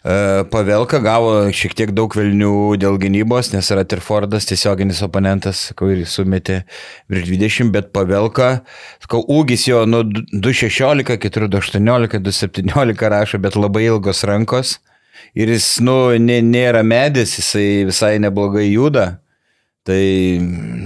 E, 0.02 0.14
Pavelka 0.50 0.98
gavo 1.04 1.34
šiek 1.54 1.76
tiek 1.78 1.92
daug 1.94 2.14
vilnių 2.18 2.80
dėl 2.82 2.98
gynybos, 3.02 3.52
nes 3.54 3.70
Rutherfordas 3.78 4.48
tiesioginis 4.50 5.04
oponentas, 5.06 5.68
jis 5.70 6.16
sumetė 6.18 6.64
virš 7.12 7.28
20, 7.30 7.70
bet 7.76 7.92
Pavelka, 7.94 8.64
sakau, 9.04 9.22
ūgis 9.30 9.68
jo 9.70 9.84
nuo 9.86 10.02
216, 10.08 11.20
418, 11.22 12.24
217 12.26 13.12
rašo, 13.14 13.42
bet 13.44 13.60
labai 13.60 13.86
ilgos 13.92 14.26
rankos. 14.26 14.80
Ir 15.38 15.52
jis, 15.54 15.78
nu, 15.86 16.16
nė, 16.18 16.40
nėra 16.42 16.82
medis, 16.84 17.38
jisai 17.38 17.86
visai 17.86 18.16
neblogai 18.24 18.66
juda. 18.72 19.21
Tai 19.88 20.02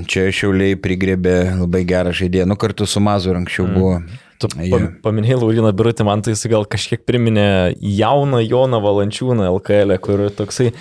čia 0.07 0.29
šiauliai 0.31 0.77
prigrebė 0.79 1.35
labai 1.59 1.81
gerą 1.87 2.13
žaidėją. 2.15 2.45
Nu, 2.47 2.55
kartu 2.59 2.87
su 2.87 3.01
Mazur 3.03 3.35
anksčiau 3.35 3.67
buvo. 3.67 3.97
Tu 4.39 4.47
Jo. 4.67 4.71
pa, 4.71 4.79
paminėjai 5.09 5.39
Lauriną 5.39 5.71
Birutį, 5.75 6.05
man 6.07 6.23
tai 6.23 6.33
jis 6.33 6.45
gal 6.51 6.65
kažkiek 6.67 7.03
priminė 7.07 7.75
jauną 7.79 8.41
Joną 8.43 8.81
Valančiūną 8.83 9.47
LKL, 9.47 9.95
kur 10.03 10.25
toksai, 10.35 10.73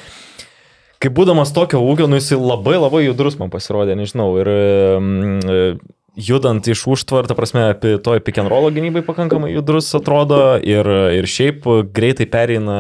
kaip 1.02 1.14
būdamas 1.14 1.52
tokio 1.54 1.78
ūgio, 1.82 2.08
nu 2.10 2.18
jis 2.18 2.32
labai 2.34 2.74
labai 2.78 3.04
judrus 3.04 3.38
man 3.38 3.52
pasirodė, 3.54 3.94
nežinau, 3.98 4.32
ir 4.42 4.50
mm, 4.50 5.78
judant 6.14 6.66
iš 6.70 6.84
užtvartą, 6.94 7.34
prasme, 7.34 7.64
apie 7.74 7.96
toj 8.02 8.20
pick 8.22 8.38
and 8.38 8.50
roll 8.50 8.70
gynybai 8.74 9.02
pakankamai 9.06 9.50
judrus 9.54 9.90
atrodo 9.98 10.38
ir, 10.62 10.86
ir 11.18 11.28
šiaip 11.30 11.66
greitai 11.94 12.26
pereina 12.30 12.78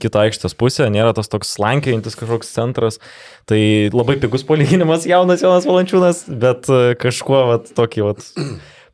kitą 0.00 0.26
aikštės 0.26 0.56
pusę, 0.58 0.88
nėra 0.92 1.14
tas 1.16 1.32
toks 1.32 1.54
slankiojantis 1.56 2.18
kažkoks 2.18 2.52
centras. 2.52 3.00
Tai 3.48 3.60
labai 3.94 4.18
pigus 4.20 4.44
palyginimas 4.44 5.08
jaunas 5.08 5.44
Jonas 5.44 5.68
Valančiūnas, 5.68 6.26
bet 6.28 6.68
e, 6.68 6.94
kažkuo 7.00 7.44
vat, 7.54 7.72
tokį 7.76 8.08
vat, 8.10 8.26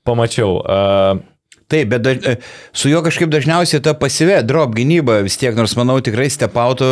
pamačiau. 0.07 0.61
Uh, 0.63 1.23
Taip, 1.69 1.89
bet 1.89 2.03
daž... 2.05 2.17
e, 2.29 2.37
su 2.77 2.91
juo 2.93 3.01
kažkaip 3.05 3.31
dažniausiai 3.33 3.81
ta 3.83 3.95
pasivė 3.97 4.43
drop 4.45 4.75
gynyba 4.77 5.23
vis 5.25 5.39
tiek, 5.41 5.57
nors 5.57 5.73
manau 5.81 5.97
tikrai 6.05 6.29
stepautų, 6.31 6.91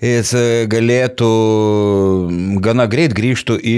jis 0.00 0.32
e, 0.34 0.44
galėtų 0.72 1.30
gana 2.64 2.88
greit 2.90 3.14
grįžtų 3.16 3.58
į 3.60 3.76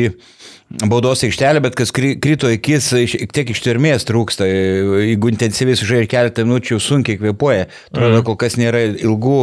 baudos 0.69 1.23
aikštelę, 1.25 1.63
bet 1.65 1.77
kas 1.79 1.93
krito 1.95 2.51
akis, 2.53 2.91
tiek 3.33 3.53
ištvermės 3.55 4.05
trūksta. 4.09 4.47
Jeigu 4.49 5.33
intensyviai 5.33 5.79
sužaidžia 5.79 6.11
keletą 6.13 6.45
minučių, 6.45 6.79
sunkiai 6.83 7.21
kvepuoja. 7.21 7.69
Atrodo, 7.93 8.21
kol 8.27 8.37
kas 8.41 8.59
nėra 8.61 8.85
ilgų 8.93 9.41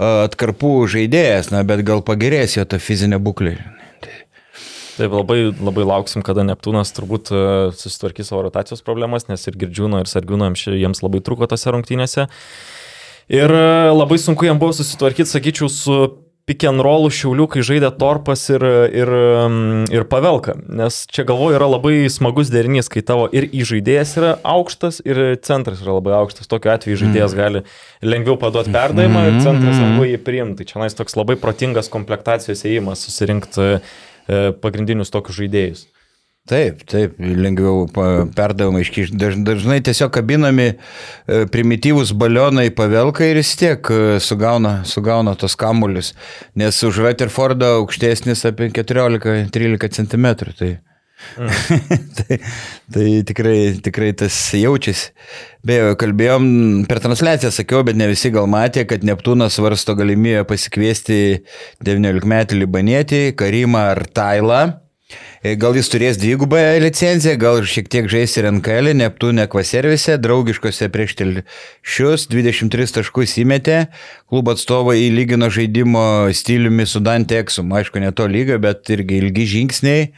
atkarpų 0.00 0.72
žaidėjas, 0.94 1.50
na, 1.54 1.64
bet 1.66 1.82
gal 1.86 2.04
pagerės 2.06 2.56
jo 2.56 2.64
ta 2.68 2.78
fizinė 2.82 3.18
būklė. 3.22 3.58
Taip, 5.00 5.14
labai, 5.16 5.50
labai 5.56 5.84
lauksim, 5.88 6.22
kada 6.26 6.44
Neptūnas 6.44 6.92
turbūt 6.92 7.30
susitvarkys 7.80 8.30
savo 8.30 8.44
rotacijos 8.44 8.84
problemas, 8.84 9.30
nes 9.30 9.46
ir 9.48 9.56
Girdžiūno, 9.58 10.02
ir 10.02 10.10
Sargiūno 10.10 10.50
jiems 10.54 11.00
labai 11.02 11.22
truko 11.24 11.48
tose 11.50 11.72
rungtynėse. 11.72 12.28
Ir 13.30 13.54
labai 13.94 14.18
sunku 14.20 14.44
jam 14.44 14.58
buvo 14.60 14.74
susitvarkyti, 14.76 15.30
sakyčiau, 15.30 15.70
su 15.72 15.96
pick 16.50 16.66
and 16.66 16.82
rollų 16.82 17.12
šiaulių, 17.14 17.46
kai 17.52 17.62
žaidė 17.62 17.92
Torpas 18.00 18.42
ir, 18.50 18.64
ir, 18.90 19.10
mm, 19.10 19.84
ir 19.94 20.06
Pavelka. 20.10 20.56
Nes 20.66 21.04
čia 21.12 21.22
galvoju 21.28 21.58
yra 21.60 21.68
labai 21.70 22.08
smagus 22.10 22.50
derinys, 22.50 22.90
kai 22.90 23.04
tavo 23.06 23.28
ir 23.30 23.46
įžaidėjas 23.54 24.16
yra 24.18 24.32
aukštas, 24.42 24.98
ir 25.06 25.20
centras 25.46 25.84
yra 25.84 25.94
labai 26.00 26.16
aukštas. 26.18 26.50
Tokiu 26.50 26.72
atveju 26.74 26.98
žaidėjas 27.04 27.36
gali 27.38 27.62
lengviau 28.02 28.34
paduoti 28.40 28.74
perdavimą 28.74 29.26
ir 29.28 29.38
centras 29.44 29.78
lengvai 29.78 30.10
jį 30.10 30.22
priimti. 30.26 30.64
Tai 30.64 30.72
čia 30.72 30.82
nais 30.82 30.98
toks 30.98 31.14
labai 31.20 31.38
protingas 31.38 31.92
komplektacijos 31.92 32.66
įėjimas 32.66 33.06
susirinkti 33.06 33.70
e, 33.70 33.80
pagrindinius 34.58 35.14
tokius 35.14 35.38
žaidėjus. 35.44 35.86
Taip, 36.50 36.80
taip, 36.90 37.14
lengviau 37.20 37.84
perdavimai 38.34 38.82
iškišti. 38.82 39.14
Daž, 39.20 39.36
dažnai 39.46 39.76
tiesiog 39.86 40.10
kabinami 40.16 40.72
e, 40.72 41.44
primityvūs 41.52 42.10
balionai 42.18 42.72
pavelka 42.74 43.28
ir 43.28 43.38
vis 43.38 43.52
tiek 43.60 43.86
e, 43.94 44.18
sugauna, 44.18 44.80
sugauna 44.88 45.36
tos 45.38 45.54
kamuolius. 45.60 46.10
Nes 46.58 46.82
už 46.82 46.98
Rutherfordą 47.04 47.76
aukštesnis 47.78 48.42
apie 48.50 48.72
14-13 48.74 49.94
cm. 50.00 50.26
Tai, 50.58 50.72
tai, 52.18 52.40
tai 52.96 53.06
tikrai, 53.30 53.56
tikrai 53.86 54.10
tas 54.18 54.42
jaučiasi. 54.58 55.14
Beje, 55.70 55.94
kalbėjom 56.02 56.50
per 56.90 56.98
transliaciją, 57.06 57.54
sakiau, 57.54 57.86
bet 57.86 57.94
ne 58.00 58.10
visi 58.10 58.34
gal 58.34 58.50
matė, 58.50 58.88
kad 58.90 59.06
Neptūnas 59.06 59.54
svarsto 59.60 59.94
galimybę 59.94 60.42
pasikviesti 60.50 61.44
19 61.86 62.26
metų 62.34 62.64
libanėtį 62.64 63.26
Karimą 63.38 63.90
ar 63.94 64.08
Tailą. 64.10 64.64
E, 65.40 65.54
Gal 65.60 65.78
jis 65.78 65.88
turės 65.92 66.18
dvigubą 66.20 66.60
licenciją, 66.82 67.36
gal 67.40 67.62
šiek 67.64 67.88
tiek 67.92 68.10
žais 68.12 68.36
ir 68.36 68.48
NKL, 68.50 68.92
Neptūne 69.00 69.46
kvaservise, 69.50 70.18
draugiškose 70.20 70.90
prieš 70.92 71.16
telšius, 71.20 72.28
23 72.32 72.96
taškus 72.98 73.38
įmetė, 73.42 73.80
klubo 74.30 74.54
atstovai 74.56 74.98
įlygino 75.06 75.50
žaidimo 75.52 76.04
stiliumi 76.36 76.86
su 76.86 77.02
Dante 77.04 77.40
Exum, 77.40 77.72
aišku, 77.76 78.02
ne 78.02 78.12
to 78.12 78.28
lygio, 78.30 78.60
bet 78.62 78.92
irgi 78.92 79.22
ilgi 79.24 79.48
žingsniai. 79.56 80.08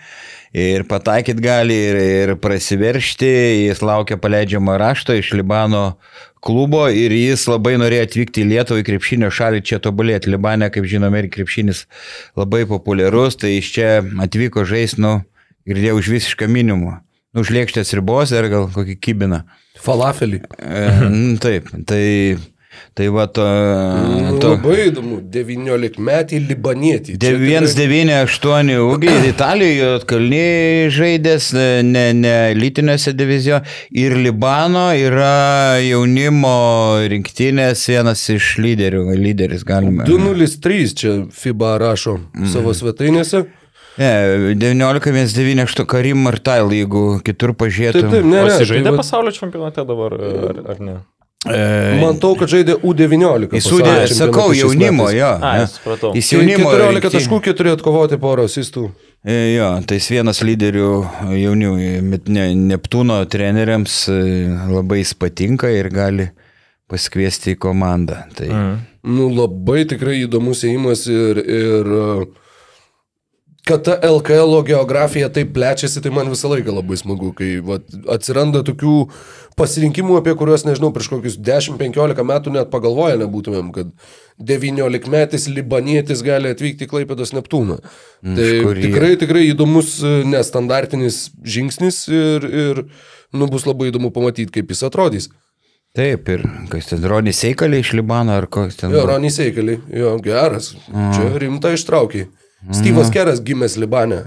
Ir 0.53 0.85
pataikyt 0.85 1.39
gali, 1.41 1.73
ir, 1.89 1.97
ir 1.97 2.31
prasiveršti, 2.37 3.29
jis 3.71 3.81
laukia 3.81 4.19
paleidžiamo 4.21 4.75
rašto 4.77 5.17
iš 5.17 5.31
Libano 5.39 5.95
klubo 6.45 6.83
ir 6.93 7.15
jis 7.17 7.47
labai 7.49 7.79
norėjo 7.81 8.05
atvykti 8.09 8.43
į 8.43 8.51
Lietuvą 8.51 8.83
į 8.83 8.87
krepšinio 8.91 9.31
šalį 9.33 9.63
čia 9.65 9.79
tobulėti. 9.81 10.29
Libane, 10.33 10.69
kaip 10.75 10.85
žinome, 10.91 11.23
ir 11.23 11.31
krepšinis 11.33 11.87
labai 12.37 12.67
populiarus, 12.69 13.39
tai 13.41 13.55
iš 13.63 13.73
čia 13.79 13.89
atvyko 14.27 14.67
žaisti, 14.69 15.01
nu, 15.01 15.15
girdėjau 15.69 16.03
už 16.03 16.13
visišką 16.19 16.51
minimumą. 16.53 16.99
Nu, 17.33 17.47
už 17.47 17.55
lėkštės 17.57 17.95
ribos 17.97 18.35
ar 18.37 18.51
gal 18.53 18.69
kokį 18.75 18.99
kibiną. 19.01 19.45
Falafelį. 19.81 20.43
E, 20.61 20.83
nu, 21.09 21.39
taip, 21.41 21.71
tai, 21.89 22.03
tai 22.95 23.07
va 23.09 23.27
to... 23.27 23.45
Nu, 24.23 24.39
to 24.43 24.51
Labai 24.57 24.89
įdomu, 24.91 25.21
19 25.33 25.99
metį 26.03 26.41
libanietį. 26.49 27.17
Čia 27.17 27.33
tikrai- 27.37 27.63
198 27.73 28.77
ūgiai, 28.89 29.23
Italijoje 29.31 29.89
atkalniai 30.01 30.91
žaidęs, 30.93 31.49
ne, 31.89 32.05
ne 32.17 32.35
lytinėse 32.59 33.15
divizijoje. 33.17 33.63
Ir 33.93 34.17
Libano 34.23 34.89
yra 34.97 35.79
jaunimo 35.83 36.55
rinktinės 37.13 37.87
vienas 37.93 38.27
iš 38.33 38.57
lyderių, 38.63 39.07
lyderis 39.17 39.65
galime. 39.69 40.05
203 40.09 40.95
čia 40.95 41.17
FIBA 41.33 41.77
rašo 41.83 42.19
Mhm. 42.35 42.47
savo 42.53 42.73
svetainėse. 42.77 43.45
Ne, 43.99 44.55
19-198 44.57 45.85
Karim 45.87 46.17
Martail, 46.25 46.71
jeigu 46.73 47.21
kitur 47.25 47.53
pažiūrėtum. 47.53 48.07
Taip, 48.09 48.15
taip, 48.15 48.25
ne. 48.25 48.37
Ne, 48.39 48.45
jis 48.49 48.57
tai 48.63 48.69
žaidė 48.71 48.91
vat- 48.95 49.01
pasaulio 49.03 49.33
čempionate 49.37 49.85
dabar, 49.87 50.15
ar, 50.17 50.61
ar 50.73 50.81
ne? 50.81 50.95
E, 51.43 51.99
Matau, 51.99 52.37
kad 52.39 52.51
žaidė 52.53 52.77
U19. 52.87 53.49
Jis 53.51 53.65
pasaulio 53.67 53.79
sudė, 53.83 53.95
čempionate 54.07 54.15
sakau, 54.15 54.45
šiais 54.53 54.61
jaunimo, 54.63 55.07
metais. 55.09 55.17
jo. 55.19 55.31
A, 55.43 55.55
ne. 55.59 55.65
supratau. 55.73 56.13
Jis 56.15 56.29
jaunimo. 56.37 56.69
14 56.71 56.93
rinktinė- 56.95 57.15
taškų, 57.17 57.41
4 57.49 57.73
atkovoti 57.77 58.19
porą 58.23 58.45
asistų. 58.47 58.85
E, 59.27 59.39
Jo, 59.57 59.73
tai 59.87 59.99
jis 59.99 60.09
vienas 60.15 60.43
lyderių 60.47 60.91
jaunių, 61.39 61.73
ne, 62.31 62.47
Neptūno 62.71 63.19
treneriams 63.27 63.97
e, 64.13 64.21
labai 64.71 65.01
jis 65.03 65.15
patinka 65.19 65.71
ir 65.71 65.91
gali 65.91 66.29
pasikviesti 66.91 67.57
į 67.57 67.59
komandą. 67.59 68.23
Tai, 68.39 68.47
mm. 68.47 68.79
Nu, 69.11 69.27
labai 69.35 69.83
tikrai 69.91 70.21
įdomus 70.23 70.63
įėjimas 70.63 71.09
ir, 71.11 71.43
ir 71.43 71.89
uh, 71.91 72.43
kad 73.65 73.85
ta 73.87 73.97
LKL 74.03 74.63
geografija 74.67 75.29
taip 75.33 75.53
plečiasi, 75.55 76.03
tai 76.03 76.11
man 76.15 76.31
visą 76.33 76.51
laiką 76.51 76.75
labai 76.75 76.99
smagu, 76.99 77.31
kai 77.39 77.57
vat, 77.65 77.87
atsiranda 78.11 78.65
tokių 78.67 78.95
pasirinkimų, 79.59 80.17
apie 80.21 80.35
kuriuos, 80.39 80.65
nežinau, 80.67 80.93
prieš 80.95 81.11
kokius 81.13 81.37
10-15 81.41 82.25
metų 82.29 82.55
net 82.55 82.73
pagalvoję 82.73 83.19
nebūtumėm, 83.21 83.71
kad 83.75 83.93
19 84.43 85.13
metais 85.13 85.47
libanietis 85.53 86.25
gali 86.27 86.53
atvykti 86.53 86.87
į 86.87 86.91
Klaipėdos 86.91 87.35
Neptūną. 87.37 87.79
Tai 88.25 88.51
kur 88.65 88.81
jie? 88.81 88.89
tikrai, 88.89 89.15
tikrai 89.21 89.47
įdomus, 89.51 89.99
nestandartinis 90.29 91.25
žingsnis 91.45 92.05
ir, 92.13 92.49
ir 92.49 92.85
nu, 93.33 93.49
bus 93.53 93.69
labai 93.69 93.93
įdomu 93.93 94.13
pamatyti, 94.15 94.53
kaip 94.61 94.73
jis 94.73 94.87
atrodys. 94.89 95.31
Taip, 95.93 96.29
ir 96.33 96.47
kas 96.73 96.89
ten, 96.89 97.03
Ronis 97.05 97.43
Seikalė 97.43 97.83
iš 97.83 97.93
Libano 97.99 98.33
ar 98.41 98.47
koks 98.49 98.79
ten. 98.81 98.95
Jo, 98.95 99.03
buvo? 99.03 99.11
Ronį 99.13 99.33
Seikelį, 99.35 99.75
jo, 99.93 100.15
geras. 100.25 100.71
Čia 100.89 101.27
rimta 101.43 101.75
ištraukiai. 101.77 102.31
Styvas 102.73 103.11
Keras 103.13 103.43
gimęs 103.45 103.77
Libane. 103.77 104.23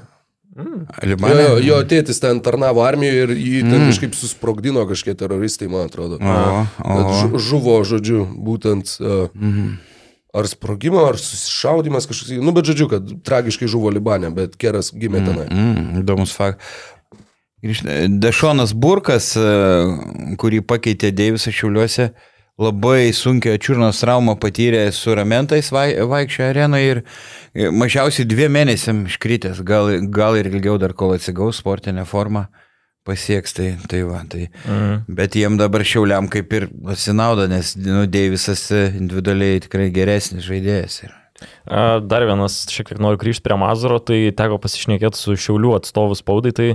Jo, 0.56 0.86
Libane. 1.04 1.42
jo, 1.44 1.56
jo 1.60 1.78
tėtis 1.84 2.22
ten 2.24 2.40
tarnavo 2.44 2.86
armijoje 2.88 3.26
ir 3.26 3.34
jį 3.36 3.64
ten 3.68 3.82
kažkaip 3.90 4.16
susprogdino 4.16 4.86
kažkiek 4.88 5.18
teroristai, 5.20 5.68
man 5.72 5.90
atrodo. 5.90 6.16
O, 6.22 6.64
o. 6.80 7.36
Žuvo, 7.36 7.82
žodžiu, 7.88 8.24
būtent. 8.24 8.96
Uh, 9.04 9.76
Ar 10.36 10.50
sprogimo, 10.52 11.00
ar 11.08 11.16
susišaudimas 11.16 12.10
kažkoks. 12.10 12.34
Nu, 12.44 12.52
bet 12.52 12.68
žodžiu, 12.68 12.90
kad 12.92 13.12
tragiškai 13.24 13.70
žuvo 13.72 13.88
Libane, 13.88 14.28
bet 14.36 14.58
Keras 14.60 14.90
gimė 14.92 15.22
tenai. 15.24 15.46
Mm, 15.48 16.02
įdomus 16.02 16.34
faktas. 16.36 16.74
Dešonas 17.64 18.74
Burkas, 18.76 19.32
e, 19.40 20.36
kurį 20.38 20.60
pakeitė 20.68 21.14
Deivisas 21.16 21.56
Šiauliuose, 21.56 22.10
labai 22.62 23.12
sunkia 23.16 23.58
čiurnos 23.60 24.00
traumą 24.04 24.38
patyrė 24.40 24.86
su 24.96 25.16
ramentais 25.16 25.72
vai, 25.76 25.90
vaikščio 26.08 26.46
arenoje 26.50 26.92
ir 26.94 27.02
mažiausiai 27.76 28.28
dviem 28.30 28.54
mėnesiam 28.56 29.04
iškritęs, 29.10 29.60
gal, 29.68 29.92
gal 30.12 30.40
ir 30.40 30.48
ilgiau 30.52 30.78
dar 30.80 30.96
kol 30.96 31.16
atsigaus 31.18 31.60
sportinę 31.60 32.06
formą 32.08 32.46
pasieks, 33.06 33.54
tai, 33.54 33.68
tai 33.90 34.02
va, 34.08 34.24
tai. 34.30 34.48
Mhm. 34.66 35.04
Bet 35.18 35.36
jiem 35.38 35.60
dabar 35.60 35.84
šiauliam 35.86 36.30
kaip 36.32 36.56
ir 36.58 36.70
asinauda, 36.90 37.46
nes 37.52 37.76
nu, 37.78 38.08
Deivisas 38.10 38.66
e, 38.74 38.88
individualiai 38.98 39.62
tikrai 39.68 39.92
geresnis 39.94 40.48
žaidėjas. 40.48 41.04
yra. 41.06 41.20
Dar 42.02 42.24
vienas, 42.26 42.64
šiek 42.72 42.90
tiek 42.90 43.02
noriu 43.04 43.20
grįžti 43.20 43.44
prie 43.46 43.58
Mazuro, 43.60 44.00
tai 44.00 44.32
teko 44.34 44.58
pasišnekėti 44.64 45.20
su 45.20 45.36
Šiaulių 45.36 45.76
atstovų 45.78 46.18
spaudai, 46.18 46.54
tai 46.56 46.70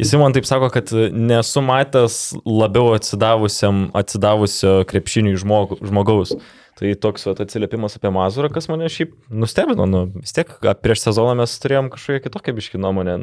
jis 0.00 0.14
man 0.20 0.34
taip 0.36 0.48
sako, 0.48 0.70
kad 0.72 0.90
nesu 1.12 1.62
matęs 1.64 2.16
labiau 2.48 2.94
atsidavusiam, 2.96 3.88
atsidavusio 3.96 4.80
krepšiniui 4.90 5.38
žmog, 5.40 5.76
žmogaus. 5.84 6.34
Tai 6.80 6.94
toks 6.96 7.26
vat, 7.28 7.42
atsiliepimas 7.44 7.98
apie 7.98 8.08
Mazurą, 8.14 8.48
kas 8.54 8.70
mane 8.70 8.88
šiaip 8.88 9.12
nustebino, 9.28 9.84
nu, 9.84 10.06
vis 10.16 10.32
tiek 10.32 10.52
prieš 10.80 11.02
sezoną 11.04 11.34
mes 11.42 11.56
turėjom 11.60 11.90
kažkokią 11.92 12.22
kitokią 12.24 12.54
biškį 12.56 12.80
nuomonę. 12.80 13.16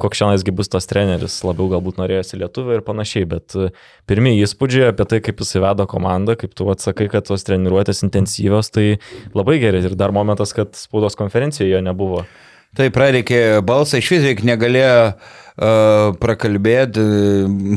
Koks 0.00 0.18
šiandienisgi 0.18 0.54
bus 0.58 0.72
tas 0.72 0.88
treneris, 0.90 1.36
labiau 1.46 1.68
galbūt 1.70 2.00
norėjosi 2.00 2.40
lietuvį 2.40 2.78
ir 2.78 2.80
panašiai, 2.86 3.28
bet 3.30 3.54
a, 3.54 3.68
pirmieji 4.10 4.42
įspūdžiai 4.42 4.88
apie 4.90 5.06
tai, 5.06 5.20
kaip 5.22 5.38
jis 5.44 5.54
įvedo 5.60 5.86
komandą, 5.90 6.34
kaip 6.40 6.56
tu 6.58 6.66
atsakai, 6.72 7.06
kad 7.12 7.28
tos 7.28 7.46
treniruotės 7.46 8.02
intensyvios, 8.02 8.72
tai 8.74 8.96
labai 9.38 9.60
gerai. 9.62 9.84
Ir 9.86 9.94
dar 10.00 10.16
momentas, 10.16 10.50
kad 10.56 10.74
spaudos 10.80 11.14
konferencijoje 11.20 11.76
jo 11.76 11.84
nebuvo. 11.84 12.24
Tai 12.72 12.86
prareikė 12.88 13.60
balsą, 13.68 13.98
iš 14.00 14.06
vis 14.14 14.22
reik 14.24 14.38
negalėjo 14.48 14.92
uh, 15.12 16.14
prakalbėti, 16.22 17.02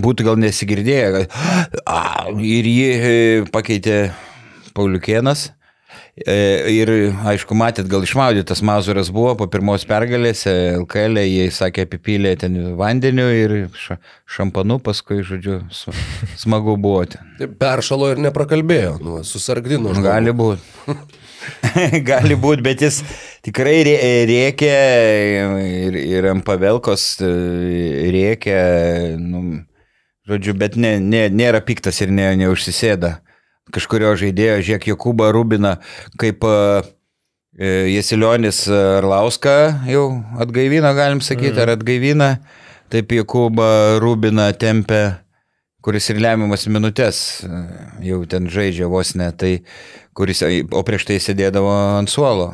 būtų 0.05 0.29
gal 0.29 0.39
nesigirdėję. 0.39 1.25
a, 1.83 1.99
Ir 2.31 2.69
jį 2.69 2.87
e, 2.95 3.17
pakeitė 3.51 3.97
Pauliukienas. 4.75 5.49
E, 6.15 6.37
Ir, 6.71 6.93
aišku, 7.27 7.57
matėt, 7.59 7.89
gal 7.91 8.07
išmaudytas 8.07 8.63
Mazuras 8.63 9.11
buvo 9.11 9.33
po 9.41 9.49
pirmos 9.51 9.83
pergalės, 9.87 10.45
LKL, 10.47 11.19
jie 11.27 11.49
sakė, 11.51 11.83
apipylė 11.89 12.31
ten 12.39 12.55
vandeniu 12.79 13.27
ir 13.35 13.57
ša, 13.75 13.99
šampanu, 14.37 14.79
paskui, 14.79 15.19
žodžiu, 15.27 15.59
su, 15.75 15.91
smagu 16.39 16.77
buvo 16.79 17.03
ten. 17.11 17.51
Peršalo 17.59 18.13
ir 18.15 18.23
neprakalbėjo, 18.29 18.95
nu, 19.03 19.19
susargdino. 19.27 19.91
Gali 20.07 20.31
būti. 20.31 20.95
Gali 22.09 22.37
būti, 22.39 22.63
bet 22.65 22.83
jis 22.85 23.01
tikrai 23.45 23.77
rė- 23.87 24.25
rėkė 24.29 24.73
ir, 25.87 25.97
ir 25.99 26.27
ant 26.31 26.45
pavelkos 26.47 27.05
e, 27.23 27.31
rėkė, 28.15 28.57
nu, 29.21 29.61
žodžiu, 30.29 30.55
bet 30.59 30.77
ne, 30.79 30.97
ne, 31.03 31.27
nėra 31.29 31.61
piktas 31.65 32.01
ir 32.05 32.13
ne, 32.13 32.31
neužsisėda. 32.41 33.19
Kažkurio 33.73 34.13
žaidėjo, 34.19 34.59
žiūrėk, 34.61 34.91
Jokūbą 34.91 35.31
Rubiną, 35.33 35.71
kaip 36.21 36.43
uh, 36.45 36.85
Jesilionis 37.57 38.59
Arlauską 38.69 39.55
jau 39.89 40.05
atgaivino, 40.43 40.91
galim 40.93 41.21
sakyti, 41.25 41.63
ar 41.63 41.73
atgaivina, 41.73 42.35
taip 42.93 43.15
Jokūbą 43.15 43.69
Rubiną 44.03 44.51
tempė 44.61 45.03
kuris 45.85 46.07
ir 46.09 46.17
lemiamas 46.23 46.65
minutės 46.73 47.17
jau 48.01 48.23
ten 48.29 48.47
žaidžia 48.49 48.87
vos 48.89 49.11
ne, 49.19 49.27
tai 49.37 49.51
kuris, 50.15 50.43
o 50.71 50.85
prieš 50.87 51.09
tai 51.09 51.19
sėdėdavo 51.23 51.73
ant 51.99 52.11
suolo. 52.11 52.53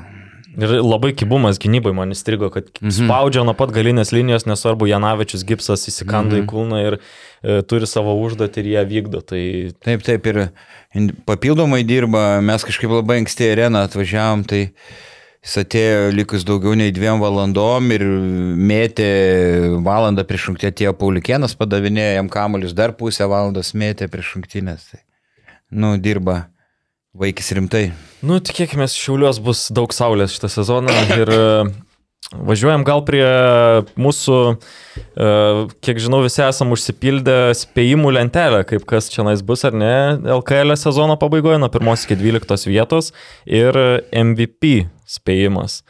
Ir 0.59 0.73
labai 0.83 1.13
kibumas 1.15 1.55
gynybai 1.63 1.93
man 1.95 2.11
įstrigo, 2.11 2.49
kad 2.51 2.67
mhm. 2.81 2.91
spaudžia 2.97 3.45
nuo 3.47 3.53
pat 3.55 3.71
galinės 3.71 4.11
linijos, 4.11 4.43
nesvarbu, 4.49 4.89
Janavičius 4.89 5.45
Gipsas 5.47 5.87
įsikanda 5.87 6.35
mhm. 6.35 6.41
į 6.43 6.49
kūną 6.49 6.81
ir 6.83 6.97
e, 6.97 7.61
turi 7.63 7.87
savo 7.87 8.17
užduotį 8.19 8.63
ir 8.65 8.67
ją 8.73 8.83
vykdo. 8.89 9.21
Tai 9.23 9.43
Taip, 9.85 10.03
taip, 10.03 10.27
ir 10.27 10.41
papildomai 11.29 11.85
dirba, 11.87 12.41
mes 12.43 12.67
kažkaip 12.67 12.91
labai 12.97 13.21
anksti 13.21 13.47
į 13.47 13.53
areną 13.53 13.85
atvažiavom, 13.87 14.43
tai 14.51 14.65
jis 14.65 15.55
atėjo 15.63 16.11
likus 16.17 16.43
daugiau 16.45 16.75
nei 16.77 16.91
dviem 16.93 17.23
valandom 17.23 17.87
ir 17.95 18.03
mėtė 18.59 19.11
valandą 19.87 20.27
prieš 20.27 20.51
rungtį 20.51 20.73
atėjo 20.73 20.97
Paulikienas, 20.99 21.55
padavinėjo 21.57 22.17
jam 22.19 22.29
kamuolius, 22.33 22.75
dar 22.75 22.91
pusę 22.99 23.29
valandos 23.31 23.71
mėtė 23.71 24.11
prieš 24.11 24.35
rungtynės. 24.35 24.91
Tai, 24.91 25.05
nu, 25.71 25.95
dirba 25.95 26.43
vaikis 27.17 27.51
rimtai. 27.57 27.89
Nu, 28.23 28.39
tikėkime, 28.43 28.87
šiauliuos 28.87 29.41
bus 29.43 29.65
daug 29.73 29.91
saulės 29.95 30.35
šitą 30.35 30.49
sezoną 30.51 30.93
ir 31.17 31.31
e, 31.33 31.41
važiuojam 32.47 32.85
gal 32.87 33.03
prie 33.07 33.25
mūsų, 33.99 34.37
e, 35.19 35.31
kiek 35.83 35.99
žinau, 36.03 36.21
visi 36.23 36.43
esam 36.45 36.71
užsipildę 36.75 37.37
spėjimų 37.57 38.13
lentelę, 38.15 38.63
kaip 38.69 38.85
kas 38.89 39.11
čia 39.11 39.25
nais 39.27 39.43
bus 39.43 39.65
ar 39.67 39.75
ne 39.75 39.93
LKL 40.37 40.77
sezono 40.79 41.17
pabaigoje, 41.19 41.59
nuo 41.59 41.71
1 41.71 42.07
iki 42.07 42.19
12 42.21 42.71
vietos 42.71 43.11
ir 43.45 43.75
MVP 44.15 44.85
spėjimas. 45.09 45.81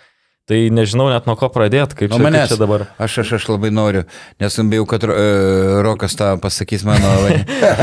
Tai 0.50 0.58
nežinau 0.74 1.06
net 1.12 1.28
nuo 1.30 1.36
ko 1.38 1.52
pradėti, 1.54 1.94
kaip, 2.00 2.10
čia, 2.10 2.18
kaip 2.18 2.26
manęs. 2.26 2.50
čia 2.50 2.58
dabar. 2.58 2.88
Aš, 2.98 3.20
aš, 3.22 3.36
aš 3.38 3.44
labai 3.52 3.70
noriu, 3.70 4.02
nes 4.42 4.56
bijau, 4.72 4.88
kad 4.90 5.04
uh, 5.06 5.78
Rokas 5.86 6.18
tą 6.18 6.32
pasakys 6.42 6.82
mano. 6.82 7.12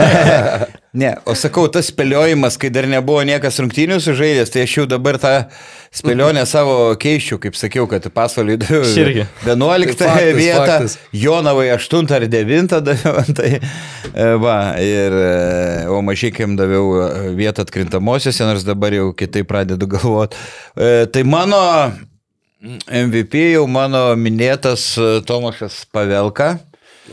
ne, 1.01 1.13
o 1.23 1.37
sakau, 1.39 1.69
tas 1.71 1.93
spėliojimas, 1.93 2.57
kai 2.59 2.73
dar 2.75 2.89
nebuvo 2.91 3.23
niekas 3.29 3.61
rungtynių 3.63 4.01
sužaidęs, 4.03 4.51
tai 4.51 4.65
aš 4.67 4.75
jau 4.75 4.87
dabar 4.91 5.21
tą 5.23 5.33
spėlionę 5.95 6.43
savo 6.51 6.75
keiščiau, 6.99 7.39
kaip 7.47 7.55
sakiau, 7.61 7.87
kad 7.89 8.11
irgi. 9.05 9.29
11 9.47 9.95
Tai 10.03 10.11
faktas, 10.11 10.35
vietą, 10.43 10.59
faktas. 10.59 10.99
Jonavai 11.15 11.71
8 11.77 12.13
ar 12.19 12.29
9 12.35 12.77
daviau, 12.91 13.25
tai 13.39 13.55
e, 13.55 14.29
va, 14.43 14.59
ir, 14.83 15.19
e, 15.23 15.89
o 15.95 16.03
mažykiam 16.03 16.59
daviau 16.59 17.07
vietą 17.39 17.63
atkrintamosiose, 17.63 18.43
nors 18.51 18.67
dabar 18.67 18.99
jau 18.99 19.13
kitaip 19.15 19.47
pradedu 19.47 19.87
galvoti. 19.95 20.47
Tai 21.15 21.29
mano 21.31 21.65
MVP 22.59 23.53
jau 23.53 23.67
mano 23.71 24.17
minėtas 24.19 24.91
e, 24.99 25.21
Tomašas 25.23 25.85
Pavelka. 25.95 26.57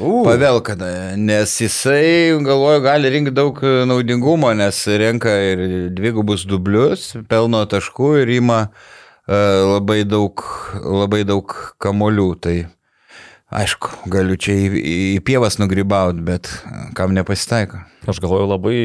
U. 0.02 0.24
Pavelka, 0.26 0.74
nes 1.22 1.52
jisai, 1.62 2.34
galvoju, 2.43 2.82
gali 2.82 3.12
rinkti 3.14 3.34
daug 3.36 3.60
e, 3.62 3.84
naudingumo, 3.86 4.50
nes 4.58 4.80
renka 4.98 5.30
ir 5.52 5.62
dvigubus 5.93 6.48
dublius, 6.50 7.12
pelno 7.30 7.62
taškų 7.70 8.10
ir 8.24 8.32
ima 8.39 8.64
e, 8.66 9.38
labai 9.38 10.00
daug, 10.10 10.41
labai 10.82 11.22
daug 11.30 11.54
kamolių. 11.78 12.26
Tai 12.41 12.56
aišku, 13.62 14.10
galiu 14.10 14.39
čia 14.41 14.58
į, 14.58 14.82
į 14.82 15.22
pievas 15.30 15.60
nugrybauti, 15.62 16.26
bet 16.26 16.50
kam 16.98 17.14
nepasitaiko. 17.14 17.84
Aš 18.10 18.18
galvoju 18.26 18.50
labai 18.50 18.76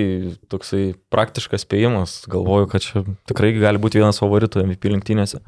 toksai 0.53 0.91
praktiškas 1.09 1.65
spėjimas. 1.65 2.21
Galvoju, 2.29 2.69
kad 2.69 2.85
čia 2.85 3.07
tikrai 3.33 3.55
gali 3.57 3.81
būti 3.81 4.05
vienas 4.05 4.21
favoritų 4.21 4.67
MVP 4.69 4.93
lenktynėse. 4.93 5.41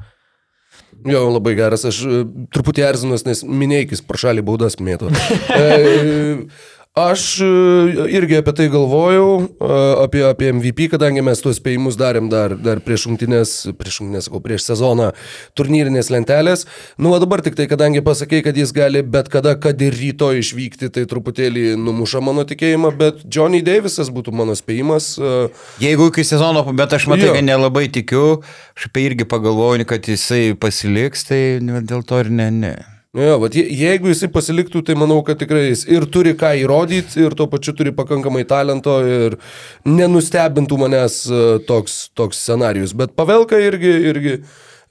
Jo, 1.09 1.25
labai 1.33 1.55
geras, 1.57 1.83
aš 1.89 2.01
e, 2.07 2.21
truputį 2.53 2.85
erzinas, 2.87 3.25
nes 3.27 3.43
minėjkis 3.43 4.03
pro 4.07 4.19
šalį 4.21 4.45
baudas 4.47 4.79
mėto. 4.79 5.11
E, 5.53 6.45
Aš 6.93 7.39
e, 7.41 7.45
irgi 8.13 8.35
apie 8.37 8.51
tai 8.53 8.67
galvojau, 8.69 9.29
e, 9.57 9.77
apie, 10.03 10.19
apie 10.29 10.51
MVP, 10.53 10.91
kadangi 10.91 11.23
mes 11.25 11.39
tuos 11.41 11.57
spėjimus 11.57 11.95
darėm 11.97 12.27
dar, 12.29 12.53
dar 12.53 12.83
prieš 12.85 13.07
šimtinės, 13.07 13.53
prieš 13.79 13.97
šimtinės, 13.97 14.27
sakau, 14.27 14.41
prieš 14.45 14.67
sezoną 14.67 15.07
turnyrinės 15.57 16.11
lentelės. 16.13 16.67
Nu, 17.01 17.15
o 17.17 17.17
dabar 17.17 17.41
tik 17.41 17.57
tai, 17.57 17.65
kadangi 17.71 18.05
pasakė, 18.05 18.43
kad 18.45 18.61
jis 18.61 18.75
gali 18.77 19.01
bet 19.01 19.33
kada, 19.33 19.55
kad 19.57 19.81
ir 19.81 19.97
rytoj 19.97 20.43
išvykti, 20.43 20.91
tai 20.93 21.07
truputėlį 21.09 21.71
numuša 21.81 22.21
mano 22.21 22.45
tikėjimą, 22.45 22.93
bet 23.01 23.25
Johnny 23.25 23.65
Davisas 23.65 24.13
būtų 24.13 24.29
mano 24.29 24.53
spėjimas. 24.53 25.15
e, 25.17 25.49
Jeigu 25.81 26.11
iki 26.13 26.21
sezono, 26.29 26.61
bet 26.77 26.93
aš 26.93 27.09
matai, 27.09 27.31
Jo. 27.31 27.35
kad 27.39 27.49
nelabai 27.49 27.87
tikiu, 27.89 28.43
aš 28.77 28.91
apie 28.93 29.09
irgi 29.09 29.25
pagalvoju, 29.25 29.89
kad 29.89 30.05
jisai 30.05 30.53
pasiliks, 30.53 31.25
tai 31.25 31.43
dėl 31.57 32.05
to 32.05 32.21
ir 32.21 32.29
ne. 32.29 32.51
ne. 32.53 32.92
Jo, 33.13 33.35
bet 33.43 33.53
je- 33.53 33.67
jeigu 33.77 34.09
jisai 34.09 34.25
pasiliktų, 34.33 34.81
tai 34.87 34.95
manau, 34.97 35.19
kad 35.25 35.37
tikrai 35.37 35.67
jis 35.69 35.83
ir 35.85 36.07
turi 36.09 36.31
ką 36.33 36.49
įrodyti, 36.63 37.19
ir 37.21 37.35
tuo 37.37 37.45
pačiu 37.51 37.75
turi 37.77 37.91
pakankamai 37.93 38.41
talento 38.49 38.95
ir 39.05 39.35
nenustebintų 39.85 40.79
manęs 40.81 41.19
e, 41.29 41.41
toks, 41.67 42.07
toks 42.17 42.39
scenarius. 42.41 42.95
Bet 42.97 43.13
Pavelka 43.15 43.59
irgi, 43.61 43.91
irgi 44.09 44.33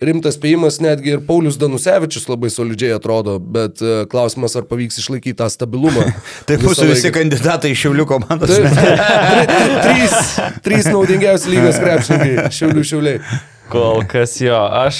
rimtas 0.03 0.35
spėjimas, 0.39 0.79
netgi 0.83 1.17
ir 1.17 1.21
Paulius 1.27 1.59
Danusevičius 1.59 2.29
labai 2.31 2.51
solidžiai 2.55 2.95
atrodo, 2.95 3.41
bet 3.43 3.83
e, 3.83 4.05
klausimas, 4.11 4.55
ar 4.59 4.67
pavyks 4.71 5.03
išlaikyti 5.03 5.35
tą 5.43 5.51
stabilumą. 5.51 6.07
Tai 6.47 6.61
mūsų 6.63 6.89
visi 6.93 7.09
laiką. 7.09 7.17
kandidatai 7.19 7.75
iš 7.75 7.85
Šiaulių 7.89 8.07
komandos. 8.11 8.55
Taip, 8.55 9.07
tri- 9.51 9.79
trys, 9.83 10.19
trys 10.67 10.91
naudingiausi 10.95 11.57
lygos 11.57 11.83
krepšininkai, 11.83 12.51
šiaulių 12.55 12.87
šiauliai. 12.93 13.23
Kol 13.73 14.03
kas 14.11 14.35
jo, 14.43 14.59
aš, 14.85 14.99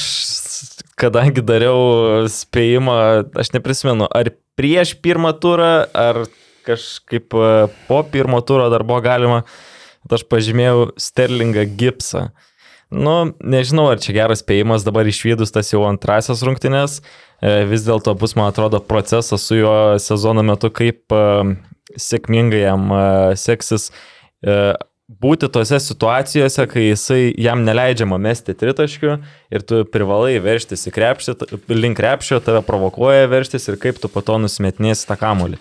kadangi 1.03 1.43
dariau 1.45 2.29
spėjimą, 2.31 2.97
aš 3.43 3.53
neprisimenu, 3.57 4.07
ar 4.07 4.31
prieš 4.59 4.95
pirmą 5.03 5.33
turą, 5.43 5.73
ar 5.93 6.25
kažkaip 6.67 7.35
e, 7.35 7.51
po 7.89 8.03
pirmo 8.07 8.41
turo 8.47 8.69
dar 8.73 8.85
buvo 8.87 9.03
galima, 9.05 9.43
aš 10.13 10.25
pažymėjau 10.31 10.93
Sterlingą 11.01 11.67
Gipsą. 11.79 12.29
Nu, 12.93 13.33
nežinau, 13.41 13.87
ar 13.89 14.03
čia 14.05 14.13
geras 14.19 14.43
spėjimas 14.43 14.85
dabar 14.85 15.09
išvydus 15.09 15.55
tas 15.55 15.73
jau 15.73 15.87
antrasias 15.89 16.43
rungtynės. 16.45 17.01
E, 17.41 17.63
Vis 17.71 17.87
dėlto 17.87 18.15
bus, 18.21 18.37
man 18.39 18.53
atrodo, 18.53 18.83
procesas 18.85 19.49
su 19.49 19.63
juo 19.63 19.77
sezono 20.03 20.45
metu, 20.47 20.71
kaip 20.71 21.15
e, 21.17 21.23
sėkmingai 21.99 22.63
jam 22.63 22.93
seksis 23.37 23.91
būti 25.09 25.49
tose 25.53 25.79
situacijose, 25.83 26.67
kai 26.71 26.85
jisai 26.89 27.21
jam 27.41 27.65
neleidžiama 27.67 28.19
mesti 28.23 28.55
tritaškių 28.57 29.17
ir 29.53 29.65
tu 29.67 29.83
privalai 29.89 30.37
verštis 30.43 30.87
į 30.89 30.95
krepšį, 30.95 31.35
link 31.75 31.99
krepšio, 31.99 32.41
tave 32.45 32.63
provokuoja 32.67 33.29
verštis 33.31 33.69
ir 33.69 33.81
kaip 33.83 34.01
tu 34.03 34.11
po 34.13 34.23
to 34.25 34.39
nusimetinėsi 34.43 35.09
tą 35.09 35.19
kamolį. 35.21 35.61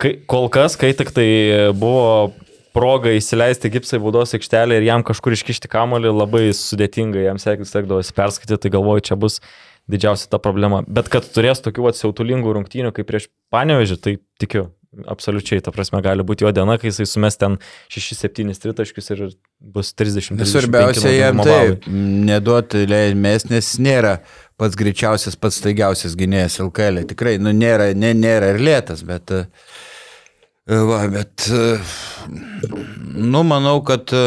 Kai, 0.00 0.12
kol 0.28 0.50
kas, 0.52 0.76
kai 0.76 0.92
tik 0.96 1.12
tai 1.16 1.28
buvo 1.76 2.34
proga 2.76 3.14
įsileisti 3.16 3.70
gipsą 3.72 3.96
į 3.96 4.02
baudos 4.04 4.34
aikštelę 4.36 4.76
ir 4.76 4.84
jam 4.84 5.04
kažkur 5.06 5.36
iškišti 5.36 5.70
kamolį, 5.72 6.12
labai 6.12 6.50
sudėtingai 6.56 7.24
jam 7.24 7.40
sek- 7.40 7.64
sekdavosi 7.64 8.12
perskaityti, 8.16 8.66
tai 8.66 8.72
galvoju, 8.74 9.06
čia 9.08 9.16
bus 9.20 9.40
didžiausia 9.88 10.28
ta 10.28 10.40
problema. 10.42 10.82
Bet 10.84 11.08
kad 11.12 11.24
turės 11.32 11.62
tokių 11.64 11.88
atsiautulingų 11.92 12.56
rungtynių 12.58 12.92
kaip 12.92 13.08
prieš 13.08 13.30
Panevežį, 13.54 13.96
tai 14.02 14.16
tikiu. 14.42 14.66
Absoliučiai, 15.04 15.60
ta 15.60 15.72
prasme, 15.74 16.00
gali 16.04 16.24
būti 16.24 16.46
jo 16.46 16.52
diena, 16.56 16.78
kai 16.80 16.88
jisai 16.88 17.04
sumes 17.10 17.36
ten 17.36 17.58
6-7 17.92 18.54
tritaškius 18.62 19.10
ir 19.12 19.18
bus 19.60 19.90
30. 19.92 20.40
Svarbiausia 20.48 21.12
jam 21.12 21.42
taip, 21.44 21.84
neduoti 21.90 22.86
leidmės, 22.88 23.44
nes 23.50 23.74
nėra 23.82 24.14
pats 24.56 24.78
greičiausias, 24.78 25.36
pats 25.36 25.60
staigiausias 25.60 26.16
gynėjas 26.16 26.56
LKL. 26.64 27.02
Tikrai, 27.12 27.36
nu, 27.42 27.52
nėra, 27.52 27.90
ne, 27.98 28.14
nėra 28.16 28.54
ir 28.54 28.62
lėtas, 28.64 29.04
bet... 29.06 29.36
e, 29.36 29.44
Va, 30.66 31.04
bet... 31.12 31.50
e, 31.52 31.76
Nu, 33.16 33.44
manau, 33.46 33.76
kad 33.86 34.10
e, 34.16 34.24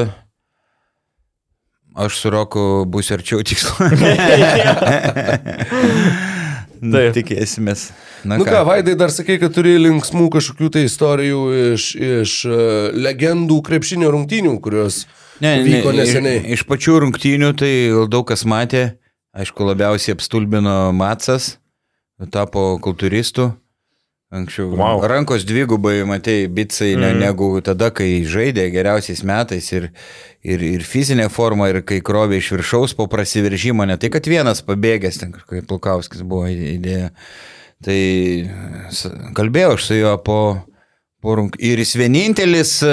aš 1.97 2.22
su 2.22 2.30
Roku 2.34 2.86
būsiu 2.88 3.17
arčiau 3.17 3.41
tikslo. 3.43 3.74
Taip. 6.80 7.13
Tikėsimės. 7.17 7.89
Na, 8.23 8.38
Nu 8.39 8.47
ką, 8.47 8.63
Vaidai, 8.67 8.95
dar 8.99 9.11
sakai, 9.11 9.38
kad 9.41 9.53
turi 9.55 9.75
linksmų 9.80 10.30
kažkokių 10.32 10.69
tai 10.75 10.86
istorijų 10.88 11.41
iš, 11.75 11.88
iš 11.95 12.36
uh, 12.47 12.59
legendų 12.95 13.59
krepšinio 13.67 14.11
rungtynių, 14.15 14.55
kurios 14.63 15.03
vyko 15.39 15.93
neseniai. 15.95 16.41
Iš, 16.43 16.61
iš 16.61 16.65
pačių 16.69 16.99
rungtynių 17.05 17.53
tai 17.59 17.71
gal 17.95 18.11
daug 18.11 18.27
kas 18.32 18.45
matė. 18.47 18.86
Aišku, 19.36 19.61
labiausiai 19.67 20.15
apstulbino 20.15 20.89
Matsas, 20.95 21.57
tapo 22.34 22.71
kultūristu. 22.82 23.51
Anksčiau 24.30 24.75
Wow. 24.77 25.01
rankos 25.09 25.41
dvigubai, 25.41 26.03
matei, 26.05 26.45
bitsai, 26.47 26.93
mm. 26.93 27.01
ne, 27.01 27.13
negu 27.17 27.47
tada, 27.65 27.89
kai 27.89 28.21
žaidė 28.30 28.67
geriausiais 28.69 29.23
metais 29.25 29.71
ir, 29.73 29.89
ir, 30.45 30.61
ir 30.61 30.86
fizinė 30.86 31.25
forma, 31.34 31.71
ir 31.71 31.82
kai 31.82 31.97
krovė 32.05 32.38
iš 32.38 32.51
viršaus 32.53 32.93
po 32.93 33.07
prasiveržimo, 33.09 33.88
ne 33.89 33.97
tai, 33.97 34.11
kad 34.13 34.30
vienas 34.30 34.61
pabėgęs, 34.67 35.17
ten 35.23 35.34
kažkokia 35.34 35.65
Plukauskis 35.65 36.21
buvo 36.21 36.45
idėja. 36.45 37.09
Tai 37.82 37.99
kalbėjau 39.34 39.77
aš 39.80 39.89
su 39.89 39.97
juo 39.97 40.13
po. 40.21 40.39
Ir 41.20 41.82
jis 41.82 41.98
vienintelis 42.00 42.70
e, 42.88 42.91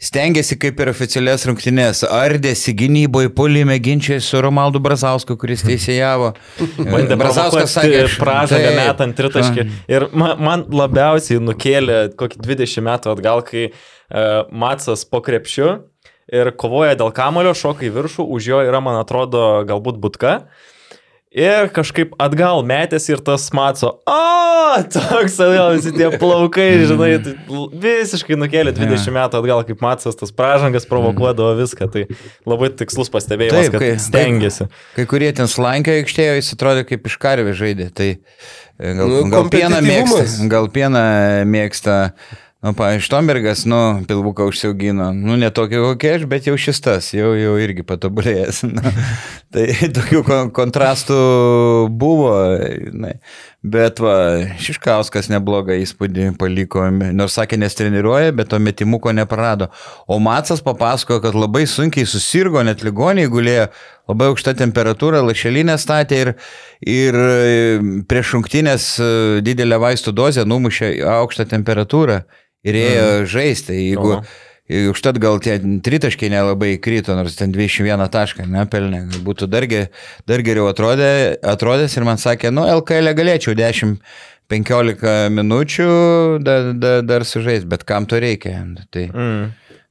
stengiasi 0.00 0.56
kaip 0.56 0.78
ir 0.80 0.88
oficialias 0.88 1.42
rungtynės, 1.44 2.00
ardėsi 2.08 2.72
gynyboje, 2.72 3.28
polime 3.36 3.76
ginčiai 3.84 4.22
su 4.24 4.40
Romaldu 4.40 4.80
Brazausku, 4.80 5.36
kuris 5.36 5.66
teisėjavo. 5.66 6.30
Bandė 6.78 7.18
Brazauskas 7.20 7.76
sakė, 7.76 8.06
pražangą 8.16 8.70
Taip. 8.70 8.78
metant 8.80 9.18
tritaškį. 9.20 9.66
Ir 9.92 10.08
man, 10.16 10.40
man 10.40 10.64
labiausiai 10.72 11.42
nukėlė 11.44 12.00
kokį 12.16 12.40
20 12.46 12.86
metų 12.88 13.12
atgal, 13.12 13.44
kai 13.44 13.68
uh, 13.68 14.48
Matsas 14.48 15.04
po 15.04 15.20
krepšiu 15.24 15.68
ir 16.32 16.52
kovoja 16.56 16.96
dėl 16.96 17.12
kamulio, 17.12 17.52
šoka 17.52 17.84
į 17.84 17.92
viršų, 17.98 18.24
už 18.32 18.48
jo 18.48 18.64
yra, 18.64 18.80
man 18.84 18.96
atrodo, 19.02 19.44
galbūt 19.68 20.00
butka. 20.00 20.38
Ir 21.28 21.68
kažkaip 21.76 22.14
atgal 22.16 22.62
metėsi 22.64 23.12
ir 23.12 23.20
tas 23.20 23.42
matso, 23.52 23.90
o, 24.08 24.78
toks 24.94 25.34
atgal 25.44 25.74
visi 25.76 25.92
tie 25.92 26.08
plaukai, 26.16 26.68
žinai, 26.88 27.10
tai 27.20 27.34
visiškai 27.84 28.38
nukėlė 28.40 28.72
20 28.76 29.12
metų 29.12 29.42
atgal, 29.42 29.60
kaip 29.68 29.84
matsas 29.84 30.16
tas 30.16 30.32
pražangas 30.32 30.88
provokuodavo 30.88 31.52
viską. 31.60 31.90
Tai 31.92 32.06
labai 32.48 32.70
tikslus 32.80 33.12
pastebėjimas, 33.12 33.68
Taip, 33.68 33.76
kad 33.76 33.84
kai- 33.84 34.00
stengiasi. 34.06 34.68
Kai 34.96 35.04
kurie 35.10 35.28
ten 35.36 35.50
slankio 35.52 35.98
aikštėje, 36.00 36.38
jis 36.40 36.52
atrodė 36.56 36.86
kaip 36.88 37.12
iš 37.12 37.18
karvė 37.20 37.52
žaidė. 37.60 37.90
Tai 37.92 38.08
e, 38.16 38.18
gal, 38.96 39.04
Nu, 39.04 39.22
gal 39.28 39.52
pieną 39.52 39.84
mėgsta. 39.84 40.26
Gal 40.48 40.72
pieną 40.72 41.04
mėgsta. 41.44 41.98
Nu, 42.58 42.72
pavyzdžiui, 42.74 43.04
Štombergas, 43.06 43.60
nu, 43.64 44.02
pilvuką 44.08 44.48
užsiaugino. 44.50 45.12
Nu, 45.14 45.36
ne 45.38 45.46
tokį 45.54 45.78
kokie 45.78 46.08
aš, 46.16 46.24
bet 46.26 46.48
jau 46.48 46.56
šis 46.58 46.80
tas, 46.82 47.12
jau, 47.14 47.28
jau 47.38 47.52
irgi 47.62 47.84
patobulėjęs. 47.86 48.64
Nu, 48.74 48.90
tai 49.54 49.70
tokių 49.94 50.24
kon 50.26 50.50
kontrastų 50.56 51.18
buvo. 52.02 52.32
Na, 52.98 53.12
bet 53.62 54.02
va, 54.02 54.16
Šiškauskas 54.58 55.30
neblogą 55.30 55.76
įspūdį 55.84 56.32
paliko, 56.40 56.82
nors 56.90 57.36
sakė, 57.38 57.60
nestreniruoja, 57.62 58.34
bet 58.34 58.50
to 58.50 58.58
metimuko 58.58 59.14
neprarado. 59.14 59.70
O 60.10 60.18
Matsas 60.18 60.58
papasakojo, 60.66 61.22
kad 61.28 61.38
labai 61.38 61.62
sunkiai 61.70 62.10
susirgo, 62.10 62.58
net 62.66 62.82
ligoniai 62.82 63.30
gulėjo, 63.30 63.68
labai 64.10 64.32
aukšta 64.32 64.56
temperatūra, 64.58 65.22
lašelinė 65.30 65.78
statė 65.78 66.20
ir, 66.24 66.34
ir 66.82 67.22
e, 67.22 68.02
prieš 68.10 68.34
šimtinės 68.34 68.90
didelę 69.46 69.78
vaistų 69.86 70.16
dozę 70.24 70.46
numušė 70.48 70.92
aukštą 71.14 71.46
temperatūrą 71.54 72.20
ir 72.66 72.78
ėjo 72.78 73.06
mm. 73.06 73.26
žaisti. 73.30 73.76
Jeigu, 73.78 74.18
ir 74.68 74.90
Užtat 74.92 75.16
gal 75.22 75.38
tie 75.40 75.56
tritaškiai 75.58 76.30
nelabai 76.32 76.74
krito, 76.82 77.14
nors 77.16 77.38
ten 77.38 77.52
21 77.54 78.04
tašką 78.12 78.48
nepelnė. 78.48 79.04
Būtų 79.24 79.48
dar, 79.50 79.66
dar 80.28 80.44
geriau 80.44 80.68
atrodė, 80.68 81.38
atrodęs 81.40 81.96
ir 81.96 82.08
man 82.08 82.20
sakė, 82.20 82.52
nu, 82.52 82.66
LKL 82.78 83.14
galėčiau 83.16 83.56
10-15 83.58 85.32
minučių 85.38 85.88
dar, 86.44 86.74
dar, 86.76 87.00
dar 87.06 87.24
sužais, 87.28 87.64
bet 87.68 87.86
kam 87.88 88.06
to 88.08 88.20
reikia. 88.20 88.60
Tai 88.92 89.08
Mm. 89.08 89.48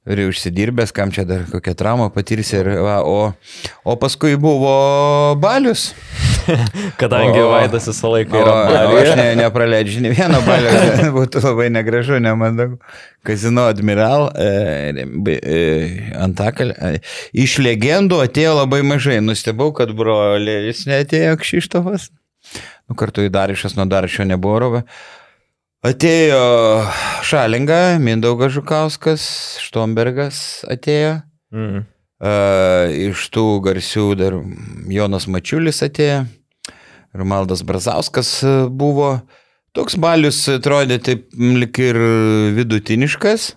ir 0.07 0.23
užsidirbęs, 0.29 0.93
kam 0.95 1.11
čia 1.11 1.25
dar 1.27 1.43
kokią 1.51 1.73
traumą 1.75 2.11
patirsi. 2.13 2.61
Ir, 2.61 2.77
va, 2.79 3.01
o, 3.03 3.33
o 3.83 3.97
paskui 3.99 4.37
buvo 4.39 5.35
balius. 5.41 5.91
Kadangi 7.01 7.39
O- 7.41 7.49
Vaidas 7.51 7.87
visą 7.89 8.11
laiką 8.13 8.37
O, 8.37 8.41
yra 8.41 8.53
o 8.53 8.61
aš 8.61 8.87
Baliuje. 8.91 9.15
ne, 9.19 9.25
nepraleidžiu 9.41 10.03
nei 10.05 10.13
vieno 10.17 10.39
balio, 10.45 10.71
būtų 11.17 11.43
labai 11.43 11.67
negražu, 11.73 12.19
nemandagu. 12.23 12.77
Kazino 13.27 13.65
Admiral 13.67 14.29
e, 14.39 14.47
e, 15.35 15.59
Antakalė. 16.23 16.77
E, 16.77 17.01
iš 17.45 17.57
legendų 17.63 18.21
atėjo 18.23 18.55
labai 18.61 18.81
mažai. 18.87 19.19
Nustebau, 19.23 19.73
kad 19.75 19.91
brolis 19.97 20.85
neatėjo 20.87 21.35
Kšištofas. 21.43 22.09
Nu, 22.87 22.95
kartu 22.95 23.25
į 23.27 23.31
Darišas 23.35 23.75
nuo 23.75 23.83
Darišio 23.91 24.23
nebuvo 24.29 24.59
rovė. 24.63 24.83
Atėjo 25.87 26.39
Šalinga, 27.27 27.97
Mindaugas 28.01 28.55
Žukauskas, 28.55 29.25
Štombergas 29.61 30.39
atėjo. 30.71 31.19
Mm. 31.53 31.83
Uh, 32.17 32.89
iš 33.11 33.27
tų 33.29 33.59
garsių 33.61 34.07
dar 34.17 34.39
Jonas 34.89 35.27
Mačiulis 35.29 35.83
atėjo, 35.85 36.23
Romaldas 37.13 37.61
Brazauskas 37.61 38.31
buvo. 38.73 39.19
Toks 39.77 39.99
balius 40.01 40.39
atrodė 40.49 40.97
taip 41.05 41.27
lik 41.37 41.77
ir 41.77 41.99
vidutiniškas, 42.57 43.51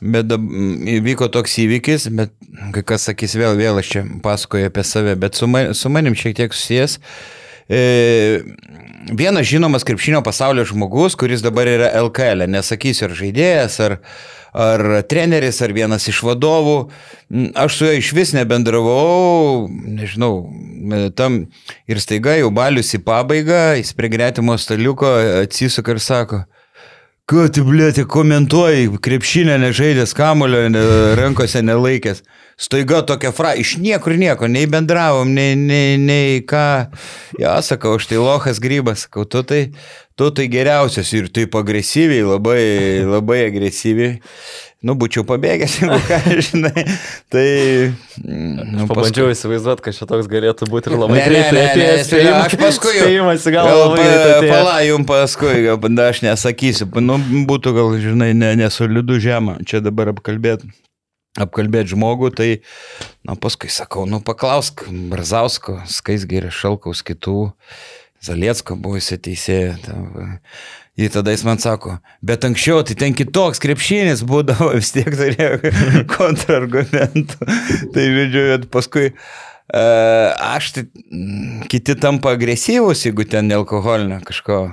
bet 0.00 0.30
įvyko 0.30 1.26
toks 1.34 1.58
įvykis, 1.64 2.06
bet 2.14 2.36
kai 2.76 2.84
kas 2.86 3.08
sakys 3.10 3.34
vėl, 3.34 3.58
vėl 3.58 3.82
aš 3.82 3.90
čia 3.96 4.06
pasakoju 4.22 4.70
apie 4.70 4.86
save, 4.86 5.16
bet 5.18 5.34
su, 5.34 5.50
ma, 5.50 5.72
su 5.74 5.90
manim 5.90 6.14
šiek 6.14 6.38
tiek 6.38 6.54
susijęs. 6.54 7.00
E, 7.00 7.39
vienas 7.70 9.46
žinomas 9.46 9.84
krepšinio 9.84 10.22
pasaulio 10.22 10.64
žmogus, 10.64 11.14
kuris 11.14 11.42
dabar 11.42 11.68
yra 11.70 11.90
LKL, 12.02 12.46
nesakysiu 12.50 13.06
ar 13.08 13.16
žaidėjas, 13.16 13.78
ar, 13.84 13.96
ar 14.52 14.84
treneris, 15.10 15.60
ar 15.62 15.74
vienas 15.76 16.08
iš 16.10 16.22
vadovų. 16.26 16.78
Aš 17.54 17.78
su 17.78 17.88
juo 17.88 17.96
iš 17.98 18.12
vis 18.16 18.34
nebendravau, 18.34 19.68
nežinau, 19.70 20.32
e, 20.50 21.02
tam 21.14 21.44
ir 21.90 22.02
staiga 22.02 22.34
jau 22.40 22.50
balius 22.54 22.90
į 22.96 23.04
pabaigą, 23.06 23.76
jis 23.78 23.94
prie 23.94 24.10
gretimo 24.10 24.58
staliuko 24.58 25.14
atsisuka 25.44 25.94
ir 25.94 26.02
sako, 26.02 26.44
Ką 27.30 27.44
tu, 27.54 27.62
blėti, 27.62 28.02
komentuoji, 28.10 28.88
krepšinę 29.06 29.54
nežaidęs, 29.62 30.16
kamulio 30.18 30.64
ne, 30.66 30.80
rankose 31.14 31.60
nelaikęs. 31.62 32.24
Staiga 32.60 33.00
tokia 33.08 33.30
fra, 33.32 33.54
iš 33.56 33.78
niekur 33.80 34.12
nieko, 34.20 34.44
nei 34.52 34.66
bendravom, 34.68 35.30
nei, 35.32 35.54
nei, 35.56 35.94
nei 35.96 36.40
ką. 36.44 36.64
Ja, 37.40 37.54
sakau, 37.64 37.94
aš 37.96 38.10
tai 38.10 38.18
lohas 38.20 38.60
grybas, 38.60 39.06
sakau, 39.06 39.24
tu 39.24 39.40
tai, 39.48 39.62
tu 40.20 40.28
tai 40.36 40.44
geriausias 40.52 41.08
ir 41.16 41.30
taip 41.32 41.56
agresyviai, 41.56 42.20
labai, 42.28 42.60
labai 43.08 43.46
agresyviai. 43.46 44.18
Nu, 44.84 44.94
būčiau 44.96 45.24
pabėgęs, 45.28 45.74
jeigu 45.80 45.96
ką, 46.08 46.18
žinai. 46.50 46.84
Tai... 47.32 47.46
mm, 48.24 48.60
Nu, 48.76 48.86
Pabandžiau 48.88 49.28
įsivaizduoti, 49.32 49.84
kad 49.84 49.96
šitoks 49.96 50.28
galėtų 50.32 50.68
būti 50.72 50.88
ir 50.92 50.96
labai 51.00 51.18
Ne, 51.18 51.24
ne, 51.24 51.32
greitai 51.32 51.56
ne, 51.56 51.64
atėjęs 51.72 51.98
ne, 51.98 52.04
spėjimas- 52.08 52.46
aš 52.46 52.58
paskui 52.60 52.92
jau- 52.96 53.04
Spėjimas 53.08 53.48
Gal 53.56 53.72
labai 53.76 54.06
pa, 54.06 54.38
pala, 54.52 54.76
jum 54.88 55.04
paskui, 55.08 55.56
gal 55.66 56.04
aš 56.06 56.22
nesakysiu. 56.24 56.88
Nu, 57.04 57.16
būtų 57.48 57.74
gal, 57.76 57.92
žinai, 58.04 58.30
ne, 58.36 58.52
nesolidu 58.60 59.16
žemą. 59.20 59.58
Čia 59.68 59.80
dabar 59.84 60.12
apkalbėti. 60.14 60.68
Apkalbėti 61.40 61.94
žmogų, 61.94 62.32
tai, 62.36 62.50
na, 63.26 63.36
paskui 63.40 63.70
sakau, 63.72 64.06
nu, 64.08 64.20
paklausk 64.24 64.84
Brazausko, 65.10 65.80
Skaisgirė, 65.90 66.52
Šalkaus, 66.54 67.04
kitų, 67.06 67.52
Zaliecko 68.20 68.76
buvusi 68.76 69.16
teisėja. 69.16 69.78
va. 69.88 70.26
Jį 71.00 71.06
tada 71.14 71.32
jis 71.32 71.46
man 71.46 71.56
sako, 71.62 71.94
bet 72.20 72.44
anksčiau 72.44 72.82
tai 72.84 72.92
ten 72.98 73.14
kitoks 73.16 73.62
krepšinis 73.62 74.20
būdavo, 74.28 74.74
vis 74.80 74.92
tiek 74.92 75.08
turėjo 75.08 75.72
kontrargumentų. 76.16 77.48
tai 77.94 78.04
žodžiu, 78.18 78.44
bet 78.52 78.68
paskui 78.74 79.06
e, 79.08 79.14
aš 79.80 80.74
tai, 80.76 80.84
mm, 81.08 81.64
kiti 81.72 81.96
tampa 81.96 82.36
agresyvus, 82.36 83.06
jeigu 83.08 83.24
ten 83.24 83.48
nealkoholinio 83.48 84.20
kažko 84.28 84.66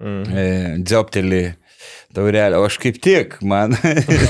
Mm. 0.00 0.22
e, 0.32 0.44
dzioptelį 0.80 1.42
taurelę. 2.16 2.58
O 2.60 2.66
aš 2.66 2.78
kaip 2.82 2.98
tik, 3.02 3.38
man 3.46 3.76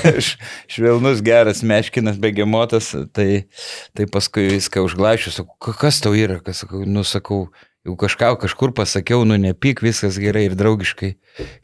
švelnus, 0.72 1.22
geras, 1.24 1.62
meškinas, 1.66 2.20
begemotas, 2.20 2.92
tai, 3.16 3.46
tai 3.96 4.06
paskui 4.10 4.48
viską 4.56 4.84
užglašiu, 4.86 5.34
sakau, 5.34 5.56
"Ka- 5.58 5.76
kas 5.86 6.00
tau 6.04 6.14
yra, 6.16 6.40
kas 6.44 6.64
sakau, 6.64 6.84
nu 6.86 7.04
sakau, 7.06 7.48
jau 7.86 7.96
kažką 7.96 8.34
kažkur 8.42 8.74
pasakiau, 8.76 9.24
nu 9.24 9.38
nepyk, 9.40 9.80
viskas 9.84 10.18
gerai 10.20 10.46
ir 10.50 10.56
draugiškai 10.58 11.14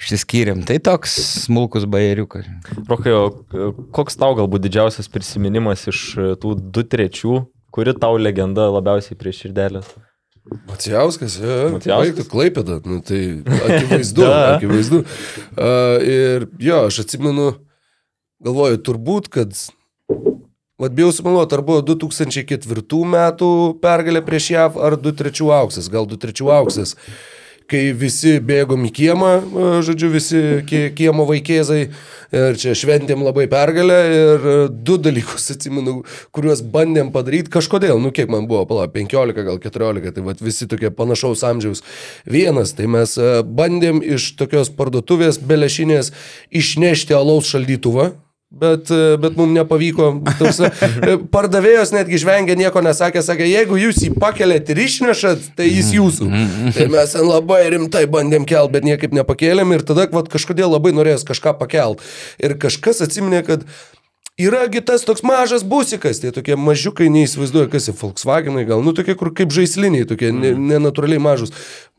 išsiskyrėm. 0.01 0.65
Tai 0.69 0.79
toks 0.81 1.17
smulkus 1.45 1.85
bajeriukas. 1.85 2.49
Rokai, 2.89 3.13
o 3.13 3.25
e, 3.53 3.69
koks 3.93 4.17
tau 4.17 4.33
galbūt 4.39 4.65
didžiausias 4.65 5.11
prisiminimas 5.13 5.85
iš 5.93 6.01
e, 6.17 6.29
tų 6.41 6.57
du 6.73 6.85
trečių, 6.89 7.43
kuri 7.75 7.93
tau 8.01 8.17
legenda 8.17 8.71
labiausiai 8.73 9.19
prie 9.21 9.35
širdelės? 9.37 9.93
Macijauskas, 10.67 11.39
ja, 11.41 11.47
Macijauskas? 11.47 11.73
Macijauskas. 11.75 12.29
Klaipėda, 12.31 12.79
nu, 12.87 13.01
tai 13.05 13.21
akivaizdu, 13.67 14.27
akivaizdu. 14.31 15.01
Uh, 15.03 16.05
ir 16.07 16.47
jo, 16.63 16.83
aš 16.87 17.01
atsimenu, 17.03 17.49
galvoju, 18.47 18.79
turbūt, 18.87 19.31
kad, 19.33 19.57
vad 20.79 20.95
bijau 20.95 21.11
sumeluoti, 21.15 21.57
ar 21.59 21.65
buvo 21.67 21.83
2004 21.89 23.01
metų 23.17 23.51
pergalė 23.83 24.23
prieš 24.27 24.53
JAV, 24.55 24.79
ar 24.79 24.99
2003 25.01 25.51
auksas, 25.59 25.91
gal 25.91 26.07
2003 26.11 26.53
auksas, 26.61 26.95
kai 27.71 27.91
visi 27.97 28.37
bėgom 28.41 28.85
į 28.89 28.93
kiemą, 28.95 29.31
e, 29.43 29.71
žodžiu, 29.87 30.11
visi 30.13 30.43
kie- 30.69 30.91
kiemo 30.95 31.27
vaikėzai. 31.29 31.89
Ir 32.37 32.57
čia 32.59 32.75
šventėm 32.75 33.23
labai 33.23 33.47
pergalę 33.47 33.97
ir 34.11 34.47
du 34.69 34.97
dalykus 34.99 35.47
atsimenu, 35.55 36.01
kuriuos 36.35 36.61
bandėm 36.61 37.13
padaryti 37.15 37.53
kažkodėl, 37.55 38.01
nu 38.03 38.11
kiek 38.11 38.29
man 38.29 38.49
buvo, 38.51 38.65
pala, 38.67 38.89
15 38.91 39.45
gal 39.47 39.61
14, 39.63 40.11
tai 40.13 40.25
vat, 40.27 40.43
visi 40.43 40.67
tokie 40.67 40.91
panašaus 40.91 41.45
amžiaus. 41.47 41.85
Vienas, 42.27 42.75
tai 42.75 42.87
mes 42.91 43.15
e, 43.17 43.43
bandėm 43.47 44.03
iš 44.03 44.33
tokios 44.37 44.71
parduotuvės 44.75 45.39
belešinės 45.39 46.11
išnešti 46.51 47.15
alaus 47.15 47.47
šaldytuvą. 47.55 48.13
Bet, 48.51 48.91
e, 48.91 49.17
bet 49.19 49.35
mums 49.37 49.51
nepavyko. 49.57 50.11
Tarsi, 50.39 50.69
e, 51.03 51.17
pardavėjos 51.35 51.91
netgi 51.91 52.21
žvengė, 52.23 52.55
nieko 52.59 52.79
nesakė, 52.85 53.19
sakė, 53.27 53.49
jeigu 53.51 53.79
jūs 53.81 53.99
jį 54.05 54.13
pakelėt 54.23 54.71
ir 54.71 54.81
išnešat, 54.85 55.49
tai 55.59 55.67
jis 55.67 55.91
jūsų. 55.97 56.29
Tai 56.77 56.87
mes 56.93 57.17
ten 57.17 57.27
labai 57.27 57.65
rimtai 57.75 58.05
bandėm 58.11 58.47
kelt, 58.47 58.71
bet 58.77 58.87
niekaip 58.87 59.17
nepakėlėm 59.19 59.75
ir 59.75 59.83
tada 59.89 60.07
vat, 60.15 60.31
kažkodėl 60.31 60.71
labai 60.77 60.95
norėjos 60.95 61.27
kažką 61.27 61.57
pakelt. 61.59 62.07
Ir 62.39 62.55
kažkas 62.63 63.03
atsiminė, 63.09 63.43
kad 63.49 63.67
Yragi 64.37 64.83
tas 64.85 65.01
toks 65.01 65.23
mažas 65.25 65.63
busikas, 65.65 66.19
tie 66.21 66.29
tokie 66.29 66.59
mažiukai, 66.61 67.07
neįsivaizduoju, 67.09 67.71
kas 67.73 67.87
jie, 67.89 67.95
Volkswagenai 67.97 68.67
gal, 68.69 68.83
nu 68.85 68.93
tokie, 68.93 69.15
kur 69.17 69.31
kaip 69.33 69.49
žaisliniai, 69.49 70.05
tokie 70.05 70.29
ne- 70.29 70.51
nenatūraliai 70.53 71.23
mažus, 71.25 71.55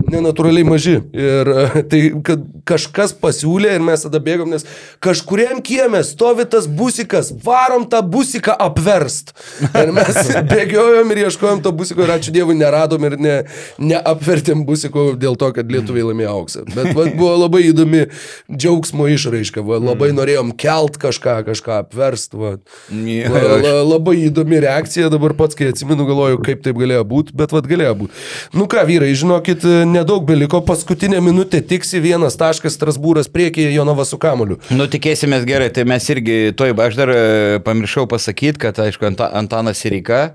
nenatūraliai 0.06 0.68
maži. 0.70 1.00
Ir 1.18 1.50
e, 1.50 1.82
tai, 1.90 2.02
kad 2.22 2.44
kažkas 2.70 3.16
pasiūlė 3.18 3.72
ir 3.80 3.82
mes 3.88 4.06
tada 4.06 4.22
bėgom, 4.22 4.52
nes 4.54 4.68
kažkuriam 5.02 5.64
kiemė 5.66 6.04
stovi 6.06 6.46
tas 6.46 6.68
busikas, 6.70 7.32
varom 7.42 7.88
tą 7.90 8.04
busiką 8.06 8.54
apverst. 8.68 9.34
Ir 9.72 9.90
mes 9.98 10.22
bėgiojom 10.54 11.16
ir 11.16 11.24
ieškojom 11.24 11.66
to 11.66 11.74
busiko 11.74 12.06
ir 12.06 12.14
ačiū 12.20 12.36
Dievui 12.38 12.60
neradom 12.62 13.10
ir 13.10 13.18
ne, 13.18 13.36
neapvertėm 13.82 14.62
busiko 14.70 15.08
dėl 15.18 15.40
to, 15.42 15.50
kad 15.58 15.74
lietuviai 15.74 16.06
laimėjo 16.12 16.38
auksą. 16.38 16.68
Bet 16.70 16.94
va, 16.94 17.10
buvo 17.18 17.34
labai 17.48 17.66
įdomi 17.72 18.06
džiaugsmo 18.54 19.10
išraiška, 19.18 19.66
va, 19.66 19.82
labai 19.82 20.14
norėjom 20.14 20.54
kelt 20.54 21.02
kažką, 21.02 21.40
kažką 21.50 21.82
apverst. 21.82 22.27
Va. 22.36 22.56
Jo, 22.92 23.32
La, 23.32 23.42
la, 23.62 23.72
labai 23.88 24.16
įdomi 24.26 24.60
reakcija, 24.64 25.08
dabar 25.14 25.36
pats, 25.38 25.56
kai 25.58 25.70
atsimenu, 25.72 26.06
galvoju, 26.10 26.42
kaip 26.44 26.64
taip 26.66 26.78
galėjo 26.80 27.04
būti, 27.08 27.36
bet 27.38 27.54
vad 27.56 27.70
galėjo 27.70 27.94
būti. 28.02 28.22
Nu 28.58 28.68
ką, 28.72 28.84
vyrai, 28.90 29.14
žinokit, 29.18 29.64
nedaug 29.88 30.26
beliko, 30.28 30.60
paskutinė 30.66 31.22
minutė 31.24 31.62
tiksi 31.64 32.02
vienas 32.04 32.36
taškas 32.40 32.76
Strasbūras 32.78 33.30
priekyje 33.32 33.72
Jonava 33.76 34.06
su 34.08 34.20
kamoliu. 34.22 34.60
Nu, 34.74 34.90
tikėsimės 34.92 35.46
gerai, 35.48 35.70
tai 35.74 35.86
mes 35.88 36.08
irgi, 36.14 36.38
toj, 36.58 36.76
aš 36.88 37.00
dar 37.00 37.14
e, 37.14 37.22
pamiršau 37.66 38.08
pasakyti, 38.12 38.60
kad, 38.68 38.80
aišku, 38.88 39.08
Anta, 39.12 39.30
Antanas 39.38 39.80
Sirika 39.84 40.34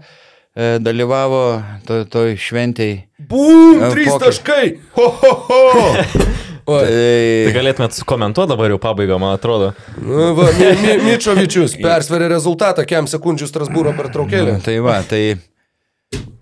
e, 0.54 0.76
dalyvavo 0.82 1.42
toj, 1.88 2.06
toj 2.12 2.36
šventėjai. 2.40 3.02
Bum, 3.30 3.82
E, 3.82 3.92
trys 3.94 4.16
taškai. 4.22 4.64
Ho, 4.98 5.10
ho, 5.22 5.34
ho. 5.48 5.76
Oi. 6.62 6.82
Tai 6.86 6.90
Tai, 6.92 7.52
galėtumėt 7.56 7.96
komentuoti 8.06 8.52
dabar 8.52 8.70
jau 8.70 8.78
pabaigą, 8.82 9.16
man 9.18 9.34
atrodo. 9.36 9.72
Nu, 9.98 10.28
va, 10.38 10.48
Mi, 10.78 10.92
Mičovičius 11.08 11.74
persverė 11.82 12.28
rezultatą, 12.30 12.84
kiam 12.88 13.08
sekundžių 13.10 13.48
Strasbūro 13.50 13.94
pertraukėlė. 13.98 14.58
tai 14.62 14.76
va, 14.84 15.00
tai, 15.08 15.22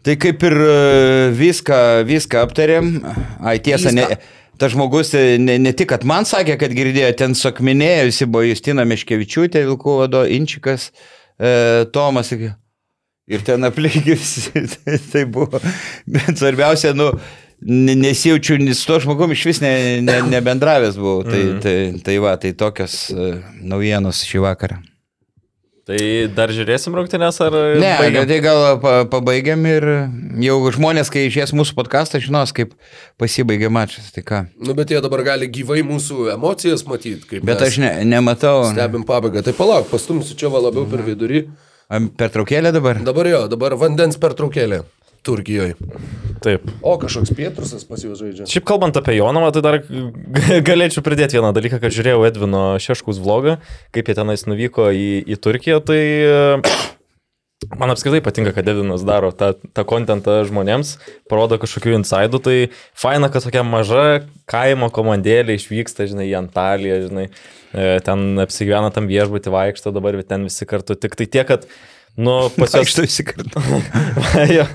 tai 0.05 0.19
kaip 0.21 0.45
ir 0.51 0.59
e, 0.67 0.77
viską, 1.41 1.81
viską 2.09 2.45
aptarėm. 2.45 2.93
Ai, 3.41 3.57
tiesa, 3.65 3.95
ne, 3.97 4.07
tas 4.61 4.75
žmogus 4.77 5.15
e, 5.17 5.39
ne, 5.41 5.57
ne 5.63 5.73
tik, 5.77 5.89
kad 5.95 6.05
man 6.09 6.29
sakė, 6.29 6.59
kad 6.61 6.77
girdėjo, 6.77 7.13
ten 7.17 7.37
sakminėjo, 7.39 8.09
visi 8.13 8.29
buvo 8.29 8.45
Justina 8.51 8.85
Meškevičiūtė, 8.89 9.65
Vilkų 9.71 9.99
vado, 10.03 10.27
Inčikas, 10.29 10.91
e, 11.41 11.87
Tomas. 11.97 12.35
Ir 13.31 13.45
ten 13.47 13.65
aplink 13.65 14.05
visi, 14.11 14.51
tai, 14.75 14.99
tai 15.01 15.25
buvo. 15.25 15.61
Bet 16.11 16.37
svarbiausia, 16.37 16.93
nu, 16.99 17.13
nesijaučiu, 17.61 18.59
nes 18.59 18.85
to 18.87 19.01
žmogum 19.01 19.33
iš 19.33 19.45
vis 19.51 19.61
ne, 19.61 19.73
ne, 20.05 20.21
nebendravęs 20.35 20.97
buvau. 21.01 21.25
Tai, 21.29 21.43
tai, 21.63 21.77
tai 22.05 22.21
va, 22.23 22.37
tai 22.41 22.55
tokios 22.57 23.09
e, 23.13 23.35
naujienos 23.63 24.25
šį 24.29 24.47
vakarą. 24.47 24.81
Tai 25.91 25.99
dar 26.37 26.53
žiūrėsim 26.55 26.95
rungtynės 26.95 27.41
ar... 27.43 27.55
Ne, 27.81 27.95
baigiam? 27.99 28.27
tai 28.29 28.37
gal 28.45 28.61
pa, 28.83 28.93
pabaigiam 29.11 29.65
ir 29.67 29.87
jau 30.45 30.59
žmonės, 30.77 31.09
kai 31.11 31.25
išės 31.27 31.51
mūsų 31.57 31.75
podcastą, 31.75 32.21
žinos, 32.23 32.53
kaip 32.55 32.77
pasibaigė 33.19 33.73
mačas. 33.73 34.13
Tai 34.15 34.23
ką. 34.29 34.43
Nu, 34.61 34.77
bet 34.79 34.93
jie 34.93 35.01
dabar 35.03 35.25
gali 35.33 35.49
gyvai 35.51 35.81
mūsų 35.89 36.29
emocijas 36.37 36.85
matyti, 36.87 37.25
kaip 37.33 37.49
Bet 37.49 37.65
aš 37.67 37.81
ne, 37.83 37.91
nematau. 38.07 38.69
stebim 38.71 39.03
pabaigą. 39.09 39.43
Tai 39.49 39.57
palauk, 39.57 39.91
pastumsiu 39.91 40.39
čia 40.39 40.53
va 40.53 40.63
labiau 40.69 40.87
per 40.87 41.03
vidurį. 41.09 41.43
Am, 41.91 42.07
Pertraukėlė 42.15 42.71
dabar? 42.77 43.01
Dabar 43.03 43.27
jo, 43.27 43.45
dabar 43.51 43.75
vandens 43.81 44.21
pertraukėlė 44.21 44.85
Turkijoje. 45.27 45.75
Taip. 46.41 46.65
O 46.81 46.95
kažkoks 47.01 47.35
pietrusas 47.37 47.85
pas 47.85 48.01
juos 48.01 48.21
žaidžia. 48.23 48.47
Šiaip 48.49 48.65
kalbant 48.69 48.97
apie 48.97 49.19
Jonavą, 49.19 49.51
tai 49.53 49.63
dar 49.65 49.77
galėčiau 50.69 51.05
pridėti 51.05 51.37
vieną 51.37 51.53
dalyką, 51.57 51.81
kad 51.83 51.93
žiūrėjau 51.93 52.25
Edvino 52.31 52.63
Šeškus 52.81 53.21
vlogą, 53.21 53.59
kaip 53.93 54.09
jie 54.09 54.17
tenais 54.17 54.47
nuvyko 54.49 54.89
į, 54.97 55.11
į 55.29 55.39
Turkiją, 55.45 55.83
tai 55.85 56.01
e, 56.01 56.73
man 57.77 57.93
apskritai 57.93 58.23
patinka, 58.25 58.55
kad 58.57 58.73
Edvinas 58.73 59.05
daro 59.05 59.35
tą, 59.37 59.53
tą 59.77 59.85
kontentą 59.89 60.41
žmonėms, 60.49 60.97
parodo 61.29 61.61
kažkokių 61.61 61.99
insidų, 62.01 62.41
tai 62.49 62.57
faina, 62.97 63.29
kad 63.33 63.45
tokia 63.45 63.67
maža 63.67 64.25
kaimo 64.51 64.89
komandėlė 64.95 65.61
išvyksta, 65.61 66.09
žinai, 66.09 66.31
į 66.33 66.39
Antaliją, 66.41 67.01
žinai, 67.11 67.29
e, 67.29 67.93
ten 68.07 68.47
apsigyvena 68.47 68.89
tam 68.97 69.13
viešbutį 69.13 69.53
vaikšto 69.53 69.93
dabar, 69.93 70.17
ten 70.25 70.49
visi 70.49 70.69
kartu, 70.69 70.97
tik 70.97 71.21
tai 71.21 71.29
tiek, 71.29 71.53
kad 71.53 71.69
Nu, 72.21 72.35
pas 72.59 72.75
juos 72.77 72.85
Aš 72.85 72.95
tai 72.99 73.07
įsikartu. 73.09 73.63
jo, 74.59 74.67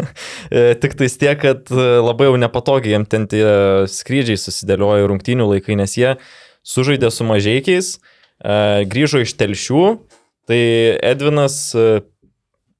e, 0.50 0.66
tik 0.82 0.96
tais 0.98 1.16
tiek, 1.22 1.38
kad 1.42 1.70
e, 1.70 1.86
labai 2.02 2.30
jau 2.32 2.40
nepatogiai 2.42 2.96
jam 2.98 3.06
ten 3.06 3.28
tie 3.30 3.44
skrydžiai 3.92 4.40
susidėliojo 4.42 5.10
rungtynių 5.12 5.48
laikai, 5.54 5.78
nes 5.78 5.94
jie 6.00 6.16
sužaidė 6.66 7.12
su 7.14 7.28
mažiekiais, 7.30 7.92
e, 8.42 8.58
grįžo 8.90 9.22
iš 9.26 9.36
telšių, 9.38 9.84
tai 10.50 10.60
Edvinas 11.06 11.60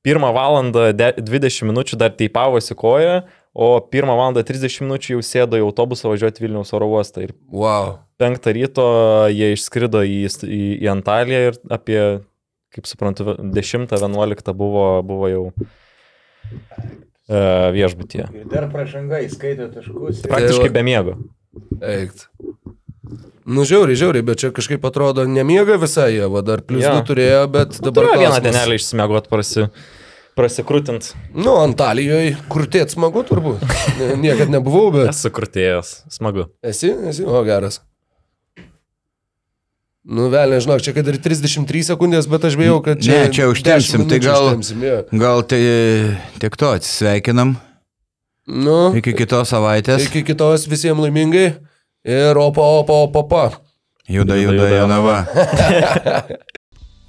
pirmą 0.06 0.30
valandą 0.36 0.92
de- 0.94 1.16
20 1.18 1.66
minučių 1.66 1.98
dar 1.98 2.12
teipavosi 2.14 2.76
koją, 2.78 3.24
o 3.56 3.70
pirmą 3.90 4.14
valandą 4.20 4.44
30 4.46 4.84
minučių 4.86 5.16
jau 5.16 5.22
sėdo 5.26 5.58
į 5.58 5.64
autobusą 5.66 6.12
važiuoti 6.12 6.44
Vilniaus 6.44 6.74
oro 6.78 6.90
uostą. 6.92 7.24
Ir 7.26 7.32
Wow. 7.50 8.00
penktą 8.22 8.52
ryto 8.54 8.86
jie 9.34 9.54
išskrido 9.56 10.04
į, 10.06 10.26
į, 10.46 10.62
į 10.84 10.90
Antaliją 10.92 11.40
ir 11.50 11.58
apie, 11.74 12.02
kaip 12.76 12.88
suprantu, 12.90 13.38
10-11 13.56 14.54
buvo, 14.58 14.86
buvo 15.08 15.30
jau 15.32 15.44
e, 17.28 17.40
viešbutyje. 17.76 18.28
Ir 18.42 18.50
dar 18.52 18.68
pražanga 18.74 19.22
įskaito 19.26 19.70
taškus. 19.74 20.24
Praktiškai 20.28 20.70
va- 20.70 20.76
be 20.78 20.84
miego. 20.86 21.18
Eikt. 21.82 22.28
Nu, 23.46 23.62
žiauriai, 23.62 23.98
žiauriai, 24.00 24.26
bet 24.26 24.40
čia 24.42 24.50
kažkaip 24.56 24.86
atrodo 24.90 25.24
nemiega 25.30 25.76
visai 25.78 26.16
jie, 26.16 26.26
va 26.34 26.42
dar 26.42 26.64
plus 26.66 26.82
Jo. 26.82 26.96
du 26.98 27.12
turėjo, 27.14 27.44
bet 27.54 27.78
dabar... 27.78 28.08
Turėjo 28.10 28.22
vieną 28.24 28.40
dienelę 28.42 28.78
išsimiegot 28.80 29.28
prasi, 29.30 29.68
prasikrūtint. 30.36 31.12
Nu, 31.38 31.54
Antalijoje, 31.62 32.34
kur 32.50 32.66
tėt 32.74 32.96
smagu 32.96 33.22
turbūt. 33.30 33.62
Niekad 34.26 34.50
nebuvau, 34.50 34.90
bet... 34.98 35.12
Esu 35.14 35.30
krūtėjęs. 35.30 35.92
Smagu. 36.18 36.48
Esi, 36.66 36.90
esi, 37.14 37.28
o 37.30 37.44
geras. 37.46 37.84
Nu, 40.06 40.28
vėl 40.30 40.52
nežinau, 40.54 40.78
čia 40.78 40.94
kad 40.94 41.08
ir 41.10 41.18
33 41.18 41.82
sekundės, 41.88 42.28
bet 42.30 42.44
aš 42.46 42.58
bijau, 42.60 42.78
kad 42.86 43.00
čia... 43.02 43.24
Ne, 43.26 43.30
čia 43.34 43.48
užtempsim, 43.50 44.04
10 44.06 44.12
tai 44.12 44.20
gal- 44.22 44.50
užtempsim, 44.52 44.84
jo. 44.86 44.98
Gal 45.18 45.42
tai 45.50 45.62
tiek 46.38 46.58
to 46.62 46.70
atsisveikinam. 46.78 47.56
Nu, 48.46 48.94
Iki 48.94 49.16
kitos 49.18 49.50
savaitės. 49.50 50.06
iki 50.06 50.22
kitos 50.28 50.68
visiems 50.70 51.02
laimingai. 51.02 51.56
Ir 52.06 52.38
opa, 52.38 52.62
opa, 52.84 53.00
opa, 53.08 53.24
opa. 53.26 53.46
Juda, 54.06 54.38
Juda, 54.38 54.54
juda, 54.54 54.68
juda, 54.70 54.76
Jonava. 54.78 55.16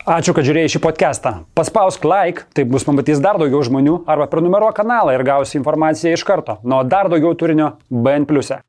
Ačiū, 0.06 0.32
kad 0.32 0.46
žiūrėjai 0.46 0.70
šį 0.70 0.80
podcastą. 0.84 1.32
Paspausk 1.58 2.04
like, 2.06 2.44
taip 2.56 2.70
bus 2.70 2.84
pamatys 2.86 3.18
dar 3.20 3.36
daugiau 3.42 3.58
žmonių, 3.66 3.98
arba 4.08 4.28
prenumeruok 4.30 4.76
kanalą 4.78 5.12
ir 5.16 5.24
gausi 5.26 5.58
informaciją 5.58 6.14
iš 6.14 6.22
karto. 6.24 6.60
Nuo 6.64 6.80
dar 6.86 7.10
daugiau 7.12 7.34
turinio 7.36 7.72
BN⁇. 7.90 8.24
e. 8.54 8.60